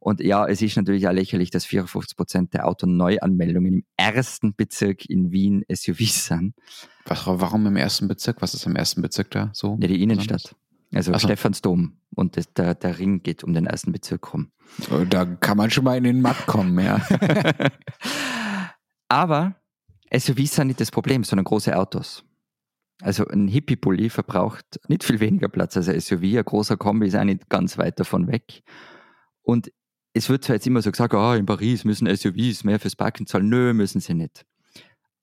Und 0.02 0.20
ja, 0.20 0.46
es 0.46 0.62
ist 0.62 0.76
natürlich 0.76 1.08
auch 1.08 1.14
lächerlich, 1.14 1.52
dass 1.52 1.66
54 1.66 2.18
Prozent 2.18 2.54
der 2.54 2.68
Autoneuanmeldungen 2.68 3.74
im 3.74 3.84
ersten 3.96 4.56
Bezirk 4.56 5.10
in 5.10 5.32
Wien 5.32 5.64
SUVs 5.72 6.26
sind. 6.26 6.54
Was, 7.06 7.26
warum 7.26 7.66
im 7.66 7.78
ersten 7.78 8.10
Bezirk? 8.10 8.42
Was 8.42 8.54
ist 8.54 8.66
im 8.66 8.76
ersten 8.76 9.02
Bezirk 9.02 9.32
da 9.32 9.52
so? 9.54 9.78
Ja, 9.82 9.88
die 9.88 10.04
Innenstadt. 10.04 10.54
Also 10.94 11.12
so. 11.14 11.20
Stephansdom 11.20 12.00
und 12.16 12.38
das, 12.38 12.54
der, 12.54 12.76
der 12.76 12.98
Ring 12.98 13.22
geht 13.22 13.44
um 13.44 13.54
den 13.54 13.66
ersten 13.66 13.92
Bezirk 13.92 14.34
rum. 14.34 14.52
Oh, 14.92 15.04
da 15.04 15.26
kann 15.26 15.58
man 15.58 15.70
schon 15.70 15.84
mal 15.84 15.98
in 15.98 16.04
den 16.04 16.22
Matt 16.22 16.46
kommen, 16.46 16.80
ja. 16.80 17.06
Aber 19.10 19.56
SUVs 20.14 20.56
sind 20.56 20.68
nicht 20.68 20.80
das 20.80 20.92
Problem, 20.92 21.24
sondern 21.24 21.46
große 21.46 21.78
Autos. 21.78 22.24
Also 23.02 23.28
ein 23.28 23.48
Hippie-Bully 23.48 24.10
verbraucht 24.10 24.80
nicht 24.88 25.04
viel 25.04 25.20
weniger 25.20 25.50
Platz 25.50 25.78
als 25.78 25.88
ein 25.90 26.00
SUV. 26.00 26.24
Ein 26.24 26.46
großer 26.46 26.78
Kombi 26.78 27.08
ist 27.08 27.16
auch 27.16 27.24
nicht 27.24 27.50
ganz 27.50 27.78
weit 27.78 28.00
davon 28.00 28.28
weg. 28.28 28.64
Und 29.44 29.72
es 30.14 30.30
wird 30.30 30.44
zwar 30.44 30.56
jetzt 30.56 30.66
immer 30.66 30.82
so 30.82 30.92
gesagt, 30.92 31.14
oh, 31.14 31.34
in 31.34 31.46
Paris 31.46 31.84
müssen 31.86 32.14
SUVs 32.14 32.64
mehr 32.64 32.80
fürs 32.80 32.96
Parken 32.96 33.28
zahlen. 33.28 33.50
Nö, 33.50 33.74
müssen 33.74 34.02
sie 34.02 34.16
nicht. 34.16 34.46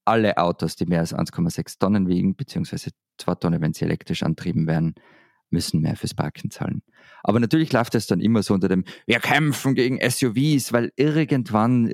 Alle 0.05 0.37
Autos, 0.37 0.77
die 0.77 0.87
mehr 0.87 1.01
als 1.01 1.15
1,6 1.15 1.79
Tonnen 1.79 2.07
wiegen, 2.07 2.37
beziehungsweise 2.37 2.91
2 3.19 3.35
Tonnen, 3.37 3.61
wenn 3.61 3.73
sie 3.73 3.87
elektrisch 3.87 4.23
antrieben 4.23 4.67
werden, 4.67 4.95
müssen 5.55 5.81
mehr 5.81 5.97
fürs 5.97 6.13
Parken 6.13 6.51
zahlen. 6.51 6.83
Aber 7.23 7.41
natürlich 7.41 7.73
läuft 7.73 7.95
es 7.95 8.07
dann 8.07 8.21
immer 8.21 8.43
so 8.43 8.53
unter 8.53 8.69
dem, 8.69 8.85
wir 9.07 9.19
kämpfen 9.21 9.75
gegen 9.75 9.99
SUVs, 9.99 10.75
weil 10.75 10.93
irgendwann, 10.97 11.87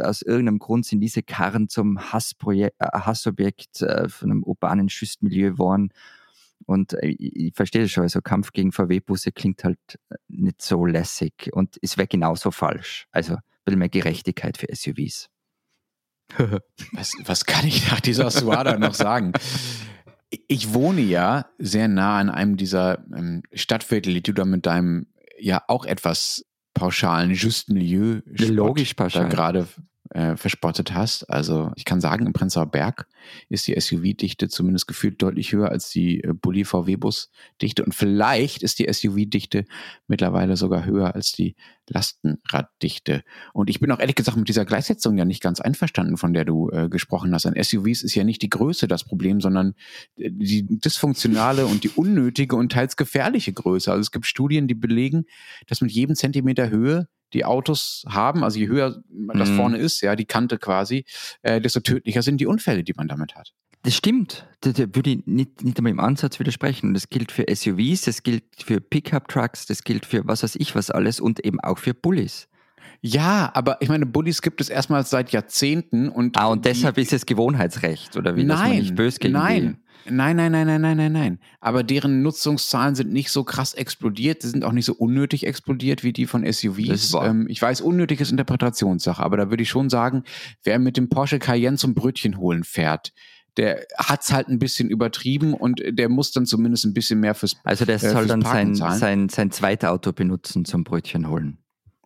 aus 0.00 0.22
irgendeinem 0.22 0.60
Grund 0.60 0.86
sind 0.86 1.00
diese 1.00 1.24
Karren 1.24 1.68
zum 1.68 1.98
äh, 1.98 2.70
Hassobjekt 2.92 3.82
äh, 3.82 4.08
von 4.08 4.30
einem 4.30 4.44
urbanen 4.44 4.88
Schüstmilieu 4.88 5.50
geworden. 5.50 5.90
Und 6.66 6.92
äh, 6.94 7.08
ich, 7.08 7.54
verstehe 7.54 7.82
das 7.82 7.90
schon, 7.90 8.04
also 8.04 8.20
Kampf 8.20 8.52
gegen 8.52 8.70
VW-Busse 8.70 9.32
klingt 9.32 9.64
halt 9.64 9.78
nicht 10.28 10.62
so 10.62 10.86
lässig 10.86 11.50
und 11.52 11.76
es 11.82 11.98
wäre 11.98 12.06
genauso 12.06 12.52
falsch. 12.52 13.08
Also 13.10 13.34
ein 13.34 13.42
bisschen 13.64 13.78
mehr 13.80 13.88
Gerechtigkeit 13.88 14.56
für 14.56 14.68
SUVs. 14.72 15.28
was, 16.92 17.14
was 17.24 17.44
kann 17.44 17.66
ich 17.66 17.90
nach 17.90 18.00
dieser 18.00 18.30
Suada 18.30 18.78
noch 18.78 18.94
sagen? 18.94 19.32
Ich 20.48 20.74
wohne 20.74 21.00
ja 21.00 21.46
sehr 21.58 21.88
nah 21.88 22.18
an 22.18 22.30
einem 22.30 22.56
dieser 22.56 23.04
ähm, 23.14 23.42
Stadtviertel, 23.52 24.14
die 24.14 24.22
du 24.22 24.32
da 24.32 24.44
mit 24.44 24.66
deinem 24.66 25.06
ja 25.38 25.62
auch 25.68 25.84
etwas 25.84 26.44
pauschalen 26.74 27.32
Just 27.32 27.70
Milieu 27.70 28.20
logisch 28.26 28.94
pauschal. 28.94 29.28
gerade 29.28 29.66
äh, 30.10 30.36
verspottet 30.36 30.94
hast. 30.94 31.24
Also 31.24 31.72
ich 31.76 31.84
kann 31.84 32.00
sagen, 32.00 32.26
im 32.26 32.32
Prenzlauer 32.32 32.66
Berg 32.66 33.06
ist 33.48 33.66
die 33.66 33.78
SUV-Dichte 33.78 34.48
zumindest 34.48 34.86
gefühlt 34.86 35.20
deutlich 35.20 35.52
höher 35.52 35.70
als 35.70 35.90
die 35.90 36.22
äh, 36.22 36.32
Bulli 36.32 36.64
VW-Bus-Dichte 36.64 37.84
und 37.84 37.94
vielleicht 37.94 38.62
ist 38.62 38.78
die 38.78 38.92
SUV-Dichte 38.92 39.64
mittlerweile 40.06 40.56
sogar 40.56 40.84
höher 40.84 41.14
als 41.14 41.32
die 41.32 41.56
Lastenraddichte. 41.88 43.22
Und 43.52 43.70
ich 43.70 43.80
bin 43.80 43.90
auch 43.92 44.00
ehrlich 44.00 44.16
gesagt 44.16 44.36
mit 44.36 44.48
dieser 44.48 44.64
Gleichsetzung 44.64 45.16
ja 45.18 45.24
nicht 45.24 45.42
ganz 45.42 45.60
einverstanden, 45.60 46.16
von 46.16 46.32
der 46.32 46.44
du 46.44 46.70
äh, 46.70 46.88
gesprochen 46.88 47.32
hast. 47.32 47.46
An 47.46 47.54
SUVs 47.60 48.02
ist 48.02 48.14
ja 48.14 48.24
nicht 48.24 48.42
die 48.42 48.50
Größe 48.50 48.88
das 48.88 49.04
Problem, 49.04 49.40
sondern 49.40 49.74
äh, 50.16 50.30
die 50.32 50.66
dysfunktionale 50.66 51.66
und 51.66 51.84
die 51.84 51.90
unnötige 51.90 52.56
und 52.56 52.72
teils 52.72 52.96
gefährliche 52.96 53.52
Größe. 53.52 53.90
Also 53.90 54.00
es 54.00 54.10
gibt 54.10 54.26
Studien, 54.26 54.68
die 54.68 54.74
belegen, 54.74 55.26
dass 55.66 55.80
mit 55.80 55.92
jedem 55.92 56.16
Zentimeter 56.16 56.70
Höhe 56.70 57.08
die 57.32 57.44
Autos 57.44 58.04
haben, 58.08 58.44
also 58.44 58.58
je 58.58 58.68
höher 58.68 59.02
das 59.34 59.50
mhm. 59.50 59.56
vorne 59.56 59.78
ist, 59.78 60.00
ja, 60.00 60.16
die 60.16 60.24
Kante 60.24 60.58
quasi, 60.58 61.04
äh, 61.42 61.60
desto 61.60 61.80
tödlicher 61.80 62.22
sind 62.22 62.40
die 62.40 62.46
Unfälle, 62.46 62.84
die 62.84 62.94
man 62.94 63.08
damit 63.08 63.34
hat. 63.34 63.52
Das 63.82 63.94
stimmt. 63.94 64.48
Da, 64.62 64.72
da 64.72 64.84
würde 64.94 65.10
ich 65.10 65.26
nicht, 65.26 65.62
nicht 65.62 65.78
einmal 65.78 65.92
im 65.92 66.00
Ansatz 66.00 66.40
widersprechen. 66.40 66.92
Das 66.92 67.08
gilt 67.08 67.30
für 67.30 67.46
SUVs, 67.48 68.02
das 68.02 68.22
gilt 68.22 68.44
für 68.58 68.80
Pickup-Trucks, 68.80 69.66
das 69.66 69.84
gilt 69.84 70.06
für 70.06 70.26
was 70.26 70.42
weiß 70.42 70.56
ich 70.56 70.74
was 70.74 70.90
alles 70.90 71.20
und 71.20 71.44
eben 71.44 71.60
auch 71.60 71.78
für 71.78 71.94
Bullis. 71.94 72.48
Ja, 73.06 73.50
aber 73.54 73.76
ich 73.80 73.88
meine, 73.88 74.04
Bullies 74.04 74.42
gibt 74.42 74.60
es 74.60 74.68
erstmals 74.68 75.10
seit 75.10 75.30
Jahrzehnten 75.30 76.08
und. 76.08 76.36
Ah, 76.36 76.46
und 76.46 76.64
deshalb 76.64 76.98
ist 76.98 77.12
es 77.12 77.24
Gewohnheitsrecht, 77.24 78.16
oder 78.16 78.36
wie? 78.36 78.44
Nein, 78.44 78.48
dass 78.48 78.68
man 78.68 78.78
nicht 78.78 78.94
böse 78.96 79.18
gegen 79.18 79.34
nein. 79.34 79.78
Nein, 80.08 80.36
nein, 80.36 80.52
nein, 80.52 80.66
nein, 80.66 80.80
nein, 80.80 80.96
nein, 80.96 81.12
nein. 81.12 81.38
Aber 81.60 81.82
deren 81.82 82.22
Nutzungszahlen 82.22 82.94
sind 82.94 83.12
nicht 83.12 83.30
so 83.30 83.42
krass 83.42 83.74
explodiert, 83.74 84.44
die 84.44 84.48
sind 84.48 84.64
auch 84.64 84.70
nicht 84.70 84.84
so 84.84 84.94
unnötig 84.94 85.46
explodiert 85.46 86.04
wie 86.04 86.12
die 86.12 86.26
von 86.26 86.44
SUVs. 86.44 87.14
Ähm, 87.20 87.46
ich 87.48 87.60
weiß, 87.60 87.80
unnötig 87.80 88.20
ist 88.20 88.30
Interpretationssache, 88.30 89.20
aber 89.22 89.36
da 89.36 89.50
würde 89.50 89.64
ich 89.64 89.68
schon 89.68 89.90
sagen, 89.90 90.22
wer 90.62 90.78
mit 90.78 90.96
dem 90.96 91.08
Porsche 91.08 91.40
Cayenne 91.40 91.76
zum 91.76 91.94
Brötchen 91.94 92.38
holen 92.38 92.62
fährt, 92.62 93.12
der 93.56 93.84
hat's 93.96 94.32
halt 94.32 94.48
ein 94.48 94.60
bisschen 94.60 94.90
übertrieben 94.90 95.54
und 95.54 95.82
der 95.88 96.08
muss 96.08 96.30
dann 96.30 96.46
zumindest 96.46 96.84
ein 96.84 96.94
bisschen 96.94 97.18
mehr 97.18 97.34
fürs 97.34 97.56
Also 97.64 97.84
der 97.84 97.96
äh, 97.96 97.98
soll 97.98 98.26
dann 98.26 98.42
sein, 98.42 98.74
sein, 98.74 99.28
sein 99.28 99.50
Zweitauto 99.50 100.12
benutzen 100.12 100.64
zum 100.64 100.84
Brötchen 100.84 101.28
holen. 101.28 101.58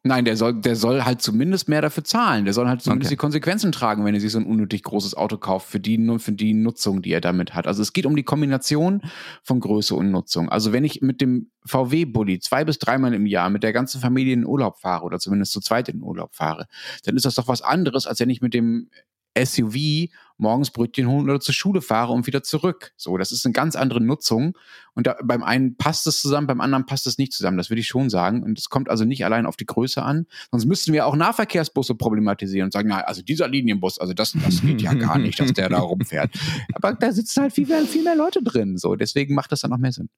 Nein, 0.02 0.24
der 0.24 0.38
soll, 0.38 0.54
der 0.54 0.76
soll 0.76 1.02
halt 1.02 1.20
zumindest 1.20 1.68
mehr 1.68 1.82
dafür 1.82 2.04
zahlen. 2.04 2.46
Der 2.46 2.54
soll 2.54 2.66
halt 2.68 2.80
zumindest 2.80 3.08
okay. 3.08 3.16
die 3.16 3.18
Konsequenzen 3.18 3.70
tragen, 3.70 4.02
wenn 4.06 4.14
er 4.14 4.20
sich 4.20 4.32
so 4.32 4.38
ein 4.38 4.46
unnötig 4.46 4.82
großes 4.82 5.14
Auto 5.14 5.36
kauft 5.36 5.68
für 5.68 5.78
die, 5.78 5.98
für 6.18 6.32
die 6.32 6.54
Nutzung, 6.54 7.02
die 7.02 7.12
er 7.12 7.20
damit 7.20 7.54
hat. 7.54 7.66
Also 7.66 7.82
es 7.82 7.92
geht 7.92 8.06
um 8.06 8.16
die 8.16 8.22
Kombination 8.22 9.02
von 9.42 9.60
Größe 9.60 9.94
und 9.94 10.10
Nutzung. 10.10 10.48
Also 10.48 10.72
wenn 10.72 10.84
ich 10.84 11.02
mit 11.02 11.20
dem 11.20 11.50
VW-Bulli 11.66 12.40
zwei 12.40 12.64
bis 12.64 12.78
dreimal 12.78 13.12
im 13.12 13.26
Jahr 13.26 13.50
mit 13.50 13.62
der 13.62 13.74
ganzen 13.74 14.00
Familie 14.00 14.32
in 14.32 14.40
den 14.40 14.46
Urlaub 14.46 14.78
fahre 14.78 15.04
oder 15.04 15.18
zumindest 15.18 15.52
zu 15.52 15.60
zweit 15.60 15.90
in 15.90 15.98
den 15.98 16.02
Urlaub 16.02 16.34
fahre, 16.34 16.66
dann 17.04 17.16
ist 17.16 17.26
das 17.26 17.34
doch 17.34 17.46
was 17.46 17.60
anderes, 17.60 18.06
als 18.06 18.20
wenn 18.20 18.30
ich 18.30 18.40
mit 18.40 18.54
dem 18.54 18.88
SUV 19.38 20.08
morgens 20.40 20.70
Brötchen 20.70 21.06
holen 21.06 21.28
oder 21.28 21.38
zur 21.38 21.54
Schule 21.54 21.82
fahre 21.82 22.12
und 22.12 22.26
wieder 22.26 22.42
zurück. 22.42 22.92
So, 22.96 23.16
das 23.18 23.30
ist 23.30 23.44
eine 23.44 23.52
ganz 23.52 23.76
andere 23.76 24.00
Nutzung. 24.00 24.56
Und 24.94 25.06
da, 25.06 25.16
beim 25.22 25.42
einen 25.42 25.76
passt 25.76 26.06
es 26.06 26.20
zusammen, 26.20 26.46
beim 26.46 26.60
anderen 26.60 26.86
passt 26.86 27.06
es 27.06 27.18
nicht 27.18 27.32
zusammen. 27.32 27.58
Das 27.58 27.70
würde 27.70 27.80
ich 27.80 27.86
schon 27.86 28.10
sagen. 28.10 28.42
Und 28.42 28.58
es 28.58 28.70
kommt 28.70 28.88
also 28.88 29.04
nicht 29.04 29.24
allein 29.24 29.46
auf 29.46 29.56
die 29.56 29.66
Größe 29.66 30.02
an. 30.02 30.26
Sonst 30.50 30.64
müssten 30.64 30.92
wir 30.92 31.06
auch 31.06 31.14
Nahverkehrsbusse 31.14 31.94
problematisieren 31.94 32.66
und 32.66 32.72
sagen, 32.72 32.88
na, 32.88 33.00
also 33.02 33.22
dieser 33.22 33.48
Linienbus, 33.48 33.98
also 33.98 34.14
das, 34.14 34.32
das 34.32 34.62
geht 34.62 34.82
ja 34.82 34.94
gar 34.94 35.18
nicht, 35.18 35.38
dass 35.38 35.52
der 35.52 35.68
da 35.68 35.78
rumfährt. 35.80 36.30
Aber 36.72 36.94
da 36.94 37.12
sitzen 37.12 37.42
halt 37.42 37.52
viel 37.52 37.66
mehr, 37.66 37.82
viel 37.82 38.02
mehr 38.02 38.16
Leute 38.16 38.42
drin. 38.42 38.78
So, 38.78 38.96
deswegen 38.96 39.34
macht 39.34 39.52
das 39.52 39.60
dann 39.60 39.70
noch 39.70 39.78
mehr 39.78 39.92
Sinn. 39.92 40.08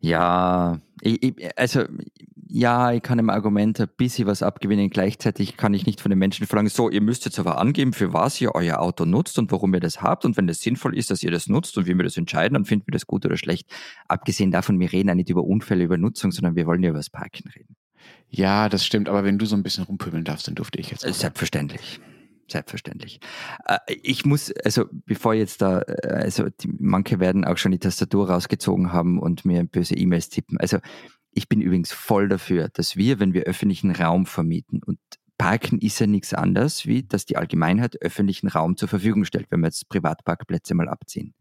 Ja, 0.00 0.80
ich, 1.00 1.22
ich, 1.22 1.58
also 1.58 1.84
ja, 2.50 2.92
ich 2.92 3.02
kann 3.02 3.18
im 3.18 3.28
Argument 3.28 3.78
ein 3.78 3.88
bisschen 3.96 4.26
was 4.26 4.42
abgewinnen. 4.42 4.88
Gleichzeitig 4.88 5.56
kann 5.56 5.74
ich 5.74 5.84
nicht 5.84 6.00
von 6.00 6.10
den 6.10 6.18
Menschen 6.18 6.46
verlangen, 6.46 6.70
so, 6.70 6.88
ihr 6.88 7.02
müsst 7.02 7.26
jetzt 7.26 7.38
aber 7.38 7.58
angeben, 7.58 7.92
für 7.92 8.14
was 8.14 8.40
ihr 8.40 8.54
euer 8.54 8.80
Auto 8.80 9.04
nutzt 9.04 9.38
und 9.38 9.52
warum 9.52 9.74
ihr 9.74 9.80
das 9.80 10.00
habt. 10.00 10.24
Und 10.24 10.36
wenn 10.36 10.46
das 10.46 10.60
sinnvoll 10.60 10.96
ist, 10.96 11.10
dass 11.10 11.22
ihr 11.22 11.30
das 11.30 11.48
nutzt 11.48 11.76
und 11.76 11.86
wie 11.86 11.94
wir 11.94 12.04
das 12.04 12.16
entscheiden, 12.16 12.54
dann 12.54 12.64
finden 12.64 12.86
wir 12.86 12.92
das 12.92 13.06
gut 13.06 13.26
oder 13.26 13.36
schlecht. 13.36 13.68
Abgesehen 14.08 14.50
davon, 14.50 14.80
wir 14.80 14.90
reden 14.90 15.08
ja 15.08 15.14
nicht 15.14 15.28
über 15.28 15.44
Unfälle, 15.44 15.84
über 15.84 15.98
Nutzung, 15.98 16.32
sondern 16.32 16.56
wir 16.56 16.66
wollen 16.66 16.82
ja 16.82 16.88
über 16.88 16.98
das 16.98 17.10
Parken 17.10 17.48
reden. 17.50 17.76
Ja, 18.30 18.68
das 18.68 18.84
stimmt. 18.84 19.08
Aber 19.08 19.24
wenn 19.24 19.38
du 19.38 19.44
so 19.44 19.54
ein 19.54 19.62
bisschen 19.62 19.84
rumpöbeln 19.84 20.24
darfst, 20.24 20.48
dann 20.48 20.54
durfte 20.54 20.78
ich 20.78 20.90
jetzt. 20.90 21.04
Mal. 21.04 21.12
Selbstverständlich. 21.12 22.00
Selbstverständlich. 22.50 23.20
Äh, 23.66 23.78
ich 24.02 24.24
muss, 24.24 24.52
also 24.64 24.86
bevor 24.90 25.34
jetzt 25.34 25.60
da, 25.60 25.82
äh, 25.82 26.08
also 26.08 26.48
die, 26.48 26.68
manche 26.78 27.20
werden 27.20 27.44
auch 27.44 27.58
schon 27.58 27.72
die 27.72 27.78
Tastatur 27.78 28.30
rausgezogen 28.30 28.92
haben 28.92 29.18
und 29.18 29.44
mir 29.44 29.64
böse 29.64 29.94
E-Mails 29.94 30.30
tippen. 30.30 30.58
Also 30.58 30.78
ich 31.32 31.48
bin 31.48 31.60
übrigens 31.60 31.92
voll 31.92 32.28
dafür, 32.28 32.68
dass 32.70 32.96
wir, 32.96 33.20
wenn 33.20 33.34
wir 33.34 33.42
öffentlichen 33.42 33.90
Raum 33.90 34.26
vermieten 34.26 34.82
und 34.82 34.98
Parken 35.36 35.78
ist 35.78 36.00
ja 36.00 36.06
nichts 36.06 36.34
anderes, 36.34 36.84
wie 36.84 37.04
dass 37.04 37.24
die 37.24 37.36
Allgemeinheit 37.36 38.02
öffentlichen 38.02 38.48
Raum 38.48 38.76
zur 38.76 38.88
Verfügung 38.88 39.24
stellt, 39.24 39.46
wenn 39.50 39.60
wir 39.60 39.68
jetzt 39.68 39.88
Privatparkplätze 39.88 40.74
mal 40.74 40.88
abziehen, 40.88 41.34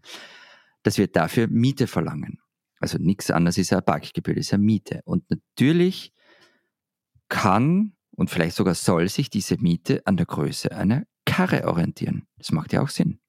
dass 0.83 0.99
wir 0.99 1.07
dafür 1.07 1.47
Miete 1.47 1.87
verlangen. 1.87 2.39
Also 2.79 2.99
nichts 2.99 3.31
anderes 3.31 3.57
ist 3.57 3.71
ja 3.71 3.81
Parkgebühr, 3.81 4.37
ist 4.37 4.51
ja 4.51 4.59
Miete. 4.59 5.01
Und 5.05 5.27
natürlich 5.31 6.13
kann 7.27 7.96
und 8.17 8.29
vielleicht 8.29 8.55
sogar 8.55 8.75
soll 8.75 9.07
sich 9.07 9.29
diese 9.29 9.57
Miete 9.57 10.01
an 10.05 10.17
der 10.17 10.25
Größe 10.25 10.71
einer 10.75 11.03
Karre 11.25 11.67
orientieren. 11.67 12.27
Das 12.37 12.51
macht 12.51 12.73
ja 12.73 12.81
auch 12.81 12.89
Sinn. 12.89 13.19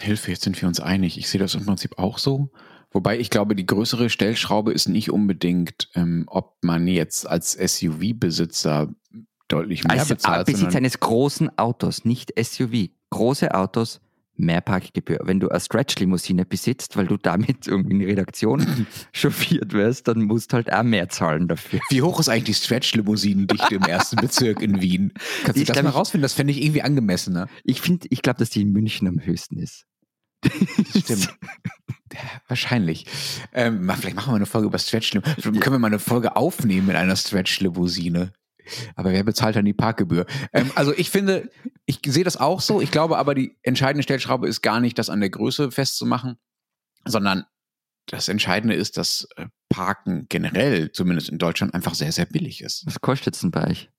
Hilfe, 0.00 0.30
jetzt 0.30 0.42
sind 0.42 0.60
wir 0.60 0.68
uns 0.68 0.80
einig. 0.80 1.18
Ich 1.18 1.28
sehe 1.28 1.38
das 1.40 1.54
im 1.54 1.64
Prinzip 1.64 1.98
auch 1.98 2.18
so. 2.18 2.50
Wobei 2.90 3.18
ich 3.18 3.30
glaube, 3.30 3.54
die 3.54 3.66
größere 3.66 4.10
Stellschraube 4.10 4.72
ist 4.72 4.88
nicht 4.88 5.10
unbedingt, 5.10 5.90
ähm, 5.94 6.24
ob 6.28 6.56
man 6.62 6.86
jetzt 6.86 7.26
als 7.26 7.52
SUV-Besitzer 7.52 8.94
deutlich 9.48 9.84
mehr 9.84 9.98
als 9.98 10.08
bezahlt. 10.08 10.46
Besitz 10.46 10.74
eines 10.74 10.98
großen 11.00 11.56
Autos, 11.58 12.04
nicht 12.04 12.32
SUV. 12.38 12.88
Große 13.10 13.54
Autos 13.54 14.00
mehr 14.38 14.60
Parkgebühr. 14.60 15.20
Wenn 15.22 15.40
du 15.40 15.48
eine 15.48 15.60
Stretch-Limousine 15.60 16.44
besitzt, 16.44 16.96
weil 16.96 17.06
du 17.06 17.16
damit 17.16 17.66
irgendwie 17.66 17.92
in 17.92 17.98
die 18.00 18.06
Redaktion 18.06 18.86
chauffiert 19.12 19.72
wirst, 19.72 20.08
dann 20.08 20.22
musst 20.22 20.52
halt 20.52 20.72
auch 20.72 20.82
mehr 20.82 21.08
zahlen 21.08 21.48
dafür. 21.48 21.80
Wie 21.90 22.02
hoch 22.02 22.20
ist 22.20 22.28
eigentlich 22.28 22.58
die 22.58 22.64
Stretch-Limousinen-Dichte 22.64 23.74
im 23.74 23.82
ersten 23.82 24.16
Bezirk 24.16 24.60
in 24.60 24.80
Wien? 24.80 25.12
Kannst 25.44 25.56
du 25.56 25.62
ich 25.62 25.68
das 25.68 25.82
mal 25.82 25.90
rausfinden? 25.90 26.22
Das 26.22 26.34
fände 26.34 26.52
ich 26.52 26.62
irgendwie 26.62 26.82
angemessener. 26.82 27.48
Ich 27.64 27.80
finde, 27.80 28.06
ich 28.10 28.22
glaube, 28.22 28.38
dass 28.38 28.50
die 28.50 28.62
in 28.62 28.72
München 28.72 29.08
am 29.08 29.20
höchsten 29.24 29.58
ist. 29.58 29.86
Stimmt. 30.96 31.34
Ja, 32.12 32.20
wahrscheinlich. 32.48 33.06
Ähm, 33.52 33.90
vielleicht 33.98 34.16
machen 34.16 34.32
wir 34.32 34.36
eine 34.36 34.46
Folge 34.46 34.68
über 34.68 34.78
Stretch-Limousine. 34.78 35.60
Können 35.60 35.74
wir 35.74 35.78
mal 35.78 35.88
eine 35.88 35.98
Folge 35.98 36.36
aufnehmen 36.36 36.86
mit 36.86 36.96
einer 36.96 37.16
Stretch-Limousine? 37.16 38.32
Aber 38.94 39.12
wer 39.12 39.24
bezahlt 39.24 39.56
dann 39.56 39.64
die 39.64 39.72
Parkgebühr? 39.72 40.26
Ähm, 40.52 40.70
also 40.74 40.92
ich 40.96 41.10
finde, 41.10 41.50
ich 41.86 42.00
sehe 42.04 42.24
das 42.24 42.36
auch 42.36 42.60
so. 42.60 42.80
Ich 42.80 42.90
glaube 42.90 43.16
aber, 43.16 43.34
die 43.34 43.56
entscheidende 43.62 44.02
Stellschraube 44.02 44.48
ist 44.48 44.60
gar 44.60 44.80
nicht, 44.80 44.98
das 44.98 45.08
an 45.08 45.20
der 45.20 45.30
Größe 45.30 45.70
festzumachen, 45.70 46.36
sondern 47.04 47.44
das 48.06 48.28
Entscheidende 48.28 48.74
ist, 48.74 48.96
dass 48.96 49.28
äh, 49.36 49.46
Parken 49.68 50.26
generell, 50.28 50.92
zumindest 50.92 51.28
in 51.28 51.38
Deutschland, 51.38 51.74
einfach 51.74 51.94
sehr, 51.94 52.12
sehr 52.12 52.26
billig 52.26 52.60
ist. 52.60 52.84
Was 52.86 53.00
kostet 53.00 53.34
es 53.34 53.40
denn 53.40 53.50
bei 53.50 53.68
euch? 53.68 53.90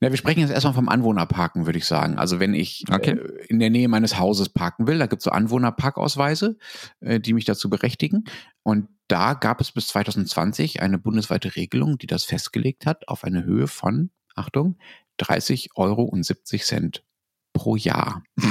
Na, 0.00 0.10
wir 0.10 0.18
sprechen 0.18 0.40
jetzt 0.40 0.50
erstmal 0.50 0.74
vom 0.74 0.90
Anwohnerparken, 0.90 1.64
würde 1.64 1.78
ich 1.78 1.86
sagen. 1.86 2.18
Also 2.18 2.38
wenn 2.38 2.52
ich 2.52 2.84
okay. 2.90 3.12
äh, 3.12 3.46
in 3.46 3.58
der 3.58 3.70
Nähe 3.70 3.88
meines 3.88 4.18
Hauses 4.18 4.50
parken 4.50 4.86
will, 4.86 4.98
da 4.98 5.06
gibt 5.06 5.20
es 5.20 5.24
so 5.24 5.30
Anwohnerparkausweise, 5.30 6.58
äh, 7.00 7.20
die 7.20 7.32
mich 7.32 7.46
dazu 7.46 7.70
berechtigen. 7.70 8.24
Und 8.62 8.88
da 9.08 9.34
gab 9.34 9.60
es 9.60 9.72
bis 9.72 9.88
2020 9.88 10.82
eine 10.82 10.98
bundesweite 10.98 11.56
Regelung, 11.56 11.96
die 11.96 12.06
das 12.06 12.24
festgelegt 12.24 12.84
hat 12.84 13.08
auf 13.08 13.24
eine 13.24 13.44
Höhe 13.44 13.68
von, 13.68 14.10
Achtung, 14.34 14.76
30 15.18 15.70
Euro 15.76 16.02
und 16.02 16.24
70 16.24 16.64
Cent 16.64 17.04
pro 17.52 17.76
Jahr. 17.76 18.22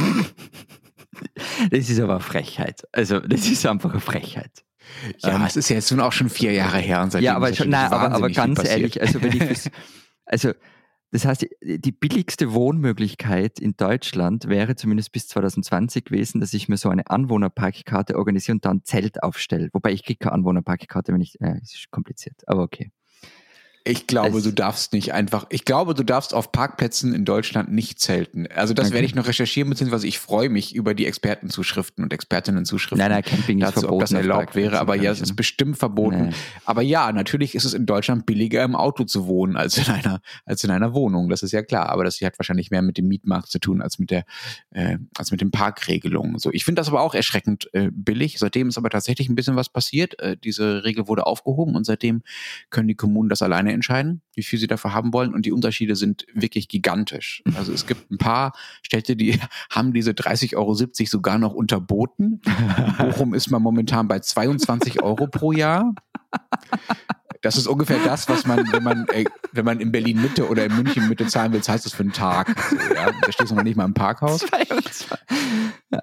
Das 1.71 1.89
ist 1.89 1.99
aber 2.01 2.19
Frechheit. 2.19 2.85
Also, 2.91 3.21
das 3.21 3.47
ist 3.47 3.65
einfach 3.65 3.91
eine 3.91 4.01
Frechheit. 4.01 4.65
Ja, 5.19 5.35
ähm, 5.35 5.43
es 5.43 5.55
ist 5.55 5.69
ja 5.69 5.77
jetzt 5.77 5.91
nun 5.91 5.99
auch 6.01 6.11
schon 6.11 6.29
vier 6.29 6.51
Jahre 6.51 6.77
her 6.77 7.01
und 7.01 7.11
seitdem 7.11 7.25
Ja, 7.25 7.35
aber, 7.35 7.53
schon, 7.53 7.69
nein, 7.69 7.91
aber, 7.91 8.13
aber 8.13 8.29
ganz 8.29 8.63
ehrlich, 8.63 9.01
also 9.01 9.21
wenn 9.21 9.31
ich 9.31 9.39
das, 9.47 9.69
also 10.25 10.51
das 11.11 11.25
heißt, 11.25 11.47
die 11.61 11.91
billigste 11.91 12.53
Wohnmöglichkeit 12.53 13.59
in 13.59 13.77
Deutschland 13.77 14.49
wäre 14.49 14.75
zumindest 14.75 15.13
bis 15.13 15.27
2020 15.29 16.03
gewesen, 16.03 16.41
dass 16.41 16.53
ich 16.53 16.67
mir 16.67 16.77
so 16.77 16.89
eine 16.89 17.09
Anwohnerparkkarte 17.09 18.17
organisiere 18.17 18.55
und 18.55 18.65
dann 18.65 18.77
ein 18.77 18.83
Zelt 18.83 19.23
aufstelle. 19.23 19.69
Wobei 19.71 19.93
ich 19.93 20.03
kriege 20.03 20.19
keine 20.19 20.33
Anwohnerparkkarte, 20.33 21.13
wenn 21.13 21.21
ich, 21.21 21.39
äh, 21.39 21.59
ist 21.61 21.89
kompliziert, 21.89 22.41
aber 22.47 22.63
okay. 22.63 22.91
Ich 23.87 24.07
glaube, 24.07 24.41
du 24.41 24.51
darfst 24.51 24.93
nicht 24.93 25.13
einfach, 25.13 25.45
ich 25.49 25.63
glaube, 25.63 25.93
du 25.93 26.03
darfst 26.03 26.33
auf 26.33 26.51
Parkplätzen 26.51 27.13
in 27.13 27.23
Deutschland 27.23 27.71
nicht 27.71 27.99
zelten. 27.99 28.47
Also 28.47 28.73
das 28.73 28.87
okay. 28.87 28.95
werde 28.95 29.05
ich 29.05 29.13
noch 29.13 29.27
recherchieren, 29.27 29.69
beziehungsweise 29.69 30.07
ich 30.07 30.17
freue 30.17 30.49
mich 30.49 30.73
über 30.73 30.95
die 30.95 31.05
Expertenzuschriften 31.05 32.03
und 32.03 32.11
Expertinnenzuschriften. 32.11 32.97
Nein, 32.97 33.11
nein, 33.11 33.21
Camping 33.21 33.59
dazu, 33.59 33.73
ist 33.73 33.79
verboten. 33.81 33.93
Ob 33.93 34.01
das 34.01 34.11
erlaubt 34.11 34.55
wäre, 34.55 34.79
aber 34.79 34.95
ja, 34.95 35.11
es 35.11 35.21
ist 35.21 35.35
bestimmt 35.35 35.77
verboten. 35.77 36.29
Nee. 36.29 36.33
Aber 36.65 36.81
ja, 36.81 37.11
natürlich 37.11 37.53
ist 37.53 37.63
es 37.63 37.75
in 37.75 37.85
Deutschland 37.85 38.25
billiger 38.25 38.63
im 38.63 38.75
Auto 38.75 39.03
zu 39.03 39.27
wohnen 39.27 39.55
als 39.55 39.77
in 39.77 39.85
einer, 39.93 40.19
als 40.45 40.63
in 40.63 40.71
einer 40.71 40.95
Wohnung. 40.95 41.29
Das 41.29 41.43
ist 41.43 41.51
ja 41.51 41.61
klar. 41.61 41.89
Aber 41.89 42.03
das 42.03 42.19
hat 42.21 42.39
wahrscheinlich 42.39 42.71
mehr 42.71 42.81
mit 42.81 42.97
dem 42.97 43.07
Mietmarkt 43.07 43.49
zu 43.49 43.59
tun 43.59 43.83
als 43.83 43.99
mit 43.99 44.09
der, 44.09 44.25
äh, 44.71 44.97
als 45.15 45.29
mit 45.29 45.41
den 45.41 45.51
Parkregelungen. 45.51 46.39
So, 46.39 46.51
ich 46.51 46.65
finde 46.65 46.79
das 46.79 46.87
aber 46.87 47.01
auch 47.01 47.13
erschreckend 47.13 47.69
äh, 47.73 47.91
billig. 47.91 48.39
Seitdem 48.39 48.69
ist 48.69 48.79
aber 48.79 48.89
tatsächlich 48.89 49.29
ein 49.29 49.35
bisschen 49.35 49.55
was 49.55 49.69
passiert. 49.69 50.19
Äh, 50.19 50.37
diese 50.37 50.83
Regel 50.83 51.07
wurde 51.07 51.27
aufgehoben 51.27 51.75
und 51.75 51.85
seitdem 51.85 52.23
können 52.71 52.87
die 52.87 52.95
Kommunen 52.95 53.29
das 53.29 53.43
alleine 53.43 53.74
entscheiden, 53.75 54.21
wie 54.33 54.43
viel 54.43 54.57
sie 54.57 54.67
dafür 54.67 54.93
haben 54.93 55.13
wollen. 55.13 55.33
Und 55.33 55.45
die 55.45 55.51
Unterschiede 55.51 55.95
sind 55.95 56.25
wirklich 56.33 56.67
gigantisch. 56.67 57.43
Also 57.55 57.71
es 57.71 57.85
gibt 57.85 58.09
ein 58.11 58.17
paar 58.17 58.53
Städte, 58.81 59.15
die 59.15 59.39
haben 59.69 59.93
diese 59.93 60.11
30,70 60.11 60.55
Euro 60.57 60.73
sogar 60.73 61.37
noch 61.37 61.53
unterboten. 61.53 62.41
Bochum 62.97 63.33
ist 63.33 63.51
man 63.51 63.61
momentan 63.61 64.07
bei 64.07 64.19
22 64.19 65.03
Euro 65.03 65.27
pro 65.27 65.51
Jahr. 65.51 65.93
Das 67.45 67.57
ist 67.57 67.67
ungefähr 67.67 67.99
das, 68.03 68.27
was 68.27 68.47
man, 68.47 68.65
wenn 68.71 68.81
man, 68.81 69.05
äh, 69.09 69.23
wenn 69.51 69.65
man 69.65 69.79
in 69.79 69.91
Berlin 69.91 70.19
Mitte 70.19 70.49
oder 70.49 70.65
in 70.65 70.75
München 70.75 71.07
Mitte 71.07 71.27
zahlen 71.27 71.53
will, 71.53 71.61
zahlt 71.61 71.85
das 71.85 71.93
für 71.93 72.01
einen 72.01 72.11
Tag. 72.11 72.55
So, 72.71 72.75
ja? 72.75 73.11
Da 73.21 73.31
stehst 73.31 73.51
du 73.51 73.55
noch 73.55 73.61
nicht 73.61 73.75
mal 73.75 73.85
im 73.85 73.93
Parkhaus. 73.93 74.43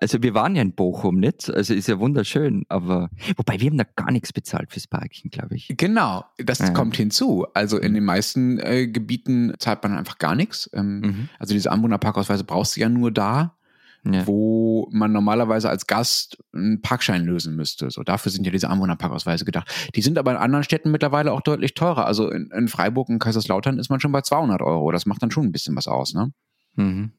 Also 0.00 0.22
wir 0.22 0.34
waren 0.34 0.54
ja 0.54 0.62
in 0.62 0.72
Bochum 0.72 1.18
nicht, 1.18 1.50
also 1.50 1.74
ist 1.74 1.88
ja 1.88 1.98
wunderschön, 1.98 2.64
aber 2.68 3.10
wobei 3.36 3.60
wir 3.60 3.68
haben 3.68 3.76
da 3.76 3.84
gar 3.96 4.12
nichts 4.12 4.32
bezahlt 4.32 4.70
fürs 4.70 4.86
Parken, 4.86 5.30
glaube 5.30 5.56
ich. 5.56 5.74
Genau, 5.76 6.24
das 6.38 6.60
ja. 6.60 6.70
kommt 6.70 6.96
hinzu. 6.96 7.46
Also 7.54 7.78
in 7.78 7.94
den 7.94 8.04
meisten 8.04 8.60
äh, 8.60 8.86
Gebieten 8.86 9.52
zahlt 9.58 9.82
man 9.82 9.98
einfach 9.98 10.18
gar 10.18 10.36
nichts. 10.36 10.70
Ähm, 10.72 11.00
mhm. 11.00 11.28
Also 11.38 11.54
diese 11.54 11.72
Anwohnerparkausweise 11.72 12.44
brauchst 12.44 12.76
du 12.76 12.80
ja 12.80 12.88
nur 12.88 13.10
da 13.10 13.56
ja. 14.04 14.26
wo 14.26 14.88
man 14.90 15.12
normalerweise 15.12 15.70
als 15.70 15.86
Gast 15.86 16.38
einen 16.52 16.82
Parkschein 16.82 17.24
lösen 17.24 17.54
müsste. 17.54 17.90
So 17.90 18.02
dafür 18.02 18.32
sind 18.32 18.44
ja 18.44 18.52
diese 18.52 18.68
Anwohnerparkausweise 18.68 19.44
gedacht. 19.44 19.70
Die 19.94 20.02
sind 20.02 20.18
aber 20.18 20.32
in 20.32 20.36
anderen 20.36 20.64
Städten 20.64 20.90
mittlerweile 20.90 21.32
auch 21.32 21.40
deutlich 21.40 21.74
teurer. 21.74 22.06
Also 22.06 22.30
in, 22.30 22.50
in 22.50 22.68
Freiburg 22.68 23.08
und 23.08 23.20
Kaiserslautern 23.20 23.78
ist 23.78 23.90
man 23.90 24.00
schon 24.00 24.12
bei 24.12 24.22
200 24.22 24.60
Euro. 24.62 24.90
Das 24.90 25.06
macht 25.06 25.22
dann 25.22 25.30
schon 25.30 25.46
ein 25.46 25.52
bisschen 25.52 25.76
was 25.76 25.86
aus, 25.86 26.14
ne? 26.14 26.32
Mhm. 26.74 27.12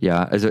Ja, 0.00 0.24
also 0.24 0.50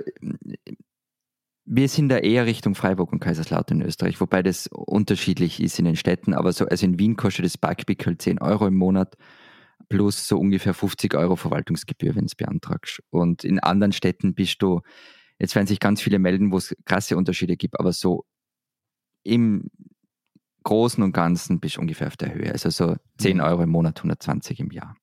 wir 1.65 1.89
sind 1.89 2.09
da 2.09 2.18
eher 2.18 2.45
Richtung 2.45 2.76
Freiburg 2.76 3.11
und 3.11 3.20
Kaiserslautern 3.20 3.82
in 3.82 3.88
Österreich, 3.88 4.22
wobei 4.22 4.41
das 4.41 4.68
unterschiedlich 4.68 5.61
ist 5.61 5.80
in 5.80 5.86
den 5.86 5.97
Städten. 5.97 6.34
Aber 6.34 6.53
so, 6.53 6.65
also 6.65 6.86
in 6.86 6.97
Wien 6.97 7.18
kostet 7.18 7.43
das 7.43 7.57
Parkpickel 7.57 8.18
10 8.18 8.39
Euro 8.39 8.68
im 8.68 8.76
Monat 8.76 9.15
plus 9.89 10.28
so 10.28 10.38
ungefähr 10.38 10.74
50 10.74 11.13
Euro 11.15 11.36
Verwaltungsgebühr, 11.36 12.15
wenn 12.15 12.26
es 12.26 12.36
beantragst. 12.36 13.01
Und 13.09 13.43
in 13.43 13.59
anderen 13.59 13.91
Städten 13.91 14.34
bist 14.34 14.61
du 14.61 14.82
Jetzt 15.39 15.55
werden 15.55 15.67
sich 15.67 15.79
ganz 15.79 16.01
viele 16.01 16.19
melden, 16.19 16.51
wo 16.51 16.57
es 16.57 16.75
krasse 16.85 17.17
Unterschiede 17.17 17.57
gibt, 17.57 17.79
aber 17.79 17.93
so 17.93 18.25
im 19.23 19.69
Großen 20.63 21.03
und 21.03 21.13
Ganzen 21.13 21.59
bist 21.59 21.77
du 21.77 21.81
ungefähr 21.81 22.07
auf 22.07 22.17
der 22.17 22.33
Höhe. 22.33 22.51
Also 22.51 22.69
so 22.69 22.95
10 23.19 23.38
mhm. 23.38 23.43
Euro 23.43 23.63
im 23.63 23.69
Monat, 23.69 23.97
120 23.99 24.59
im 24.59 24.71
Jahr. 24.71 24.97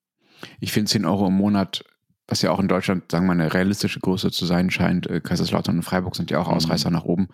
Ich 0.59 0.71
finde 0.71 0.91
10 0.91 1.05
Euro 1.05 1.27
im 1.27 1.33
Monat, 1.33 1.83
was 2.27 2.41
ja 2.41 2.51
auch 2.51 2.59
in 2.59 2.67
Deutschland, 2.67 3.11
sagen 3.11 3.25
wir 3.25 3.33
mal, 3.33 3.41
eine 3.41 3.53
realistische 3.53 3.99
Größe 3.99 4.31
zu 4.31 4.45
sein 4.45 4.69
scheint. 4.69 5.07
Äh, 5.07 5.21
Kaiserslautern 5.21 5.77
und 5.77 5.83
Freiburg 5.83 6.15
sind 6.15 6.31
ja 6.31 6.39
auch 6.39 6.49
mhm. 6.49 6.55
Ausreißer 6.55 6.89
mhm. 6.89 6.95
nach 6.95 7.05
oben. 7.05 7.29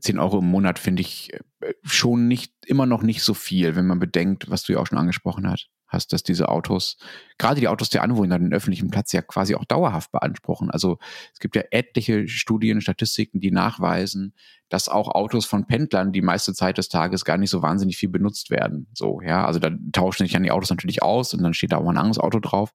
10 0.00 0.18
Euro 0.18 0.38
im 0.38 0.50
Monat 0.50 0.78
finde 0.78 1.02
ich 1.02 1.32
äh, 1.32 1.72
schon 1.82 2.28
nicht, 2.28 2.52
immer 2.66 2.86
noch 2.86 3.02
nicht 3.02 3.22
so 3.22 3.34
viel, 3.34 3.76
wenn 3.76 3.86
man 3.86 3.98
bedenkt, 3.98 4.50
was 4.50 4.64
du 4.64 4.72
ja 4.72 4.78
auch 4.78 4.86
schon 4.86 4.98
angesprochen 4.98 5.48
hast 5.48 5.70
hast, 5.90 6.12
dass 6.12 6.22
diese 6.22 6.48
Autos, 6.48 6.96
gerade 7.36 7.60
die 7.60 7.68
Autos 7.68 7.90
der 7.90 8.02
Anwohner, 8.02 8.38
den 8.38 8.54
öffentlichen 8.54 8.90
Platz 8.90 9.12
ja 9.12 9.22
quasi 9.22 9.54
auch 9.54 9.64
dauerhaft 9.64 10.12
beanspruchen. 10.12 10.70
Also 10.70 10.98
es 11.32 11.40
gibt 11.40 11.56
ja 11.56 11.62
etliche 11.70 12.28
Studien, 12.28 12.80
Statistiken, 12.80 13.40
die 13.40 13.50
nachweisen, 13.50 14.34
dass 14.68 14.88
auch 14.88 15.08
Autos 15.08 15.46
von 15.46 15.66
Pendlern 15.66 16.12
die 16.12 16.22
meiste 16.22 16.54
Zeit 16.54 16.78
des 16.78 16.88
Tages 16.88 17.24
gar 17.24 17.36
nicht 17.36 17.50
so 17.50 17.60
wahnsinnig 17.60 17.96
viel 17.96 18.08
benutzt 18.08 18.50
werden. 18.50 18.86
So, 18.94 19.20
ja, 19.20 19.44
also 19.44 19.58
da 19.58 19.70
tauschen 19.92 20.24
sich 20.24 20.32
dann 20.32 20.44
die 20.44 20.52
Autos 20.52 20.70
natürlich 20.70 21.02
aus 21.02 21.34
und 21.34 21.42
dann 21.42 21.54
steht 21.54 21.72
da 21.72 21.78
auch 21.78 21.84
mal 21.84 21.90
ein 21.90 21.98
anderes 21.98 22.18
Auto 22.18 22.38
drauf. 22.38 22.72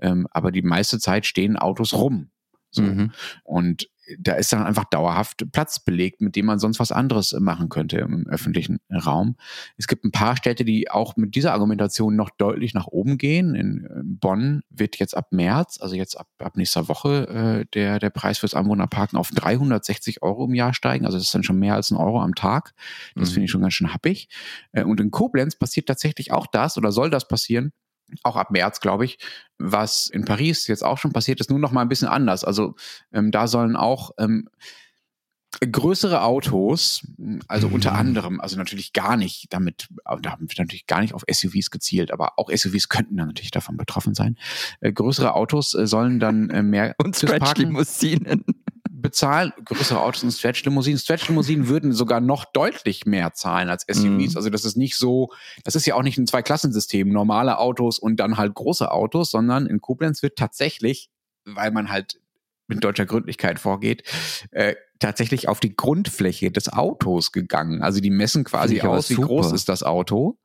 Ähm, 0.00 0.26
aber 0.30 0.50
die 0.50 0.62
meiste 0.62 0.98
Zeit 0.98 1.24
stehen 1.24 1.56
Autos 1.56 1.94
rum. 1.94 2.30
So. 2.70 2.82
Mhm. 2.82 3.12
Und 3.44 3.88
da 4.18 4.34
ist 4.34 4.52
dann 4.52 4.64
einfach 4.64 4.84
dauerhaft 4.84 5.44
Platz 5.52 5.80
belegt, 5.80 6.20
mit 6.20 6.36
dem 6.36 6.46
man 6.46 6.58
sonst 6.58 6.78
was 6.78 6.92
anderes 6.92 7.32
machen 7.38 7.68
könnte 7.68 7.98
im 7.98 8.26
öffentlichen 8.28 8.78
Raum. 8.90 9.36
Es 9.76 9.86
gibt 9.86 10.04
ein 10.04 10.12
paar 10.12 10.36
Städte, 10.36 10.64
die 10.64 10.90
auch 10.90 11.16
mit 11.16 11.34
dieser 11.34 11.52
Argumentation 11.52 12.16
noch 12.16 12.30
deutlich 12.30 12.74
nach 12.74 12.86
oben 12.86 13.18
gehen. 13.18 13.54
In 13.54 13.88
Bonn 14.20 14.62
wird 14.70 14.96
jetzt 14.96 15.16
ab 15.16 15.32
März, 15.32 15.78
also 15.80 15.96
jetzt 15.96 16.18
ab, 16.18 16.28
ab 16.38 16.56
nächster 16.56 16.88
Woche, 16.88 17.28
äh, 17.28 17.66
der, 17.74 17.98
der 17.98 18.10
Preis 18.10 18.38
fürs 18.38 18.54
Anwohnerparken 18.54 19.18
auf 19.18 19.30
360 19.30 20.22
Euro 20.22 20.44
im 20.44 20.54
Jahr 20.54 20.74
steigen. 20.74 21.04
Also 21.04 21.18
das 21.18 21.26
ist 21.26 21.34
dann 21.34 21.42
schon 21.42 21.58
mehr 21.58 21.74
als 21.74 21.90
ein 21.90 21.96
Euro 21.96 22.20
am 22.20 22.34
Tag. 22.34 22.74
Das 23.14 23.30
mhm. 23.30 23.34
finde 23.34 23.44
ich 23.46 23.50
schon 23.50 23.62
ganz 23.62 23.74
schön 23.74 23.92
happig. 23.92 24.28
Äh, 24.72 24.84
und 24.84 25.00
in 25.00 25.10
Koblenz 25.10 25.56
passiert 25.56 25.86
tatsächlich 25.86 26.32
auch 26.32 26.46
das 26.46 26.76
oder 26.76 26.92
soll 26.92 27.10
das 27.10 27.28
passieren, 27.28 27.72
auch 28.22 28.36
ab 28.36 28.50
März, 28.50 28.80
glaube 28.80 29.04
ich, 29.04 29.18
was 29.58 30.08
in 30.08 30.24
Paris 30.24 30.66
jetzt 30.66 30.84
auch 30.84 30.98
schon 30.98 31.12
passiert 31.12 31.40
ist, 31.40 31.50
nur 31.50 31.58
noch 31.58 31.72
mal 31.72 31.82
ein 31.82 31.88
bisschen 31.88 32.08
anders. 32.08 32.44
Also 32.44 32.74
ähm, 33.12 33.30
da 33.30 33.46
sollen 33.46 33.76
auch 33.76 34.10
ähm, 34.18 34.48
größere 35.60 36.22
Autos, 36.22 37.06
also 37.48 37.68
unter 37.68 37.92
mhm. 37.92 37.96
anderem, 37.96 38.40
also 38.40 38.56
natürlich 38.56 38.92
gar 38.92 39.16
nicht 39.16 39.46
damit, 39.50 39.88
da 40.04 40.32
haben 40.32 40.48
wir 40.48 40.54
natürlich 40.58 40.86
gar 40.86 41.00
nicht 41.00 41.14
auf 41.14 41.24
SUVs 41.30 41.70
gezielt, 41.70 42.12
aber 42.12 42.38
auch 42.38 42.50
SUVs 42.54 42.88
könnten 42.88 43.16
dann 43.16 43.28
natürlich 43.28 43.50
davon 43.50 43.76
betroffen 43.76 44.14
sein. 44.14 44.36
Äh, 44.80 44.92
größere 44.92 45.34
Autos 45.34 45.74
äh, 45.74 45.86
sollen 45.86 46.20
dann 46.20 46.50
äh, 46.50 46.62
mehr 46.62 46.94
und 47.02 47.16
Stretch-Limousinen 47.16 48.44
bezahlen, 49.06 49.52
größere 49.64 50.00
Autos 50.00 50.24
und 50.24 50.32
Stretch-Limousinen. 50.32 50.98
Stretch-Limousinen 50.98 51.68
würden 51.68 51.92
sogar 51.92 52.20
noch 52.20 52.44
deutlich 52.44 53.06
mehr 53.06 53.34
zahlen 53.34 53.68
als 53.68 53.84
SUVs. 53.88 54.32
Mhm. 54.32 54.36
Also 54.36 54.50
das 54.50 54.64
ist 54.64 54.76
nicht 54.76 54.96
so, 54.96 55.30
das 55.62 55.76
ist 55.76 55.86
ja 55.86 55.94
auch 55.94 56.02
nicht 56.02 56.18
ein 56.18 56.26
Zweiklassensystem, 56.26 57.08
normale 57.08 57.58
Autos 57.58 58.00
und 58.00 58.16
dann 58.16 58.36
halt 58.36 58.54
große 58.54 58.90
Autos, 58.90 59.30
sondern 59.30 59.66
in 59.66 59.80
Koblenz 59.80 60.24
wird 60.24 60.36
tatsächlich, 60.36 61.08
weil 61.44 61.70
man 61.70 61.88
halt 61.88 62.18
mit 62.66 62.82
deutscher 62.82 63.06
Gründlichkeit 63.06 63.60
vorgeht, 63.60 64.02
äh, 64.50 64.74
tatsächlich 64.98 65.48
auf 65.48 65.60
die 65.60 65.76
Grundfläche 65.76 66.50
des 66.50 66.68
Autos 66.68 67.30
gegangen. 67.30 67.82
Also 67.82 68.00
die 68.00 68.10
messen 68.10 68.42
quasi 68.42 68.80
aus, 68.80 69.08
wie 69.08 69.14
groß 69.14 69.52
ist 69.52 69.68
das 69.68 69.84
Auto. 69.84 70.36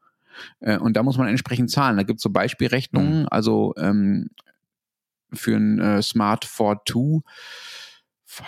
Äh, 0.59 0.77
und 0.77 0.95
da 0.95 1.01
muss 1.01 1.17
man 1.17 1.27
entsprechend 1.27 1.71
zahlen. 1.71 1.97
Da 1.97 2.03
gibt 2.03 2.19
es 2.19 2.23
so 2.23 2.29
Beispielrechnungen, 2.29 3.21
mhm. 3.21 3.27
also 3.31 3.73
ähm, 3.77 4.29
für 5.33 5.55
ein 5.55 5.79
äh, 5.79 6.01
Smart 6.03 6.45
Ford 6.45 6.87
2 6.87 7.21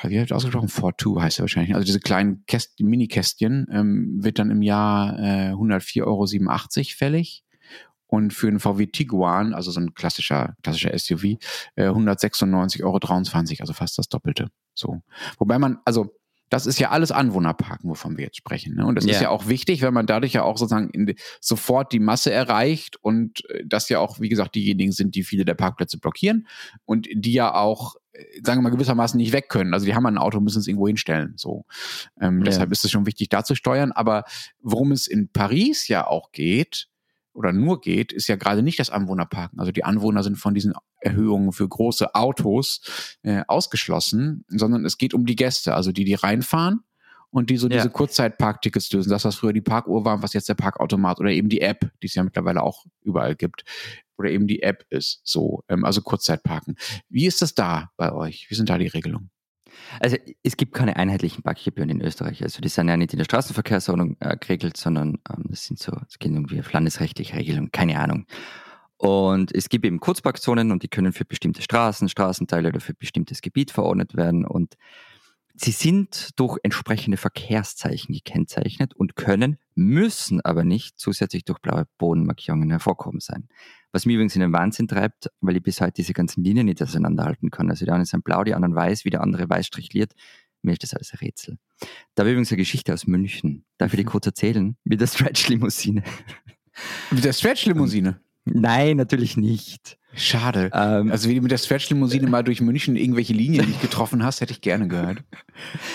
wie 0.03 0.19
habt 0.19 0.31
ihr 0.31 0.35
ausgesprochen? 0.35 0.69
4.2 0.69 1.21
heißt 1.21 1.39
er 1.39 1.43
wahrscheinlich. 1.43 1.75
Also 1.75 1.85
diese 1.85 1.99
kleinen 1.99 2.45
Käst 2.45 2.79
Mini-Kästchen 2.79 3.67
ähm, 3.71 4.23
wird 4.23 4.39
dann 4.39 4.51
im 4.51 4.61
Jahr 4.61 5.19
äh, 5.19 5.51
104,87 5.51 6.03
Euro 6.05 6.27
fällig. 6.95 7.43
Und 8.07 8.31
für 8.31 8.47
einen 8.47 8.59
VW 8.59 8.85
Tiguan, 8.85 9.55
also 9.55 9.71
so 9.71 9.79
ein 9.79 9.95
klassischer, 9.95 10.55
klassischer 10.61 10.97
SUV, 10.97 11.23
äh, 11.75 11.87
196,23 11.87 12.83
Euro, 12.83 12.99
also 13.61 13.73
fast 13.73 13.97
das 13.97 14.07
Doppelte. 14.07 14.49
So. 14.75 15.01
Wobei 15.39 15.57
man, 15.57 15.79
also 15.83 16.15
das 16.53 16.67
ist 16.67 16.79
ja 16.79 16.91
alles 16.91 17.11
Anwohnerparken, 17.11 17.89
wovon 17.89 18.15
wir 18.17 18.25
jetzt 18.25 18.37
sprechen. 18.37 18.75
Ne? 18.75 18.85
Und 18.85 18.95
das 18.95 19.05
yeah. 19.05 19.15
ist 19.15 19.21
ja 19.21 19.29
auch 19.29 19.47
wichtig, 19.47 19.81
weil 19.81 19.89
man 19.89 20.05
dadurch 20.05 20.33
ja 20.33 20.43
auch 20.43 20.57
sozusagen 20.57 20.91
die, 21.07 21.15
sofort 21.41 21.91
die 21.91 21.99
Masse 21.99 22.31
erreicht 22.31 22.97
und 23.01 23.49
äh, 23.49 23.63
das 23.65 23.89
ja 23.89 23.97
auch, 23.97 24.19
wie 24.19 24.29
gesagt, 24.29 24.53
diejenigen 24.53 24.91
sind, 24.91 25.15
die 25.15 25.23
viele 25.23 25.45
der 25.45 25.55
Parkplätze 25.55 25.97
blockieren 25.97 26.47
und 26.85 27.07
die 27.11 27.33
ja 27.33 27.55
auch 27.55 27.95
sagen 28.43 28.59
wir 28.59 28.63
mal, 28.63 28.69
gewissermaßen 28.69 29.17
nicht 29.17 29.33
weg 29.33 29.49
können. 29.49 29.73
Also 29.73 29.85
die 29.85 29.95
haben 29.95 30.05
ein 30.05 30.17
Auto, 30.17 30.39
müssen 30.39 30.59
es 30.59 30.67
irgendwo 30.67 30.87
hinstellen. 30.87 31.33
So. 31.35 31.65
Ähm, 32.19 32.39
ja. 32.39 32.45
Deshalb 32.45 32.71
ist 32.71 32.85
es 32.85 32.91
schon 32.91 33.05
wichtig, 33.05 33.29
da 33.29 33.43
zu 33.43 33.55
steuern. 33.55 33.91
Aber 33.91 34.23
worum 34.61 34.91
es 34.91 35.07
in 35.07 35.29
Paris 35.29 35.87
ja 35.87 36.07
auch 36.07 36.31
geht, 36.31 36.87
oder 37.33 37.51
nur 37.51 37.81
geht, 37.81 38.13
ist 38.13 38.27
ja 38.27 38.35
gerade 38.35 38.61
nicht 38.61 38.79
das 38.79 38.91
Anwohnerparken. 38.91 39.59
Also 39.59 39.71
die 39.71 39.83
Anwohner 39.83 40.21
sind 40.21 40.35
von 40.35 40.53
diesen 40.53 40.73
Erhöhungen 40.99 41.51
für 41.51 41.67
große 41.67 42.13
Autos 42.13 43.17
äh, 43.23 43.41
ausgeschlossen, 43.47 44.45
sondern 44.49 44.85
es 44.85 44.97
geht 44.97 45.13
um 45.13 45.25
die 45.25 45.35
Gäste, 45.35 45.73
also 45.73 45.91
die, 45.91 46.05
die 46.05 46.13
reinfahren 46.13 46.81
und 47.33 47.49
die 47.49 47.57
so 47.57 47.67
ja. 47.67 47.77
diese 47.77 47.89
Kurzzeitparktickets 47.89 48.91
lösen. 48.93 49.09
Das, 49.09 49.25
was 49.25 49.35
früher 49.35 49.53
die 49.53 49.61
Parkuhr 49.61 50.05
war, 50.05 50.21
was 50.21 50.33
jetzt 50.33 50.49
der 50.49 50.53
Parkautomat 50.53 51.19
oder 51.19 51.31
eben 51.31 51.49
die 51.49 51.61
App, 51.61 51.91
die 52.01 52.07
es 52.07 52.13
ja 52.13 52.23
mittlerweile 52.23 52.61
auch 52.61 52.85
überall 53.01 53.35
gibt 53.35 53.63
oder 54.17 54.29
eben 54.29 54.45
die 54.47 54.61
App 54.61 54.85
ist. 54.89 55.21
So, 55.23 55.63
ähm, 55.67 55.83
also 55.83 56.01
Kurzzeitparken. 56.01 56.75
Wie 57.09 57.25
ist 57.25 57.41
das 57.41 57.55
da 57.55 57.89
bei 57.97 58.11
euch? 58.13 58.45
Wie 58.49 58.55
sind 58.55 58.69
da 58.69 58.77
die 58.77 58.87
Regelungen? 58.87 59.31
Also 59.99 60.17
es 60.43 60.55
gibt 60.55 60.73
keine 60.75 60.95
einheitlichen 60.95 61.41
Parkgebühren 61.41 61.89
in 61.89 62.01
Österreich. 62.01 62.43
Also 62.43 62.61
die 62.61 62.69
sind 62.69 62.87
ja 62.87 62.97
nicht 62.97 63.13
in 63.13 63.17
der 63.17 63.25
Straßenverkehrsordnung 63.25 64.15
äh, 64.19 64.37
geregelt, 64.37 64.77
sondern 64.77 65.17
ähm, 65.27 65.45
das 65.49 65.65
sind 65.65 65.79
so, 65.79 65.91
es 66.07 66.19
geht 66.19 66.31
irgendwie 66.31 66.59
auf 66.59 66.71
landesrechtliche 66.71 67.35
Regelungen, 67.35 67.71
keine 67.71 67.99
Ahnung. 67.99 68.27
Und 68.97 69.53
es 69.55 69.69
gibt 69.69 69.85
eben 69.85 69.99
Kurzparkzonen 69.99 70.71
und 70.71 70.83
die 70.83 70.87
können 70.87 71.13
für 71.13 71.25
bestimmte 71.25 71.63
Straßen, 71.63 72.07
Straßenteile 72.09 72.69
oder 72.69 72.79
für 72.79 72.93
bestimmtes 72.93 73.41
Gebiet 73.41 73.71
verordnet 73.71 74.15
werden. 74.15 74.45
Und 74.45 74.75
Sie 75.55 75.71
sind 75.71 76.31
durch 76.35 76.57
entsprechende 76.63 77.17
Verkehrszeichen 77.17 78.13
gekennzeichnet 78.13 78.95
und 78.95 79.15
können, 79.15 79.57
müssen 79.75 80.41
aber 80.41 80.63
nicht 80.63 80.99
zusätzlich 80.99 81.45
durch 81.45 81.59
blaue 81.59 81.85
Bodenmarkierungen 81.99 82.71
hervorkommen 82.71 83.19
sein. 83.19 83.47
Was 83.91 84.07
mir 84.07 84.13
übrigens 84.13 84.35
in 84.35 84.41
den 84.41 84.51
Wahnsinn 84.53 84.87
treibt, 84.87 85.29
weil 85.41 85.55
ich 85.55 85.63
bis 85.63 85.79
heute 85.79 85.93
diese 85.93 86.13
ganzen 86.13 86.43
Linien 86.43 86.65
nicht 86.65 86.81
auseinanderhalten 86.81 87.51
kann. 87.51 87.69
Also 87.69 87.85
die 87.85 87.91
einen 87.91 88.05
sind 88.05 88.23
blau, 88.23 88.43
die 88.43 88.55
anderen 88.55 88.73
weiß, 88.73 89.05
wie 89.05 89.11
der 89.11 89.21
andere 89.21 89.47
weiß 89.47 89.67
strichliert. 89.67 90.13
Mir 90.63 90.71
ist 90.71 90.83
das 90.83 90.95
alles 90.95 91.13
ein 91.13 91.19
Rätsel. 91.19 91.59
Da 92.15 92.21
habe 92.21 92.29
ich 92.29 92.33
übrigens 92.33 92.51
eine 92.51 92.57
Geschichte 92.57 92.93
aus 92.93 93.05
München. 93.05 93.65
Darf 93.77 93.93
ich 93.93 93.97
die 93.97 94.05
mhm. 94.05 94.09
kurz 94.09 94.25
erzählen? 94.25 94.75
Mit 94.83 95.01
der 95.01 95.07
Stretch-Limousine. 95.07 96.03
Mit 97.11 97.23
der 97.23 97.33
Stretch-Limousine? 97.33 98.19
Nein, 98.45 98.97
natürlich 98.97 99.37
nicht. 99.37 99.97
Schade. 100.15 100.69
Ähm, 100.73 101.11
also 101.11 101.29
wie 101.29 101.35
du 101.35 101.41
mit 101.41 101.51
der 101.51 101.57
Stretch-Limousine 101.57 102.29
mal 102.29 102.43
durch 102.43 102.61
München 102.61 102.95
irgendwelche 102.95 103.33
Linien 103.33 103.65
nicht 103.65 103.81
getroffen 103.81 104.23
hast, 104.23 104.41
hätte 104.41 104.51
ich 104.51 104.61
gerne 104.61 104.87
gehört. 104.87 105.23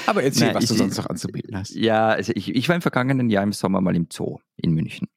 Aber 0.06 0.22
erzähl, 0.22 0.48
Nein, 0.48 0.56
was 0.56 0.64
ich, 0.64 0.70
du 0.70 0.76
sonst 0.76 0.96
noch 0.96 1.06
anzubieten 1.06 1.56
hast. 1.56 1.74
Ja, 1.74 2.08
also 2.08 2.32
ich, 2.34 2.54
ich 2.54 2.68
war 2.68 2.76
im 2.76 2.82
vergangenen 2.82 3.30
Jahr 3.30 3.44
im 3.44 3.52
Sommer 3.52 3.80
mal 3.80 3.94
im 3.94 4.08
Zoo 4.12 4.38
in 4.56 4.72
München. 4.72 5.08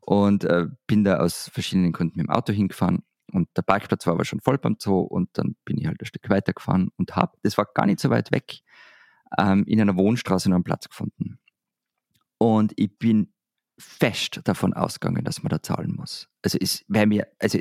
Und 0.00 0.44
äh, 0.44 0.66
bin 0.86 1.04
da 1.04 1.18
aus 1.18 1.50
verschiedenen 1.52 1.92
Gründen 1.92 2.18
mit 2.18 2.26
dem 2.26 2.30
Auto 2.30 2.52
hingefahren. 2.52 3.02
Und 3.32 3.48
der 3.56 3.62
Parkplatz 3.62 4.06
war 4.06 4.14
aber 4.14 4.24
schon 4.24 4.40
voll 4.40 4.56
beim 4.56 4.76
Zoo 4.78 5.00
und 5.00 5.28
dann 5.34 5.56
bin 5.66 5.76
ich 5.76 5.86
halt 5.86 6.00
ein 6.00 6.06
Stück 6.06 6.30
weitergefahren 6.30 6.90
und 6.96 7.14
habe, 7.14 7.36
das 7.42 7.58
war 7.58 7.66
gar 7.74 7.84
nicht 7.84 8.00
so 8.00 8.08
weit 8.08 8.32
weg, 8.32 8.60
ähm, 9.38 9.64
in 9.66 9.80
einer 9.80 9.96
Wohnstraße 9.96 10.48
noch 10.48 10.56
einen 10.56 10.64
Platz 10.64 10.88
gefunden. 10.88 11.38
Und 12.38 12.72
ich 12.76 12.96
bin 12.98 13.34
fest 13.78 14.40
davon 14.44 14.74
ausgegangen, 14.74 15.24
dass 15.24 15.42
man 15.42 15.50
da 15.50 15.62
zahlen 15.62 15.94
muss. 15.96 16.28
Also 16.42 16.58
es 16.60 16.84
wäre 16.88 17.06
mir, 17.06 17.26
also 17.38 17.58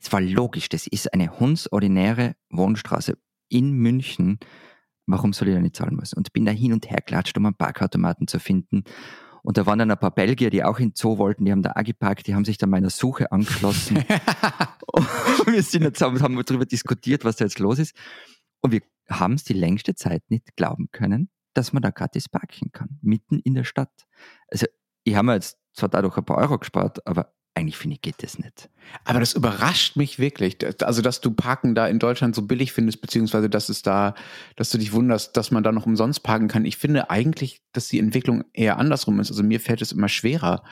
es 0.00 0.12
war 0.12 0.20
logisch, 0.20 0.68
das 0.68 0.86
ist 0.86 1.12
eine 1.12 1.38
hundsordinäre 1.38 2.36
Wohnstraße 2.50 3.18
in 3.48 3.72
München. 3.72 4.38
Warum 5.06 5.32
soll 5.32 5.48
ich 5.48 5.54
da 5.54 5.60
nicht 5.60 5.76
zahlen 5.76 5.96
müssen? 5.96 6.16
Und 6.16 6.32
bin 6.32 6.44
da 6.44 6.52
hin 6.52 6.72
und 6.72 6.90
her 6.90 7.00
klatscht, 7.00 7.36
um 7.38 7.46
einen 7.46 7.54
Parkautomaten 7.54 8.28
zu 8.28 8.38
finden. 8.38 8.84
Und 9.42 9.56
da 9.56 9.66
waren 9.66 9.78
dann 9.78 9.90
ein 9.90 9.98
paar 9.98 10.14
Belgier, 10.14 10.50
die 10.50 10.62
auch 10.62 10.78
in 10.78 10.92
Zoo 10.94 11.18
wollten, 11.18 11.44
die 11.44 11.52
haben 11.52 11.62
da 11.62 11.72
auch 11.74 11.84
geparkt, 11.84 12.26
die 12.26 12.34
haben 12.34 12.44
sich 12.44 12.58
dann 12.58 12.70
meiner 12.70 12.90
Suche 12.90 13.32
angeschlossen. 13.32 13.96
wir 15.46 15.62
sind 15.62 15.82
jetzt, 15.82 16.02
haben 16.02 16.18
darüber 16.18 16.66
diskutiert, 16.66 17.24
was 17.24 17.36
da 17.36 17.44
jetzt 17.44 17.58
los 17.58 17.78
ist. 17.78 17.96
Und 18.60 18.72
wir 18.72 18.82
haben 19.08 19.34
es 19.34 19.44
die 19.44 19.54
längste 19.54 19.94
Zeit 19.94 20.22
nicht 20.28 20.56
glauben 20.56 20.88
können, 20.92 21.30
dass 21.54 21.72
man 21.72 21.82
da 21.82 21.90
gratis 21.90 22.28
parken 22.28 22.72
kann, 22.72 22.98
mitten 23.00 23.38
in 23.38 23.54
der 23.54 23.64
Stadt. 23.64 24.06
Also 24.48 24.66
ich 25.08 25.14
habe 25.16 25.26
mir 25.26 25.34
jetzt 25.34 25.58
zwar 25.72 25.88
dadurch 25.88 26.16
ein 26.16 26.24
paar 26.24 26.38
Euro 26.38 26.58
gespart, 26.58 27.06
aber 27.06 27.32
eigentlich 27.54 27.76
finde 27.76 27.94
ich, 27.94 28.02
geht 28.02 28.22
das 28.22 28.38
nicht. 28.38 28.70
Aber 29.04 29.18
das 29.18 29.34
überrascht 29.34 29.96
mich 29.96 30.18
wirklich. 30.20 30.58
Also, 30.82 31.02
dass 31.02 31.20
du 31.20 31.32
Parken 31.32 31.74
da 31.74 31.88
in 31.88 31.98
Deutschland 31.98 32.34
so 32.36 32.42
billig 32.42 32.72
findest, 32.72 33.00
beziehungsweise 33.00 33.50
dass 33.50 33.68
es 33.68 33.82
da, 33.82 34.14
dass 34.54 34.70
du 34.70 34.78
dich 34.78 34.92
wunderst, 34.92 35.36
dass 35.36 35.50
man 35.50 35.64
da 35.64 35.72
noch 35.72 35.84
umsonst 35.84 36.22
parken 36.22 36.46
kann. 36.46 36.64
Ich 36.64 36.76
finde 36.76 37.10
eigentlich, 37.10 37.60
dass 37.72 37.88
die 37.88 37.98
Entwicklung 37.98 38.44
eher 38.52 38.78
andersrum 38.78 39.18
ist. 39.18 39.30
Also 39.30 39.42
mir 39.42 39.58
fällt 39.58 39.82
es 39.82 39.92
immer 39.92 40.08
schwerer, 40.08 40.62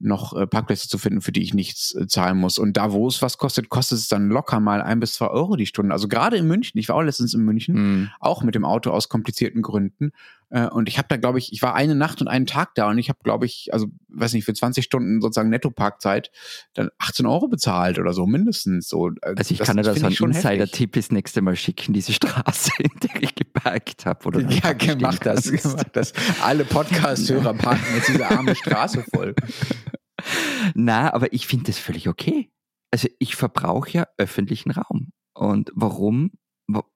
noch 0.00 0.36
äh, 0.36 0.46
Parkplätze 0.46 0.88
zu 0.88 0.98
finden, 0.98 1.20
für 1.20 1.32
die 1.32 1.42
ich 1.42 1.54
nichts 1.54 1.94
äh, 1.94 2.06
zahlen 2.06 2.38
muss. 2.38 2.58
Und 2.58 2.76
da, 2.76 2.92
wo 2.92 3.08
es 3.08 3.20
was 3.22 3.38
kostet, 3.38 3.68
kostet 3.68 3.98
es 3.98 4.08
dann 4.08 4.28
locker 4.28 4.60
mal 4.60 4.80
ein 4.80 5.00
bis 5.00 5.14
zwei 5.14 5.28
Euro 5.28 5.56
die 5.56 5.66
Stunde. 5.66 5.92
Also 5.92 6.08
gerade 6.08 6.36
in 6.36 6.46
München, 6.46 6.78
ich 6.78 6.88
war 6.88 6.96
auch 6.96 7.02
letztens 7.02 7.34
in 7.34 7.42
München, 7.42 8.02
mm. 8.02 8.10
auch 8.20 8.42
mit 8.42 8.54
dem 8.54 8.64
Auto 8.64 8.90
aus 8.90 9.08
komplizierten 9.08 9.62
Gründen. 9.62 10.12
Äh, 10.50 10.68
und 10.68 10.88
ich 10.88 10.98
habe 10.98 11.08
da, 11.08 11.16
glaube 11.16 11.38
ich, 11.38 11.52
ich 11.52 11.62
war 11.62 11.74
eine 11.74 11.94
Nacht 11.94 12.20
und 12.20 12.28
einen 12.28 12.46
Tag 12.46 12.74
da 12.74 12.88
und 12.88 12.98
ich 12.98 13.08
habe, 13.08 13.18
glaube 13.22 13.46
ich, 13.46 13.68
also 13.72 13.88
weiß 14.08 14.32
nicht, 14.32 14.44
für 14.44 14.54
20 14.54 14.84
Stunden 14.84 15.20
sozusagen 15.20 15.50
Netto-Parkzeit 15.50 16.30
dann 16.74 16.90
18 16.98 17.26
Euro 17.26 17.48
bezahlt 17.48 17.98
oder 17.98 18.12
so, 18.12 18.26
mindestens. 18.26 18.88
So. 18.88 19.08
Äh, 19.08 19.34
also 19.36 19.52
ich 19.52 19.58
das, 19.58 19.66
kann 19.66 19.76
dir 19.76 19.82
das 19.82 19.98
so 19.98 20.06
ein 20.06 20.12
Insider-Tipp 20.12 20.92
das 20.92 21.10
nächste 21.10 21.42
Mal 21.42 21.56
schicken, 21.56 21.92
diese 21.92 22.12
Straße, 22.12 22.70
in 22.78 22.90
der 23.02 23.22
ich 23.22 23.34
geparkt 23.34 24.06
habe. 24.06 24.18
Ja, 24.48 24.74
mach 25.00 25.18
das, 25.18 25.52
mach 25.64 25.84
das. 25.84 26.12
Alle 26.42 26.64
Podcast-Hörer 26.64 27.54
parken 27.54 27.94
jetzt 27.94 28.08
diese 28.08 28.26
arme 28.26 28.54
Straße 28.54 29.04
voll. 29.14 29.34
Na, 30.74 31.12
aber 31.12 31.32
ich 31.32 31.46
finde 31.46 31.66
das 31.66 31.78
völlig 31.78 32.08
okay. 32.08 32.50
Also 32.90 33.08
ich 33.18 33.36
verbrauche 33.36 33.90
ja 33.90 34.08
öffentlichen 34.16 34.70
Raum. 34.70 35.12
Und 35.34 35.70
warum 35.74 36.32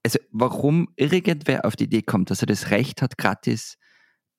also 0.02 0.18
warum 0.30 0.88
irgendwer 0.96 1.64
auf 1.64 1.76
die 1.76 1.84
Idee 1.84 2.02
kommt, 2.02 2.30
dass 2.30 2.42
er 2.42 2.46
das 2.46 2.70
Recht 2.70 3.02
hat, 3.02 3.18
gratis 3.18 3.78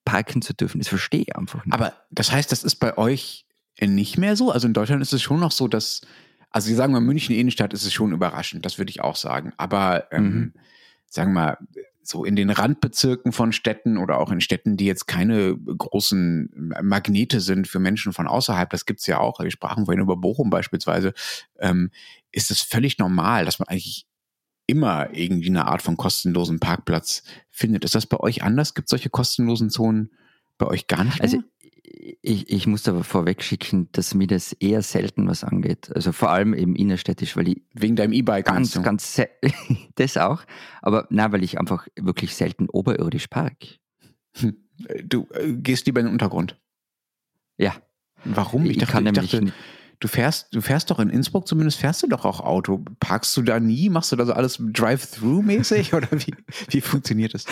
parken 0.05 0.41
zu 0.41 0.53
dürfen, 0.53 0.79
das 0.79 0.87
verstehe 0.87 1.21
ich 1.21 1.35
einfach 1.35 1.65
nicht. 1.65 1.73
Aber 1.73 1.93
das 2.11 2.31
heißt, 2.31 2.51
das 2.51 2.63
ist 2.63 2.75
bei 2.75 2.97
euch 2.97 3.45
nicht 3.81 4.17
mehr 4.17 4.35
so? 4.35 4.51
Also 4.51 4.67
in 4.67 4.73
Deutschland 4.73 5.01
ist 5.01 5.13
es 5.13 5.21
schon 5.21 5.39
noch 5.39 5.51
so, 5.51 5.67
dass, 5.67 6.01
also 6.49 6.67
Sie 6.67 6.75
sagen 6.75 6.93
mal, 6.93 6.99
München 6.99 7.35
Innenstadt 7.35 7.73
ist 7.73 7.85
es 7.85 7.93
schon 7.93 8.11
überraschend, 8.11 8.65
das 8.65 8.77
würde 8.77 8.91
ich 8.91 9.01
auch 9.01 9.15
sagen. 9.15 9.53
Aber 9.57 10.11
ähm, 10.11 10.23
mhm. 10.23 10.53
sagen 11.07 11.33
wir 11.33 11.41
mal, 11.41 11.57
so 12.05 12.25
in 12.25 12.35
den 12.35 12.49
Randbezirken 12.49 13.31
von 13.31 13.53
Städten 13.53 13.97
oder 13.97 14.19
auch 14.19 14.29
in 14.29 14.41
Städten, 14.41 14.75
die 14.75 14.85
jetzt 14.85 15.07
keine 15.07 15.57
großen 15.57 16.73
Magnete 16.81 17.39
sind 17.39 17.67
für 17.67 17.79
Menschen 17.79 18.11
von 18.11 18.27
außerhalb, 18.27 18.69
das 18.69 18.85
gibt's 18.85 19.07
ja 19.07 19.19
auch, 19.19 19.39
wir 19.39 19.49
sprachen 19.49 19.85
vorhin 19.85 20.01
über 20.01 20.17
Bochum 20.17 20.49
beispielsweise, 20.49 21.13
ähm, 21.59 21.91
ist 22.31 22.51
es 22.51 22.61
völlig 22.61 22.97
normal, 22.97 23.45
dass 23.45 23.59
man 23.59 23.69
eigentlich 23.69 24.05
immer 24.67 25.13
irgendwie 25.13 25.49
eine 25.49 25.67
Art 25.67 25.81
von 25.81 25.97
kostenlosen 25.97 26.59
Parkplatz 26.59 27.23
findet. 27.49 27.83
Ist 27.83 27.95
das 27.95 28.05
bei 28.05 28.19
euch 28.19 28.43
anders? 28.43 28.73
Gibt 28.73 28.87
es 28.87 28.91
solche 28.91 29.09
kostenlosen 29.09 29.69
Zonen 29.69 30.11
bei 30.57 30.67
euch 30.67 30.87
gar 30.87 31.03
nicht 31.03 31.21
also, 31.21 31.37
mehr? 31.37 31.45
Also 31.45 31.53
ich, 32.21 32.49
ich 32.49 32.67
muss 32.67 32.87
aber 32.87 33.03
vorweg 33.03 33.43
schicken, 33.43 33.89
dass 33.91 34.13
mir 34.13 34.27
das 34.27 34.53
eher 34.53 34.81
selten 34.81 35.27
was 35.27 35.43
angeht. 35.43 35.91
Also 35.93 36.11
vor 36.11 36.31
allem 36.31 36.53
eben 36.53 36.75
innerstädtisch, 36.75 37.35
weil 37.35 37.49
ich. 37.49 37.61
Wegen 37.73 37.95
deinem 37.95 38.13
E-Bike 38.13 38.45
ganz, 38.45 38.81
ganz 38.81 39.21
das 39.95 40.17
auch. 40.17 40.43
Aber 40.81 41.07
na, 41.09 41.31
weil 41.31 41.43
ich 41.43 41.59
einfach 41.59 41.87
wirklich 41.99 42.35
selten 42.35 42.69
oberirdisch 42.69 43.27
park. 43.27 43.57
Hm. 44.37 44.57
Du 45.03 45.27
äh, 45.33 45.53
gehst 45.53 45.85
lieber 45.85 45.99
in 45.99 46.07
den 46.07 46.13
Untergrund. 46.13 46.59
Ja. 47.57 47.75
Warum? 48.23 48.65
Ich, 48.65 48.71
ich 48.71 48.77
dachte, 48.77 48.93
kann 48.93 49.05
ich 49.05 49.13
dachte, 49.13 49.41
nicht 49.43 49.53
Du 50.03 50.09
fährst, 50.09 50.53
du 50.53 50.59
fährst 50.59 50.91
doch 50.91 50.99
in 50.99 51.09
Innsbruck 51.09 51.47
zumindest, 51.47 51.79
fährst 51.79 52.03
du 52.03 52.07
doch 52.07 52.25
auch 52.25 52.41
Auto. 52.41 52.83
Parkst 52.99 53.37
du 53.37 53.41
da 53.41 53.61
nie? 53.61 53.87
Machst 53.87 54.11
du 54.11 54.17
da 54.17 54.25
so 54.25 54.33
alles 54.33 54.57
Drive-Through-mäßig 54.59 55.93
oder 55.93 56.09
wie, 56.11 56.35
wie 56.67 56.81
funktioniert 56.81 57.33
das? 57.33 57.45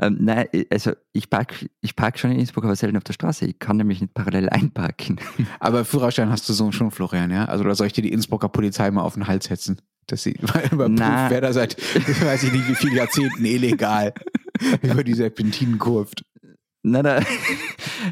Ähm, 0.00 0.16
nein, 0.20 0.46
also 0.70 0.92
ich 1.12 1.28
park, 1.28 1.68
ich 1.80 1.96
park 1.96 2.20
schon 2.20 2.30
in 2.30 2.38
Innsbruck, 2.38 2.64
aber 2.64 2.76
selten 2.76 2.96
auf 2.96 3.02
der 3.02 3.14
Straße. 3.14 3.46
Ich 3.46 3.58
kann 3.58 3.78
nämlich 3.78 4.00
nicht 4.00 4.14
parallel 4.14 4.48
einparken. 4.48 5.18
Aber 5.58 5.84
Führerschein 5.84 6.30
hast 6.30 6.48
du 6.48 6.52
so 6.52 6.70
schon, 6.70 6.92
Florian, 6.92 7.32
ja? 7.32 7.46
Also 7.46 7.64
da 7.64 7.74
soll 7.74 7.88
ich 7.88 7.92
dir 7.92 8.02
die 8.02 8.12
Innsbrucker 8.12 8.48
Polizei 8.48 8.88
mal 8.92 9.02
auf 9.02 9.14
den 9.14 9.26
Hals 9.26 9.50
hetzen? 9.50 9.80
Dass 10.06 10.22
sie 10.22 10.32
überprüft, 10.70 11.00
wer 11.00 11.40
da 11.40 11.52
seit, 11.52 11.76
weiß 12.22 12.44
ich 12.44 12.52
nicht, 12.52 12.68
wie 12.68 12.76
viele 12.76 12.94
Jahrzehnten 12.94 13.44
illegal 13.44 14.14
über 14.82 15.02
die 15.02 15.14
Serpentinen 15.14 15.80
kurft. 15.80 16.24
Nein, 16.84 17.02
nein. 17.02 17.26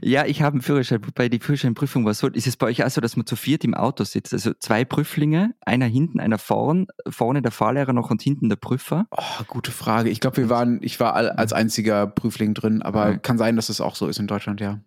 Ja, 0.02 0.24
ich 0.26 0.42
habe 0.42 0.54
einen 0.54 0.62
Führerschein, 0.62 1.04
wobei 1.04 1.28
die 1.28 1.38
Führerscheinprüfung 1.38 2.04
war 2.04 2.14
so, 2.14 2.28
ist 2.28 2.46
es 2.46 2.56
bei 2.56 2.66
euch 2.66 2.84
auch 2.84 2.90
so, 2.90 3.00
dass 3.00 3.16
man 3.16 3.26
zu 3.26 3.36
viert 3.36 3.64
im 3.64 3.74
Auto 3.74 4.04
sitzt? 4.04 4.32
Also 4.32 4.52
zwei 4.54 4.84
Prüflinge, 4.84 5.54
einer 5.64 5.86
hinten, 5.86 6.20
einer 6.20 6.38
vorn, 6.38 6.86
vorne 7.08 7.42
der 7.42 7.52
Fahrlehrer 7.52 7.92
noch 7.92 8.10
und 8.10 8.22
hinten 8.22 8.48
der 8.48 8.56
Prüfer? 8.56 9.06
Oh, 9.10 9.44
gute 9.46 9.70
Frage. 9.70 10.10
Ich 10.10 10.20
glaube, 10.20 10.38
wir 10.38 10.48
waren, 10.48 10.80
ich 10.82 11.00
war 11.00 11.14
als 11.14 11.52
einziger 11.52 12.06
Prüfling 12.06 12.54
drin, 12.54 12.82
aber 12.82 13.12
ja. 13.12 13.18
kann 13.18 13.38
sein, 13.38 13.56
dass 13.56 13.68
es 13.68 13.80
auch 13.80 13.94
so 13.94 14.08
ist 14.08 14.18
in 14.18 14.26
Deutschland, 14.26 14.60
ja. 14.60 14.80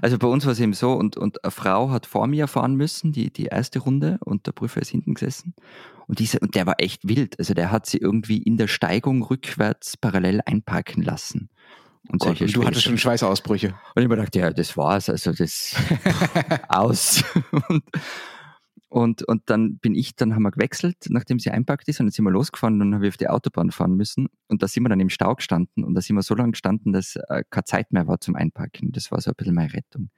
Also 0.00 0.18
bei 0.18 0.28
uns 0.28 0.44
war 0.44 0.52
es 0.52 0.60
eben 0.60 0.72
so, 0.72 0.92
und, 0.92 1.16
und 1.16 1.44
eine 1.44 1.50
Frau 1.50 1.90
hat 1.90 2.06
vor 2.06 2.26
mir 2.26 2.46
fahren 2.46 2.76
müssen, 2.76 3.12
die, 3.12 3.32
die 3.32 3.46
erste 3.46 3.80
Runde, 3.80 4.18
und 4.24 4.46
der 4.46 4.52
Prüfer 4.52 4.80
ist 4.80 4.90
hinten 4.90 5.14
gesessen. 5.14 5.54
Und, 6.06 6.18
diese, 6.18 6.38
und 6.40 6.54
der 6.54 6.66
war 6.66 6.74
echt 6.78 7.08
wild. 7.08 7.38
Also 7.38 7.54
der 7.54 7.70
hat 7.70 7.86
sie 7.86 7.98
irgendwie 7.98 8.38
in 8.38 8.56
der 8.56 8.68
Steigung 8.68 9.22
rückwärts 9.22 9.96
parallel 9.96 10.40
einparken 10.44 11.02
lassen. 11.02 11.50
Und 12.08 12.18
Gott, 12.18 12.38
solche 12.38 12.44
und 12.44 12.56
du 12.56 12.64
hattest 12.64 12.84
schon 12.84 12.98
Schweißausbrüche. 12.98 13.74
Und 13.94 14.02
ich 14.02 14.08
mir 14.08 14.16
gedacht, 14.16 14.34
ja, 14.34 14.50
das 14.50 14.76
war's, 14.76 15.08
also 15.08 15.32
das 15.32 15.76
aus. 16.68 17.24
und, 17.68 17.84
und, 18.88 19.22
und 19.22 19.42
dann 19.46 19.78
bin 19.78 19.94
ich, 19.94 20.16
dann 20.16 20.34
haben 20.34 20.42
wir 20.42 20.50
gewechselt, 20.50 20.96
nachdem 21.08 21.38
sie 21.38 21.50
einpackt 21.50 21.88
ist, 21.88 22.00
und 22.00 22.06
dann 22.06 22.12
sind 22.12 22.24
wir 22.24 22.32
losgefahren 22.32 22.74
und 22.74 22.80
dann 22.80 22.94
haben 22.94 23.02
wir 23.02 23.08
auf 23.08 23.16
die 23.16 23.28
Autobahn 23.28 23.70
fahren 23.70 23.94
müssen. 23.94 24.28
Und 24.48 24.62
da 24.62 24.68
sind 24.68 24.82
wir 24.82 24.88
dann 24.88 25.00
im 25.00 25.10
Stau 25.10 25.34
gestanden 25.34 25.84
und 25.84 25.94
da 25.94 26.00
sind 26.00 26.16
wir 26.16 26.22
so 26.22 26.34
lange 26.34 26.52
gestanden, 26.52 26.92
dass 26.92 27.16
äh, 27.16 27.44
keine 27.48 27.64
Zeit 27.64 27.92
mehr 27.92 28.06
war 28.08 28.20
zum 28.20 28.34
Einpacken. 28.34 28.92
Das 28.92 29.10
war 29.12 29.20
so 29.20 29.30
ein 29.30 29.34
bisschen 29.36 29.54
meine 29.54 29.72
Rettung. 29.72 30.10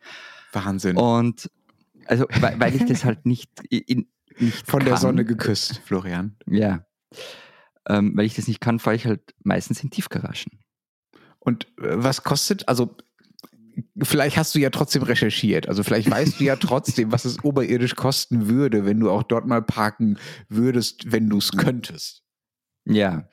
Wahnsinn. 0.52 0.96
Und 0.96 1.50
also, 2.06 2.26
weil, 2.40 2.58
weil 2.58 2.74
ich 2.74 2.84
das 2.86 3.04
halt 3.04 3.26
nicht, 3.26 3.50
in, 3.70 4.08
nicht 4.38 4.66
von 4.66 4.80
kann. 4.80 4.88
der 4.88 4.96
Sonne 4.96 5.24
geküsst, 5.24 5.80
Florian. 5.84 6.36
Ja. 6.46 6.84
Ähm, 7.86 8.16
weil 8.16 8.24
ich 8.24 8.34
das 8.34 8.48
nicht 8.48 8.60
kann, 8.60 8.78
fahre 8.78 8.96
ich 8.96 9.06
halt 9.06 9.34
meistens 9.42 9.82
in 9.82 9.90
Tiefgaragen. 9.90 10.63
Und 11.44 11.66
äh, 11.78 12.02
was 12.02 12.22
kostet, 12.22 12.68
also 12.68 12.96
vielleicht 14.02 14.36
hast 14.36 14.54
du 14.54 14.58
ja 14.58 14.70
trotzdem 14.70 15.02
recherchiert. 15.02 15.68
Also 15.68 15.82
vielleicht 15.82 16.10
weißt 16.10 16.40
du 16.40 16.44
ja 16.44 16.56
trotzdem, 16.60 17.12
was 17.12 17.24
es 17.24 17.42
oberirdisch 17.44 17.94
kosten 17.94 18.48
würde, 18.48 18.84
wenn 18.84 19.00
du 19.00 19.10
auch 19.10 19.22
dort 19.22 19.46
mal 19.46 19.62
parken 19.62 20.18
würdest, 20.48 21.12
wenn 21.12 21.28
du 21.28 21.38
es 21.38 21.52
könntest. 21.52 22.22
Ja, 22.86 23.28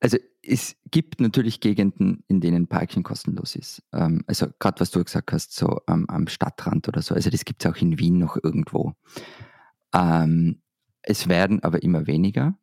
also 0.00 0.18
es 0.42 0.76
gibt 0.90 1.20
natürlich 1.20 1.60
Gegenden, 1.60 2.24
in 2.26 2.40
denen 2.40 2.66
Parken 2.66 3.02
kostenlos 3.02 3.54
ist. 3.54 3.82
Ähm, 3.92 4.24
also 4.26 4.48
gerade 4.58 4.80
was 4.80 4.90
du 4.90 5.02
gesagt 5.02 5.32
hast, 5.32 5.54
so 5.54 5.80
am 5.86 6.26
Stadtrand 6.26 6.88
oder 6.88 7.00
so. 7.00 7.14
Also 7.14 7.30
das 7.30 7.44
gibt 7.44 7.64
es 7.64 7.70
auch 7.70 7.76
in 7.76 7.98
Wien 7.98 8.18
noch 8.18 8.36
irgendwo. 8.42 8.94
Ähm, 9.94 10.60
es 11.02 11.28
werden 11.28 11.62
aber 11.62 11.82
immer 11.82 12.06
weniger. 12.06 12.58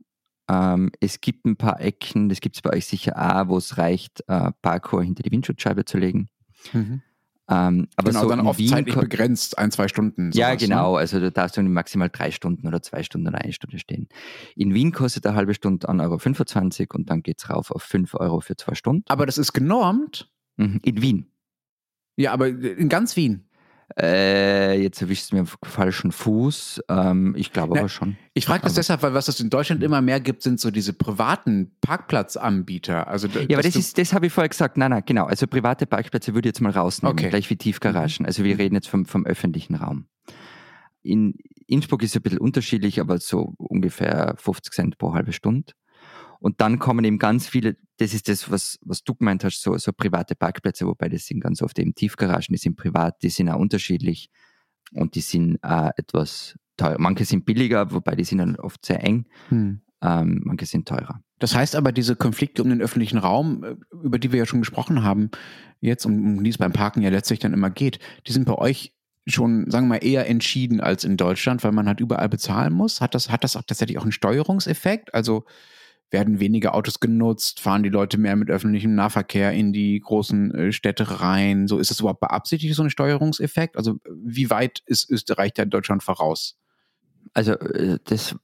Ähm, 0.50 0.92
es 1.00 1.22
gibt 1.22 1.46
ein 1.46 1.56
paar 1.56 1.80
Ecken, 1.80 2.28
das 2.28 2.42
gibt 2.42 2.56
es 2.56 2.62
bei 2.62 2.72
euch 2.72 2.88
sicher 2.88 3.14
auch, 3.18 3.48
wo 3.50 3.58
es 3.58 3.78
reicht, 3.78 4.24
äh, 4.28 4.52
Parkour 4.62 5.04
hinter 5.04 5.24
die 5.24 5.32
Windschutzscheibe 5.32 5.86
zu 5.86 5.98
legen. 5.98 6.30
Mhm. 6.74 7.02
Ähm, 7.52 7.88
aber 7.96 8.10
genau, 8.10 8.22
so 8.22 8.30
dann 8.30 8.42
oft 8.42 8.60
Wien 8.60 8.70
zeitlich 8.70 8.96
begrenzt, 8.96 9.58
ein, 9.58 9.72
zwei 9.72 9.88
Stunden. 9.88 10.32
Sowas, 10.32 10.38
ja, 10.38 10.50
ne? 10.52 10.58
genau. 10.58 10.94
Ne? 10.94 11.00
Also 11.00 11.20
da 11.20 11.30
darfst 11.32 11.58
du 11.58 11.64
maximal 11.64 12.10
drei 12.10 12.30
Stunden 12.32 12.68
oder 12.68 12.82
zwei 12.82 13.02
Stunden 13.02 13.28
oder 13.28 13.40
eine 13.40 13.54
Stunde 13.54 13.80
stehen. 13.80 14.08
In 14.56 14.74
Wien 14.74 14.92
kostet 14.92 15.26
eine 15.26 15.36
halbe 15.36 15.56
Stunde 15.56 15.88
1,25 15.90 16.82
Euro 16.82 16.98
und 16.98 17.10
dann 17.10 17.24
geht 17.24 17.40
es 17.40 17.50
rauf 17.50 17.72
auf 17.72 17.82
5 17.82 18.14
Euro 18.16 18.40
für 18.42 18.56
zwei 18.56 18.76
Stunden. 18.76 19.04
Aber 19.08 19.26
das 19.26 19.40
ist 19.40 19.54
genormt? 19.54 20.32
Mhm, 20.58 20.80
in 20.84 21.02
Wien. 21.02 21.32
Ja, 22.18 22.34
aber 22.34 22.50
in 22.50 22.90
ganz 22.90 23.16
Wien. 23.16 23.49
Äh, 24.00 24.82
jetzt 24.82 25.02
erwischst 25.02 25.32
du 25.32 25.38
mir 25.38 25.46
falschen 25.64 26.12
Fuß. 26.12 26.82
Ähm, 26.90 27.34
ich 27.38 27.52
glaube 27.52 27.74
Na, 27.76 27.82
aber 27.82 27.90
schon. 27.90 28.18
Ich 28.34 28.46
frage 28.46 28.62
das 28.62 28.74
Aber- 28.74 28.80
deshalb, 28.80 29.02
weil 29.04 29.14
was 29.14 29.28
es 29.28 29.40
in 29.40 29.50
Deutschland 29.50 29.82
immer 29.84 30.02
mehr 30.02 30.20
gibt, 30.20 30.44
sind 30.44 30.60
so 30.60 30.72
diese 30.72 30.94
privaten 30.94 31.76
Parkplatzanbieter. 31.82 33.08
Also, 33.08 33.28
Ja, 33.28 33.58
aber 33.58 33.64
das, 33.64 33.76
ist, 33.76 33.98
das 33.98 34.14
habe 34.14 34.28
ich 34.28 34.34
vorher 34.34 34.50
gesagt. 34.50 34.78
Nein, 34.78 34.92
nein, 34.92 35.04
genau. 35.06 35.26
Also 35.26 35.48
private 35.48 35.86
Parkplätze 35.86 36.34
würde 36.34 36.48
ich 36.50 36.52
jetzt 36.56 36.62
mal 36.62 36.72
rausnehmen, 36.72 37.14
Okay. 37.18 37.30
gleich 37.30 37.50
wie 37.50 37.56
Tiefgaragen. 37.56 38.26
Also 38.26 38.44
wir 38.44 38.58
reden 38.60 38.76
jetzt 38.76 38.88
vom, 38.88 39.06
vom 39.06 39.26
öffentlichen 39.26 39.76
Raum. 39.76 40.06
In 41.02 41.36
Innsbruck 41.66 42.04
ist 42.04 42.12
es 42.12 42.16
ein 42.18 42.22
bisschen 42.22 42.40
unterschiedlich, 42.40 43.00
aber 43.00 43.18
so 43.20 43.54
ungefähr 43.58 44.36
50 44.38 44.74
Cent 44.74 44.98
pro 44.98 45.14
halbe 45.14 45.34
Stunde. 45.34 45.74
Und 46.40 46.62
dann 46.62 46.80
kommen 46.80 47.04
eben 47.06 47.20
ganz 47.20 47.48
viele, 47.48 47.76
das 47.98 48.14
ist 48.14 48.30
das, 48.30 48.50
was, 48.50 48.80
was 48.82 49.04
du 49.04 49.14
gemeint 49.14 49.44
hast, 49.44 49.62
so, 49.62 49.78
so 49.78 49.92
private 49.92 50.36
Parkplätze, 50.36 50.88
wobei 50.88 51.10
das 51.10 51.26
sind 51.26 51.42
ganz 51.42 51.62
oft 51.62 51.78
eben 51.80 51.94
Tiefgaragen, 51.94 52.54
die 52.54 52.58
sind 52.58 52.78
privat, 52.78 53.22
die 53.22 53.30
sind 53.30 53.50
auch 53.50 53.60
unterschiedlich 53.60 54.30
und 54.94 55.16
die 55.16 55.22
sind 55.22 55.60
äh, 55.64 55.90
etwas 55.98 56.58
teuer. 56.78 56.96
Manche 56.98 57.26
sind 57.26 57.46
billiger, 57.46 57.92
wobei 57.92 58.16
die 58.16 58.24
sind 58.24 58.38
dann 58.38 58.56
oft 58.56 58.86
sehr 58.86 59.04
eng, 59.04 59.26
Hm. 59.50 59.82
ähm, 60.02 60.42
manche 60.46 60.66
sind 60.66 60.88
teurer. 60.88 61.22
Das 61.40 61.56
heißt 61.56 61.76
aber, 61.76 61.92
diese 61.92 62.16
Konflikte 62.16 62.64
um 62.64 62.70
den 62.70 62.82
öffentlichen 62.82 63.18
Raum, 63.18 63.64
äh, 63.64 63.76
über 64.04 64.18
die 64.18 64.32
wir 64.32 64.40
ja 64.40 64.46
schon 64.46 64.62
gesprochen 64.62 65.04
haben, 65.04 65.32
jetzt, 65.82 66.06
um, 66.06 66.38
um 66.38 66.44
die 66.44 66.50
es 66.50 66.58
beim 66.58 66.74
Parken 66.74 67.02
ja 67.02 67.10
letztlich 67.10 67.40
dann 67.40 67.54
immer 67.54 67.70
geht, 67.70 68.00
die 68.28 68.32
sind 68.32 68.46
bei 68.46 68.56
euch 68.56 68.94
schon, 69.28 69.70
sagen 69.70 69.88
wir 69.88 69.96
mal, 69.96 70.06
eher 70.06 70.28
entschieden 70.28 70.82
als 70.82 71.04
in 71.04 71.18
Deutschland, 71.18 71.64
weil 71.64 71.72
man 71.72 71.88
halt 71.88 72.00
überall 72.00 72.30
bezahlen 72.30 72.74
muss. 72.74 73.02
Hat 73.02 73.14
das, 73.14 73.30
hat 73.30 73.44
das 73.44 73.56
auch 73.56 73.64
tatsächlich 73.64 73.98
auch 73.98 74.04
einen 74.04 74.12
Steuerungseffekt? 74.12 75.14
Also 75.14 75.46
werden 76.12 76.40
weniger 76.40 76.74
Autos 76.74 77.00
genutzt, 77.00 77.60
fahren 77.60 77.84
die 77.84 77.90
Leute 77.90 78.18
mehr 78.18 78.36
mit 78.36 78.50
öffentlichem 78.50 78.96
Nahverkehr 78.96 79.52
in 79.54 79.74
die 79.74 80.00
großen 80.00 80.54
äh, 80.54 80.72
Städte 80.72 81.22
rein? 81.22 81.68
So 81.68 81.78
ist 81.78 81.92
das 81.92 82.00
überhaupt 82.00 82.22
beabsichtigt, 82.22 82.76
so 82.76 82.84
ein 82.84 82.90
Steuerungseffekt? 82.90 83.78
Also 83.78 84.00
wie 84.10 84.50
weit 84.50 84.82
ist 84.86 85.10
Österreich 85.10 85.54
da 85.54 85.66
Deutschland 85.66 86.04
voraus? 86.04 86.58
Also, 87.34 87.54
äh, 87.54 88.00
das, 88.06 88.36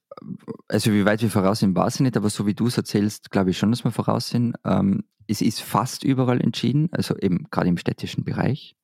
also 0.68 0.92
wie 0.92 1.06
weit 1.06 1.22
wir 1.22 1.30
voraus 1.32 1.60
sind, 1.60 1.76
weiß 1.76 1.96
ich 1.96 2.02
nicht, 2.02 2.18
aber 2.18 2.30
so 2.30 2.46
wie 2.46 2.54
du 2.54 2.68
es 2.68 2.78
erzählst, 2.78 3.32
glaube 3.32 3.50
ich 3.50 3.58
schon, 3.58 3.72
dass 3.72 3.84
wir 3.84 3.92
voraus 3.92 4.30
sind. 4.30 4.56
Ähm, 4.64 5.04
es 5.28 5.42
ist 5.42 5.62
fast 5.62 6.04
überall 6.04 6.42
entschieden, 6.42 6.90
also 6.92 7.18
eben 7.18 7.48
gerade 7.50 7.70
im 7.70 7.78
städtischen 7.78 8.24
Bereich. 8.24 8.76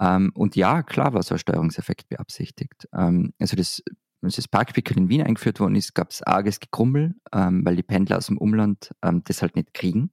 Ähm, 0.00 0.30
und 0.34 0.56
ja, 0.56 0.82
klar 0.82 1.14
war 1.14 1.22
so 1.22 1.34
ein 1.34 1.38
Steuerungseffekt 1.38 2.08
beabsichtigt. 2.08 2.88
Ähm, 2.92 3.32
also 3.38 3.56
das, 3.56 3.82
als 4.24 4.36
das 4.36 4.48
Parkpickel 4.48 4.96
in 4.96 5.08
Wien 5.08 5.22
eingeführt 5.22 5.60
worden 5.60 5.74
ist, 5.76 5.94
gab 5.94 6.10
es 6.10 6.22
arges 6.22 6.60
Gekrummel, 6.60 7.14
ähm, 7.32 7.64
weil 7.64 7.76
die 7.76 7.82
Pendler 7.82 8.18
aus 8.18 8.26
dem 8.26 8.38
Umland 8.38 8.92
ähm, 9.02 9.22
das 9.24 9.42
halt 9.42 9.56
nicht 9.56 9.74
kriegen. 9.74 10.10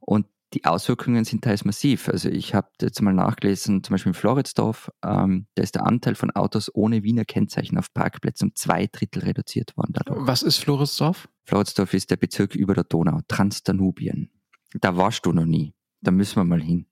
Und 0.00 0.26
die 0.54 0.64
Auswirkungen 0.64 1.24
sind 1.24 1.44
teils 1.44 1.64
massiv. 1.64 2.08
Also 2.08 2.28
ich 2.28 2.54
habe 2.54 2.68
jetzt 2.80 3.00
mal 3.02 3.12
nachgelesen, 3.14 3.84
zum 3.84 3.94
Beispiel 3.94 4.10
in 4.10 4.14
Floridsdorf, 4.14 4.90
ähm, 5.04 5.46
da 5.54 5.62
ist 5.62 5.74
der 5.76 5.86
Anteil 5.86 6.14
von 6.16 6.30
Autos 6.32 6.74
ohne 6.74 7.02
Wiener 7.04 7.24
Kennzeichen 7.24 7.78
auf 7.78 7.92
Parkplätzen 7.94 8.48
um 8.48 8.54
zwei 8.56 8.86
Drittel 8.86 9.22
reduziert 9.22 9.76
worden 9.76 9.92
dadurch. 9.92 10.26
Was 10.26 10.42
ist 10.42 10.56
Floridsdorf? 10.58 11.28
Floridsdorf 11.44 11.94
ist 11.94 12.10
der 12.10 12.16
Bezirk 12.16 12.54
über 12.56 12.74
der 12.74 12.84
Donau, 12.84 13.20
Transdanubien. 13.28 14.30
Da 14.80 14.96
warst 14.96 15.24
du 15.26 15.32
noch 15.32 15.44
nie. 15.46 15.74
Da 16.00 16.10
müssen 16.10 16.36
wir 16.36 16.44
mal 16.44 16.62
hin. 16.62 16.86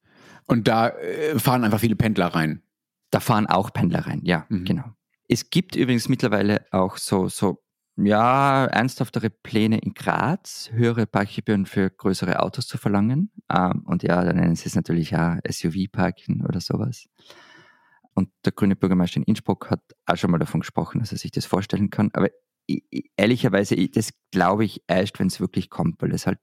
Und 0.46 0.68
da 0.68 0.88
äh, 0.90 1.38
fahren 1.38 1.64
einfach 1.64 1.80
viele 1.80 1.96
Pendler 1.96 2.26
rein. 2.28 2.62
Da 3.10 3.20
fahren 3.20 3.46
auch 3.46 3.72
Pendler 3.72 4.06
rein, 4.06 4.20
ja, 4.24 4.46
Mhm. 4.50 4.64
genau. 4.64 4.84
Es 5.28 5.50
gibt 5.50 5.76
übrigens 5.76 6.08
mittlerweile 6.08 6.64
auch 6.70 6.96
so, 6.96 7.28
so, 7.28 7.62
ja, 7.96 8.64
ernsthaftere 8.66 9.28
Pläne 9.28 9.78
in 9.78 9.92
Graz, 9.92 10.70
höhere 10.72 11.06
Parkgebühren 11.06 11.66
für 11.66 11.90
größere 11.90 12.40
Autos 12.40 12.66
zu 12.66 12.78
verlangen. 12.78 13.30
Ähm, 13.52 13.82
und 13.84 14.02
ja, 14.02 14.24
da 14.24 14.32
nennen 14.32 14.54
sie 14.54 14.68
es 14.68 14.74
natürlich 14.74 15.10
ja 15.10 15.38
SUV-Parken 15.46 16.46
oder 16.46 16.60
sowas. 16.60 17.08
Und 18.14 18.30
der 18.44 18.52
grüne 18.52 18.76
Bürgermeister 18.76 19.18
in 19.18 19.24
Innsbruck 19.24 19.70
hat 19.70 19.80
auch 20.06 20.16
schon 20.16 20.30
mal 20.30 20.38
davon 20.38 20.60
gesprochen, 20.60 21.00
dass 21.00 21.12
er 21.12 21.18
sich 21.18 21.30
das 21.30 21.46
vorstellen 21.46 21.90
kann. 21.90 22.10
Aber 22.14 22.28
ich, 22.66 22.84
ich, 22.90 23.10
ehrlicherweise, 23.16 23.74
ich, 23.74 23.90
das 23.90 24.10
glaube 24.30 24.64
ich 24.64 24.82
erst, 24.86 25.18
wenn 25.18 25.26
es 25.26 25.40
wirklich 25.40 25.68
kommt, 25.68 26.00
weil 26.00 26.12
es 26.12 26.26
halt, 26.26 26.40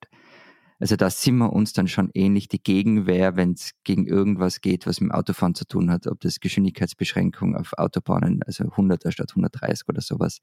also 0.79 0.95
da 0.95 1.09
sind 1.09 1.37
wir 1.37 1.53
uns 1.53 1.73
dann 1.73 1.87
schon 1.87 2.09
ähnlich 2.13 2.47
die 2.47 2.61
Gegenwehr, 2.61 3.35
wenn 3.35 3.53
es 3.53 3.71
gegen 3.83 4.05
irgendwas 4.05 4.61
geht, 4.61 4.85
was 4.85 4.99
mit 4.99 5.13
Autofahren 5.13 5.55
zu 5.55 5.65
tun 5.65 5.89
hat, 5.89 6.07
ob 6.07 6.19
das 6.19 6.39
Geschwindigkeitsbeschränkung 6.39 7.55
auf 7.55 7.73
Autobahnen, 7.77 8.43
also 8.43 8.65
100er 8.65 9.11
statt 9.11 9.31
130 9.31 9.87
oder 9.87 10.01
sowas, 10.01 10.41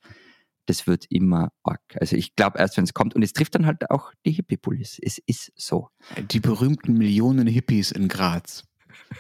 das 0.66 0.86
wird 0.86 1.06
immer 1.10 1.50
arg. 1.62 1.80
Also 2.00 2.16
ich 2.16 2.34
glaube 2.34 2.58
erst, 2.58 2.76
wenn 2.76 2.84
es 2.84 2.94
kommt 2.94 3.14
und 3.14 3.22
es 3.22 3.32
trifft 3.32 3.54
dann 3.54 3.66
halt 3.66 3.90
auch 3.90 4.12
die 4.24 4.32
Hippie-Pullis. 4.32 4.98
Es 5.02 5.18
ist 5.18 5.52
so. 5.56 5.88
Die 6.30 6.40
berühmten 6.40 6.94
Millionen 6.94 7.46
Hippies 7.46 7.90
in 7.90 8.08
Graz. 8.08 8.64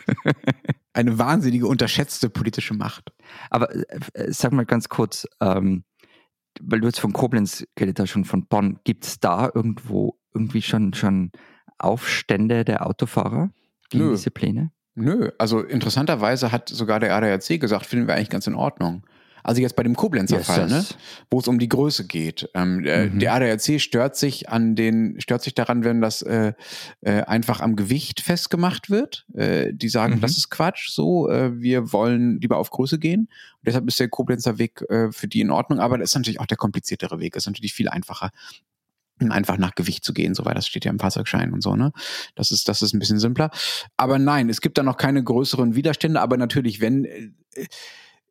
Eine 0.92 1.18
wahnsinnige, 1.18 1.66
unterschätzte 1.66 2.30
politische 2.30 2.74
Macht. 2.74 3.12
Aber 3.50 3.74
äh, 3.74 4.00
äh, 4.14 4.32
sag 4.32 4.52
mal 4.52 4.66
ganz 4.66 4.88
kurz, 4.88 5.26
ähm, 5.40 5.84
weil 6.60 6.80
du 6.80 6.86
jetzt 6.86 7.00
von 7.00 7.12
Koblenz 7.12 7.66
geredet 7.74 7.98
hast, 7.98 8.10
schon 8.10 8.24
von 8.24 8.46
Bonn, 8.46 8.78
gibt 8.84 9.04
es 9.04 9.18
da 9.18 9.50
irgendwo 9.52 10.18
irgendwie 10.34 10.62
schon, 10.62 10.94
schon 10.94 11.32
Aufstände 11.78 12.64
der 12.64 12.86
Autofahrer 12.86 13.50
gegen 13.90 14.04
Nö. 14.04 14.10
diese 14.12 14.30
Pläne? 14.30 14.70
Nö, 14.94 15.30
also 15.38 15.60
interessanterweise 15.60 16.52
hat 16.52 16.68
sogar 16.68 17.00
der 17.00 17.14
ADAC 17.16 17.58
gesagt, 17.60 17.86
finden 17.86 18.06
wir 18.06 18.14
eigentlich 18.14 18.28
ganz 18.30 18.46
in 18.46 18.54
Ordnung. 18.54 19.04
Also 19.44 19.60
jetzt 19.60 19.74
bei 19.74 19.82
dem 19.82 19.96
Koblenzer 19.96 20.36
Yes, 20.36 20.46
Fall, 20.46 20.68
ne? 20.68 20.84
wo 21.28 21.40
es 21.40 21.48
um 21.48 21.58
die 21.58 21.68
Größe 21.68 22.06
geht. 22.06 22.48
Ähm, 22.54 22.84
äh, 22.84 23.06
Mhm. 23.06 23.18
Der 23.18 23.32
ADAC 23.34 23.80
stört 23.80 24.14
sich 24.14 24.48
an 24.50 24.76
den, 24.76 25.20
stört 25.20 25.42
sich 25.42 25.54
daran, 25.54 25.82
wenn 25.82 26.00
das 26.00 26.22
äh, 26.22 26.52
äh, 27.00 27.22
einfach 27.22 27.60
am 27.60 27.74
Gewicht 27.74 28.20
festgemacht 28.20 28.88
wird. 28.88 29.26
Äh, 29.34 29.72
die 29.72 29.88
sagen, 29.88 30.16
Mhm. 30.16 30.20
das 30.20 30.36
ist 30.36 30.50
Quatsch, 30.50 30.90
so, 30.90 31.28
äh, 31.28 31.58
wir 31.60 31.92
wollen 31.92 32.38
lieber 32.40 32.58
auf 32.58 32.70
Größe 32.70 33.00
gehen. 33.00 33.22
Und 33.22 33.66
deshalb 33.66 33.88
ist 33.88 33.98
der 33.98 34.08
Koblenzer 34.08 34.58
Weg 34.58 34.80
äh, 34.88 35.10
für 35.10 35.26
die 35.26 35.40
in 35.40 35.50
Ordnung, 35.50 35.80
aber 35.80 35.98
das 35.98 36.10
ist 36.10 36.14
natürlich 36.14 36.38
auch 36.38 36.46
der 36.46 36.58
kompliziertere 36.58 37.18
Weg. 37.18 37.32
Das 37.32 37.42
ist 37.42 37.48
natürlich 37.48 37.74
viel 37.74 37.88
einfacher 37.88 38.30
einfach 39.30 39.58
nach 39.58 39.74
Gewicht 39.74 40.04
zu 40.04 40.12
gehen, 40.12 40.34
so 40.34 40.44
weil 40.44 40.54
das 40.54 40.66
steht 40.66 40.84
ja 40.84 40.90
im 40.90 40.98
Fahrzeugschein 40.98 41.52
und 41.52 41.62
so, 41.62 41.76
ne? 41.76 41.92
Das 42.34 42.50
ist, 42.50 42.68
das 42.68 42.82
ist 42.82 42.94
ein 42.94 42.98
bisschen 42.98 43.18
simpler. 43.18 43.50
Aber 43.96 44.18
nein, 44.18 44.48
es 44.48 44.60
gibt 44.60 44.78
da 44.78 44.82
noch 44.82 44.96
keine 44.96 45.22
größeren 45.22 45.74
Widerstände, 45.74 46.20
aber 46.20 46.36
natürlich, 46.36 46.80
wenn 46.80 47.04
äh, 47.04 47.30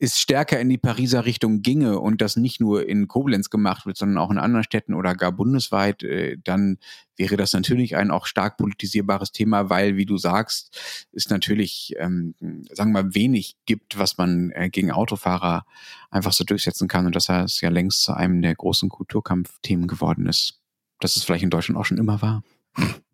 es 0.03 0.19
stärker 0.19 0.59
in 0.59 0.67
die 0.67 0.79
Pariser 0.79 1.25
Richtung 1.25 1.61
ginge 1.61 1.99
und 1.99 2.21
das 2.21 2.35
nicht 2.35 2.59
nur 2.59 2.89
in 2.89 3.07
Koblenz 3.07 3.51
gemacht 3.51 3.85
wird, 3.85 3.97
sondern 3.97 4.17
auch 4.17 4.31
in 4.31 4.39
anderen 4.39 4.63
Städten 4.63 4.95
oder 4.95 5.13
gar 5.13 5.31
bundesweit, 5.31 6.01
äh, 6.01 6.37
dann 6.43 6.79
wäre 7.17 7.37
das 7.37 7.53
natürlich 7.53 7.95
ein 7.95 8.09
auch 8.09 8.25
stark 8.25 8.57
politisierbares 8.57 9.31
Thema, 9.31 9.69
weil, 9.69 9.97
wie 9.97 10.07
du 10.07 10.17
sagst, 10.17 10.75
es 11.13 11.29
natürlich, 11.29 11.93
ähm, 11.99 12.33
sagen 12.71 12.93
wir 12.93 13.03
mal, 13.03 13.13
wenig 13.13 13.57
gibt, 13.67 13.99
was 13.99 14.17
man 14.17 14.49
äh, 14.55 14.71
gegen 14.71 14.91
Autofahrer 14.91 15.65
einfach 16.09 16.33
so 16.33 16.43
durchsetzen 16.43 16.87
kann 16.87 17.05
und 17.05 17.15
dass 17.15 17.29
es 17.29 17.61
ja 17.61 17.69
längst 17.69 18.01
zu 18.03 18.13
einem 18.13 18.41
der 18.41 18.55
großen 18.55 18.89
Kulturkampfthemen 18.89 19.85
geworden 19.85 20.25
ist. 20.25 20.60
Dass 21.01 21.17
es 21.17 21.23
vielleicht 21.23 21.43
in 21.43 21.49
Deutschland 21.49 21.77
auch 21.77 21.85
schon 21.85 21.97
immer 21.97 22.21
war. 22.21 22.43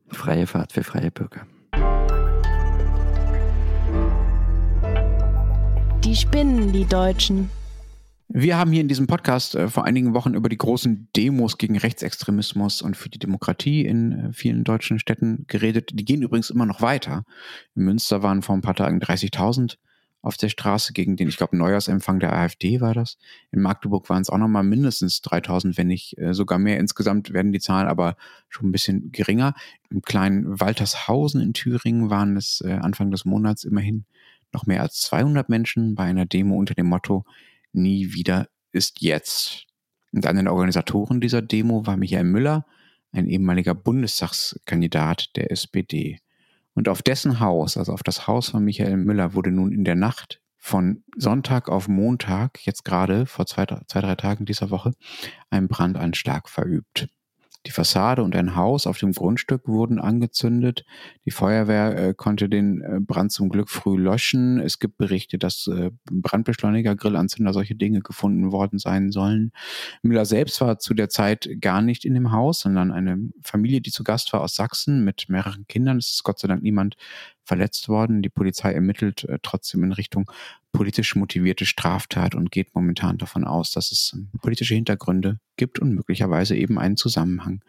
Freie 0.09 0.45
Fahrt 0.45 0.73
für 0.73 0.83
freie 0.83 1.09
Bürger. 1.09 1.47
Die 6.03 6.15
spinnen, 6.15 6.71
die 6.71 6.85
Deutschen. 6.85 7.49
Wir 8.29 8.57
haben 8.57 8.71
hier 8.71 8.81
in 8.81 8.89
diesem 8.89 9.07
Podcast 9.07 9.55
äh, 9.55 9.69
vor 9.69 9.85
einigen 9.85 10.13
Wochen 10.13 10.33
über 10.33 10.49
die 10.49 10.57
großen 10.57 11.09
Demos 11.15 11.57
gegen 11.57 11.77
Rechtsextremismus 11.77 12.81
und 12.81 12.97
für 12.97 13.09
die 13.09 13.19
Demokratie 13.19 13.85
in 13.85 14.11
äh, 14.11 14.33
vielen 14.33 14.65
deutschen 14.65 14.99
Städten 14.99 15.45
geredet. 15.47 15.91
Die 15.93 16.03
gehen 16.03 16.21
übrigens 16.21 16.49
immer 16.49 16.65
noch 16.65 16.81
weiter. 16.81 17.23
In 17.75 17.85
Münster 17.85 18.23
waren 18.23 18.41
vor 18.41 18.55
ein 18.55 18.61
paar 18.61 18.75
Tagen 18.75 18.99
30.000 18.99 19.77
auf 20.21 20.37
der 20.37 20.49
Straße 20.49 20.93
gegen 20.93 21.15
den, 21.15 21.27
ich 21.29 21.37
glaube, 21.37 21.57
Neujahrsempfang 21.57 22.19
der 22.19 22.33
AfD 22.33 22.81
war 22.81 22.93
das. 22.93 23.17
In 23.51 23.61
Magdeburg 23.61 24.09
waren 24.09 24.21
es 24.21 24.29
auch 24.29 24.37
nochmal 24.37 24.63
mindestens 24.63 25.21
3.000, 25.21 25.77
wenn 25.77 25.87
nicht 25.87 26.17
äh, 26.17 26.33
sogar 26.33 26.59
mehr. 26.59 26.79
Insgesamt 26.79 27.31
werden 27.33 27.51
die 27.51 27.59
Zahlen 27.59 27.87
aber 27.87 28.17
schon 28.49 28.67
ein 28.67 28.71
bisschen 28.71 29.11
geringer. 29.11 29.53
Im 29.89 30.01
kleinen 30.01 30.59
Waltershausen 30.59 31.41
in 31.41 31.53
Thüringen 31.53 32.09
waren 32.09 32.35
es 32.35 32.61
äh, 32.65 32.73
Anfang 32.73 33.11
des 33.11 33.25
Monats 33.25 33.63
immerhin 33.63 34.05
noch 34.53 34.65
mehr 34.65 34.81
als 34.81 35.01
200 35.01 35.49
Menschen 35.49 35.95
bei 35.95 36.03
einer 36.03 36.25
Demo 36.25 36.55
unter 36.55 36.73
dem 36.73 36.87
Motto 36.87 37.25
Nie 37.73 38.13
wieder 38.13 38.47
ist 38.71 39.01
jetzt. 39.01 39.65
Und 40.11 40.25
an 40.25 40.35
den 40.35 40.47
Organisatoren 40.47 41.21
dieser 41.21 41.41
Demo 41.41 41.85
war 41.85 41.97
Michael 41.97 42.23
Müller, 42.23 42.65
ein 43.11 43.27
ehemaliger 43.27 43.75
Bundestagskandidat 43.75 45.35
der 45.35 45.51
SPD. 45.51 46.19
Und 46.77 46.89
auf 46.89 47.01
dessen 47.01 47.39
Haus, 47.39 47.75
also 47.75 47.91
auf 47.91 48.03
das 48.03 48.27
Haus 48.27 48.49
von 48.49 48.63
Michael 48.63 48.97
Müller, 48.97 49.33
wurde 49.33 49.49
nun 49.49 49.71
in 49.71 49.83
der 49.83 49.95
Nacht 49.95 50.41
von 50.57 51.03
Sonntag 51.15 51.69
auf 51.69 51.87
Montag, 51.87 52.63
jetzt 52.67 52.85
gerade 52.85 53.25
vor 53.25 53.47
zwei, 53.47 53.65
zwei 53.65 53.99
drei 53.99 54.13
Tagen 54.13 54.45
dieser 54.45 54.69
Woche, 54.69 54.91
ein 55.49 55.69
Brandanschlag 55.69 56.47
verübt. 56.47 57.07
Die 57.67 57.71
Fassade 57.71 58.23
und 58.23 58.33
ein 58.33 58.55
Haus 58.55 58.87
auf 58.87 58.97
dem 58.97 59.11
Grundstück 59.11 59.67
wurden 59.67 59.99
angezündet. 59.99 60.85
Die 61.25 61.31
Feuerwehr 61.31 61.97
äh, 61.97 62.13
konnte 62.13 62.47
den 62.47 62.81
äh, 62.81 63.01
Brand 63.01 63.33
zum 63.33 63.49
Glück 63.49 63.69
früh 63.69 64.01
löschen. 64.01 64.57
Es 64.61 64.79
gibt 64.79 64.97
Berichte, 64.97 65.37
dass 65.37 65.67
äh, 65.67 65.91
Brandbeschleuniger, 66.09 66.95
Grillanzünder, 66.95 67.51
solche 67.51 67.75
Dinge 67.75 67.99
gefunden 67.99 68.53
worden 68.53 68.79
sein 68.79 69.11
sollen. 69.11 69.51
Müller 70.01 70.23
selbst 70.23 70.61
war 70.61 70.79
zu 70.79 70.93
der 70.93 71.09
Zeit 71.09 71.49
gar 71.59 71.81
nicht 71.81 72.05
in 72.05 72.13
dem 72.13 72.31
Haus, 72.31 72.61
sondern 72.61 72.93
eine 72.93 73.19
Familie, 73.43 73.81
die 73.81 73.91
zu 73.91 74.05
Gast 74.05 74.31
war 74.31 74.39
aus 74.39 74.55
Sachsen 74.55 75.03
mit 75.03 75.25
mehreren 75.27 75.67
Kindern. 75.67 75.97
Es 75.97 76.11
ist 76.11 76.23
Gott 76.23 76.39
sei 76.39 76.47
Dank 76.47 76.63
niemand 76.63 76.95
verletzt 77.43 77.89
worden. 77.89 78.21
Die 78.21 78.29
Polizei 78.29 78.71
ermittelt 78.71 79.25
äh, 79.25 79.39
trotzdem 79.43 79.83
in 79.83 79.91
Richtung 79.91 80.31
politisch 80.77 81.15
motivierte 81.15 81.65
Straftat 81.65 82.35
und 82.35 82.51
geht 82.51 82.75
momentan 82.75 83.17
davon 83.17 83.45
aus, 83.45 83.71
dass 83.71 83.91
es 83.91 84.15
politische 84.43 84.75
Hintergründe 84.75 85.39
gibt 85.55 85.79
und 85.79 85.95
möglicherweise 85.95 86.55
eben 86.55 86.77
einen 86.77 86.97
Zusammenhang 86.97 87.63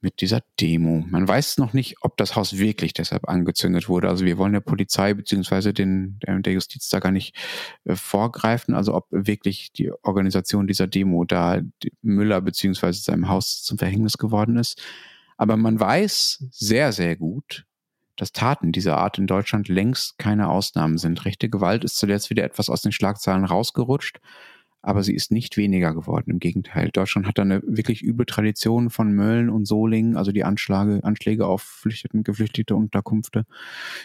mit 0.00 0.20
dieser 0.20 0.40
Demo. 0.60 1.04
Man 1.08 1.26
weiß 1.26 1.58
noch 1.58 1.72
nicht, 1.72 1.96
ob 2.02 2.16
das 2.16 2.36
Haus 2.36 2.56
wirklich 2.56 2.94
deshalb 2.94 3.28
angezündet 3.28 3.88
wurde. 3.88 4.08
Also 4.08 4.24
wir 4.24 4.38
wollen 4.38 4.52
der 4.52 4.60
Polizei 4.60 5.12
beziehungsweise 5.12 5.74
der 5.74 6.52
Justiz 6.52 6.88
da 6.88 7.00
gar 7.00 7.10
nicht 7.10 7.36
äh, 7.84 7.96
vorgreifen. 7.96 8.74
Also 8.74 8.94
ob 8.94 9.08
wirklich 9.10 9.72
die 9.72 9.90
Organisation 10.02 10.68
dieser 10.68 10.86
Demo 10.86 11.24
da 11.24 11.60
Müller 12.00 12.40
beziehungsweise 12.40 13.02
seinem 13.02 13.28
Haus 13.28 13.64
zum 13.64 13.76
Verhängnis 13.76 14.18
geworden 14.18 14.56
ist. 14.56 14.80
Aber 15.36 15.56
man 15.56 15.80
weiß 15.80 16.46
sehr, 16.52 16.92
sehr 16.92 17.16
gut, 17.16 17.66
dass 18.20 18.32
Taten 18.32 18.70
dieser 18.70 18.98
Art 18.98 19.16
in 19.16 19.26
Deutschland 19.26 19.68
längst 19.68 20.18
keine 20.18 20.50
Ausnahmen 20.50 20.98
sind. 20.98 21.24
Rechte 21.24 21.48
Gewalt 21.48 21.84
ist 21.84 21.96
zuletzt 21.96 22.28
wieder 22.28 22.44
etwas 22.44 22.68
aus 22.68 22.82
den 22.82 22.92
Schlagzeilen 22.92 23.46
rausgerutscht, 23.46 24.20
aber 24.82 25.02
sie 25.02 25.14
ist 25.14 25.32
nicht 25.32 25.56
weniger 25.56 25.94
geworden. 25.94 26.30
Im 26.32 26.38
Gegenteil. 26.38 26.90
Deutschland 26.92 27.26
hat 27.26 27.38
da 27.38 27.42
eine 27.42 27.62
wirklich 27.62 28.02
üble 28.02 28.26
Tradition 28.26 28.90
von 28.90 29.14
Mölln 29.14 29.48
und 29.48 29.64
Solingen, 29.64 30.18
also 30.18 30.32
die 30.32 30.44
Anschläge, 30.44 31.02
Anschläge 31.02 31.46
auf 31.46 31.62
Flüchteten, 31.62 32.22
geflüchtete 32.22 32.76
Unterkünfte 32.76 33.46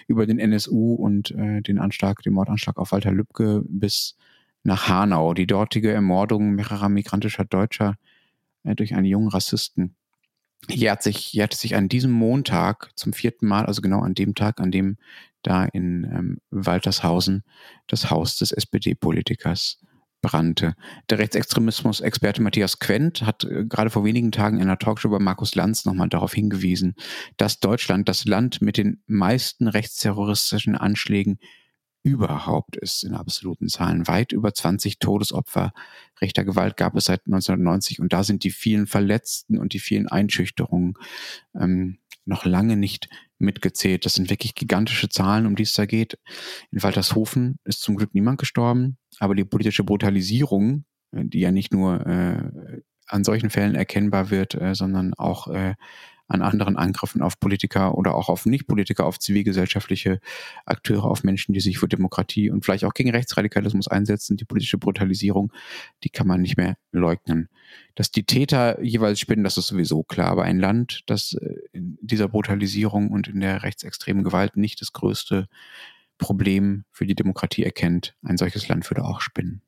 über 0.08 0.26
den 0.26 0.40
NSU 0.40 0.94
und 0.94 1.32
äh, 1.32 1.62
den 1.62 1.78
Anschlag, 1.78 2.22
den 2.22 2.32
Mordanschlag 2.32 2.78
auf 2.78 2.94
Walter 2.94 3.12
Lübcke 3.12 3.64
bis 3.68 4.16
nach 4.64 4.88
Hanau. 4.88 5.34
Die 5.34 5.46
dortige 5.46 5.92
Ermordung 5.92 6.52
mehrerer 6.52 6.88
migrantischer 6.88 7.44
Deutscher 7.44 7.96
äh, 8.64 8.76
durch 8.76 8.96
einen 8.96 9.08
jungen 9.08 9.28
Rassisten 9.28 9.98
jährt 10.70 11.04
sich, 11.04 11.34
jährt 11.34 11.54
sich 11.54 11.76
an 11.76 11.90
diesem 11.90 12.12
Montag 12.12 12.92
zum 12.96 13.14
vierten 13.14 13.48
Mal, 13.48 13.66
also 13.66 13.82
genau 13.82 14.02
an 14.02 14.14
dem 14.14 14.36
Tag, 14.36 14.60
an 14.60 14.72
dem 14.72 14.98
da 15.44 15.66
in 15.66 16.04
ähm, 16.06 16.38
Waltershausen 16.50 17.44
das 17.88 18.10
Haus 18.10 18.38
des 18.38 18.52
SPD-Politikers 18.52 19.80
brannte. 20.22 20.76
Der 21.10 21.20
Rechtsextremismus-Experte 21.20 22.42
Matthias 22.42 22.80
Quent 22.80 23.22
hat 23.22 23.44
äh, 23.44 23.66
gerade 23.66 23.92
vor 23.92 24.04
wenigen 24.04 24.32
Tagen 24.32 24.58
in 24.58 24.64
einer 24.64 24.80
Talkshow 24.80 25.10
bei 25.10 25.20
Markus 25.20 25.54
Lanz 25.54 25.86
nochmal 25.86 26.10
darauf 26.10 26.34
hingewiesen, 26.34 26.96
dass 27.38 27.60
Deutschland 27.60 28.10
das 28.10 28.26
Land 28.26 28.62
mit 28.62 28.78
den 28.78 29.04
meisten 29.06 29.68
rechtsterroristischen 29.68 30.76
Anschlägen 30.76 31.38
überhaupt 32.06 32.76
ist 32.76 33.04
in 33.04 33.16
absoluten 33.16 33.68
Zahlen. 33.68 34.08
Weit 34.08 34.32
über 34.32 34.54
20 34.54 35.00
Todesopfer 35.00 35.74
rechter 36.22 36.46
Gewalt 36.46 36.78
gab 36.78 36.96
es 36.96 37.06
seit 37.06 37.22
1990 37.26 38.00
und 38.00 38.14
da 38.14 38.24
sind 38.24 38.44
die 38.44 38.52
vielen 38.52 38.86
Verletzten 38.86 39.58
und 39.58 39.74
die 39.74 39.80
vielen 39.80 40.08
Einschüchterungen 40.08 40.94
ähm, 41.60 41.98
noch 42.24 42.46
lange 42.46 42.78
nicht 42.78 43.10
mitgezählt. 43.40 44.06
Das 44.06 44.14
sind 44.14 44.30
wirklich 44.30 44.54
gigantische 44.54 45.10
Zahlen, 45.10 45.48
um 45.48 45.56
die 45.56 45.64
es 45.64 45.74
da 45.74 45.88
geht. 45.88 46.20
In 46.72 46.84
Waltershofen 46.84 47.58
ist 47.64 47.82
zum 47.82 47.96
Glück 47.96 48.14
niemand 48.14 48.38
gestorben, 48.38 48.98
aber 49.20 49.34
die 49.34 49.44
politische 49.44 49.84
Brutalisierung, 49.84 50.86
äh, 51.12 51.26
die 51.26 51.40
ja 51.40 51.52
nicht 51.52 51.74
nur 51.74 52.06
äh, 52.06 52.82
an 53.08 53.24
solchen 53.24 53.50
Fällen 53.50 53.74
erkennbar 53.74 54.30
wird, 54.30 54.54
äh, 54.54 54.76
sondern 54.76 55.16
auch 55.16 55.48
äh, 55.48 55.74
an 56.28 56.42
anderen 56.42 56.76
Angriffen 56.78 57.22
auf 57.22 57.40
Politiker 57.40 57.98
oder 57.98 58.16
auch 58.16 58.30
auf 58.30 58.46
Nicht-Politiker, 58.46 59.06
auf 59.06 59.20
zivilgesellschaftliche 59.20 60.20
Akteure, 60.66 61.06
auf 61.06 61.24
Menschen, 61.24 61.54
die 61.54 61.60
sich 61.60 61.78
für 61.78 61.88
Demokratie 61.88 62.50
und 62.50 62.66
vielleicht 62.66 62.86
auch 62.86 62.94
gegen 62.94 63.12
Rechtsradikalismus 63.12 63.88
einsetzen. 63.88 64.38
Die 64.38 64.46
politische 64.46 64.78
Brutalisierung, 64.78 65.54
die 66.04 66.10
kann 66.10 66.28
man 66.28 66.42
nicht 66.42 66.58
mehr 66.58 66.78
leugnen. 66.92 67.50
Dass 67.94 68.12
die 68.12 68.24
Täter 68.24 68.82
jeweils 68.82 69.20
spinnen, 69.20 69.44
das 69.44 69.58
ist 69.58 69.68
sowieso 69.68 70.04
klar. 70.04 70.32
Aber 70.32 70.44
ein 70.44 70.60
Land, 70.60 71.04
das 71.06 71.34
äh, 71.34 71.56
in 71.72 71.98
dieser 72.02 72.28
Brutalisierung 72.28 73.10
und 73.12 73.28
in 73.28 73.40
der 73.40 73.64
rechtsextremen 73.64 74.24
Gewalt 74.24 74.58
nicht 74.58 74.82
das 74.82 74.94
größte 74.94 75.48
Problem 76.18 76.86
für 76.92 77.06
die 77.06 77.16
Demokratie 77.16 77.64
erkennt, 77.64 78.16
ein 78.24 78.38
solches 78.38 78.68
Land 78.68 78.90
würde 78.90 79.04
auch 79.04 79.22
spinnen. 79.22 79.62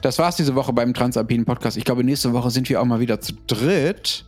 Das 0.00 0.18
war's 0.18 0.36
diese 0.36 0.54
Woche 0.54 0.72
beim 0.72 0.94
Transalpinen 0.94 1.44
Podcast. 1.44 1.76
Ich 1.76 1.84
glaube, 1.84 2.04
nächste 2.04 2.32
Woche 2.32 2.50
sind 2.50 2.68
wir 2.68 2.80
auch 2.80 2.84
mal 2.84 3.00
wieder 3.00 3.20
zu 3.20 3.32
dritt. 3.46 4.24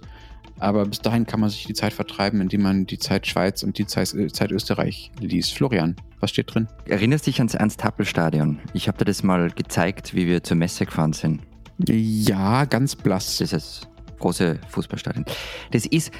Aber 0.58 0.84
bis 0.84 1.00
dahin 1.00 1.26
kann 1.26 1.40
man 1.40 1.48
sich 1.48 1.64
die 1.64 1.72
Zeit 1.72 1.92
vertreiben, 1.94 2.40
indem 2.40 2.62
man 2.62 2.86
die 2.86 2.98
Zeit 2.98 3.26
Schweiz 3.26 3.62
und 3.62 3.78
die 3.78 3.86
Zeit, 3.86 4.12
äh, 4.12 4.28
Zeit 4.28 4.50
Österreich 4.52 5.10
liest. 5.18 5.54
Florian, 5.54 5.96
was 6.20 6.30
steht 6.30 6.54
drin? 6.54 6.68
Erinnerst 6.86 7.26
dich 7.26 7.38
ans 7.38 7.54
Ernst-Happel-Stadion? 7.54 8.58
Ich 8.74 8.86
habe 8.86 8.98
dir 8.98 9.06
das 9.06 9.22
mal 9.22 9.50
gezeigt, 9.50 10.14
wie 10.14 10.26
wir 10.26 10.42
zur 10.42 10.58
Messe 10.58 10.84
gefahren 10.84 11.14
sind. 11.14 11.40
Ja, 11.88 12.66
ganz 12.66 12.94
blass. 12.94 13.38
Das 13.38 13.52
ist 13.52 13.52
das 13.54 13.88
große 14.18 14.58
Fußballstadion. 14.68 15.24
Das 15.70 15.86
ist, 15.86 16.12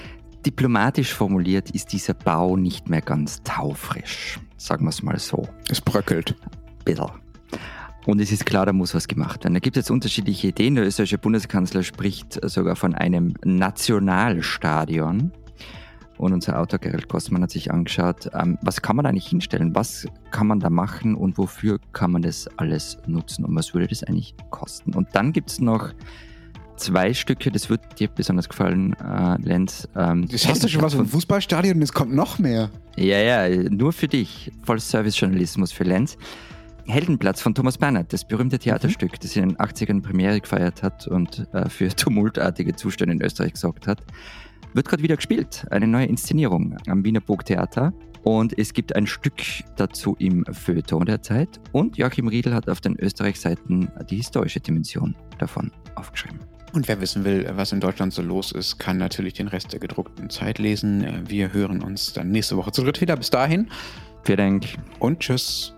diplomatisch 0.46 1.12
formuliert, 1.12 1.70
ist 1.72 1.92
dieser 1.92 2.14
Bau 2.14 2.56
nicht 2.56 2.88
mehr 2.88 3.02
ganz 3.02 3.42
taufrisch. 3.42 4.40
Sagen 4.56 4.86
wir 4.86 4.90
es 4.90 5.02
mal 5.02 5.18
so. 5.18 5.46
Es 5.68 5.82
bröckelt. 5.82 6.34
Bitte. 6.84 7.06
Und 8.06 8.20
es 8.20 8.32
ist 8.32 8.46
klar, 8.46 8.66
da 8.66 8.72
muss 8.72 8.94
was 8.94 9.08
gemacht 9.08 9.44
werden. 9.44 9.54
Da 9.54 9.60
gibt 9.60 9.76
es 9.76 9.82
jetzt 9.82 9.90
unterschiedliche 9.90 10.48
Ideen. 10.48 10.74
Der 10.74 10.86
österreichische 10.86 11.18
Bundeskanzler 11.18 11.82
spricht 11.82 12.40
sogar 12.48 12.76
von 12.76 12.94
einem 12.94 13.34
Nationalstadion. 13.44 15.32
Und 16.16 16.34
unser 16.34 16.58
Autor 16.58 16.78
Gerald 16.78 17.08
Gossmann 17.08 17.42
hat 17.42 17.50
sich 17.50 17.72
angeschaut, 17.72 18.28
ähm, 18.34 18.58
was 18.60 18.82
kann 18.82 18.96
man 18.96 19.04
da 19.04 19.08
eigentlich 19.08 19.28
hinstellen? 19.28 19.74
Was 19.74 20.06
kann 20.30 20.46
man 20.46 20.60
da 20.60 20.68
machen 20.68 21.14
und 21.14 21.38
wofür 21.38 21.78
kann 21.92 22.12
man 22.12 22.20
das 22.20 22.46
alles 22.58 22.98
nutzen? 23.06 23.44
Und 23.44 23.54
was 23.56 23.72
würde 23.72 23.86
das 23.86 24.02
eigentlich 24.04 24.34
kosten? 24.50 24.94
Und 24.94 25.08
dann 25.14 25.32
gibt 25.32 25.50
es 25.50 25.60
noch 25.60 25.94
zwei 26.76 27.14
Stücke, 27.14 27.50
das 27.50 27.70
wird 27.70 27.80
dir 27.98 28.08
besonders 28.08 28.50
gefallen, 28.50 28.94
äh, 28.94 29.36
Lenz. 29.40 29.88
Ähm, 29.96 30.26
das 30.28 30.46
hast 30.46 30.62
du 30.62 30.68
schon 30.68 30.82
was 30.82 30.92
vom 30.92 31.06
Fußballstadion 31.06 31.76
und 31.76 31.82
es 31.82 31.92
kommt 31.92 32.14
noch 32.14 32.38
mehr. 32.38 32.70
Ja, 32.96 33.18
ja, 33.18 33.70
nur 33.70 33.94
für 33.94 34.08
dich. 34.08 34.52
Vollservice-Journalismus 34.64 35.72
für 35.72 35.84
Lenz. 35.84 36.18
Heldenplatz 36.90 37.40
von 37.40 37.54
Thomas 37.54 37.78
Bernhard, 37.78 38.12
das 38.12 38.26
berühmte 38.26 38.58
Theaterstück, 38.58 39.18
das 39.20 39.36
in 39.36 39.48
den 39.50 39.56
80ern 39.56 40.02
Premiere 40.02 40.40
gefeiert 40.40 40.82
hat 40.82 41.06
und 41.06 41.46
äh, 41.52 41.68
für 41.68 41.88
tumultartige 41.96 42.74
Zustände 42.74 43.14
in 43.14 43.22
Österreich 43.22 43.54
gesorgt 43.54 43.86
hat, 43.86 44.02
wird 44.74 44.88
gerade 44.88 45.02
wieder 45.02 45.16
gespielt. 45.16 45.66
Eine 45.70 45.86
neue 45.86 46.06
Inszenierung 46.06 46.76
am 46.86 47.04
Wiener 47.04 47.20
Burgtheater. 47.20 47.92
Und 48.22 48.58
es 48.58 48.74
gibt 48.74 48.94
ein 48.94 49.06
Stück 49.06 49.40
dazu 49.76 50.14
im 50.18 50.44
Feuilleton 50.44 51.06
der 51.06 51.22
Zeit. 51.22 51.58
Und 51.72 51.96
Joachim 51.96 52.28
Riedel 52.28 52.52
hat 52.54 52.68
auf 52.68 52.82
den 52.82 52.96
Österreich-Seiten 52.96 53.88
die 54.10 54.16
historische 54.16 54.60
Dimension 54.60 55.16
davon 55.38 55.72
aufgeschrieben. 55.94 56.38
Und 56.72 56.86
wer 56.86 57.00
wissen 57.00 57.24
will, 57.24 57.50
was 57.54 57.72
in 57.72 57.80
Deutschland 57.80 58.12
so 58.12 58.22
los 58.22 58.52
ist, 58.52 58.78
kann 58.78 58.98
natürlich 58.98 59.32
den 59.34 59.48
Rest 59.48 59.72
der 59.72 59.80
gedruckten 59.80 60.28
Zeit 60.28 60.58
lesen. 60.58 61.24
Wir 61.28 61.52
hören 61.52 61.82
uns 61.82 62.12
dann 62.12 62.30
nächste 62.30 62.56
Woche 62.56 62.72
zu 62.72 62.82
dritt 62.82 63.00
wieder. 63.00 63.16
Bis 63.16 63.30
dahin. 63.30 63.68
Vielen 64.22 64.38
Dank. 64.38 64.66
Und 64.98 65.20
tschüss. 65.20 65.74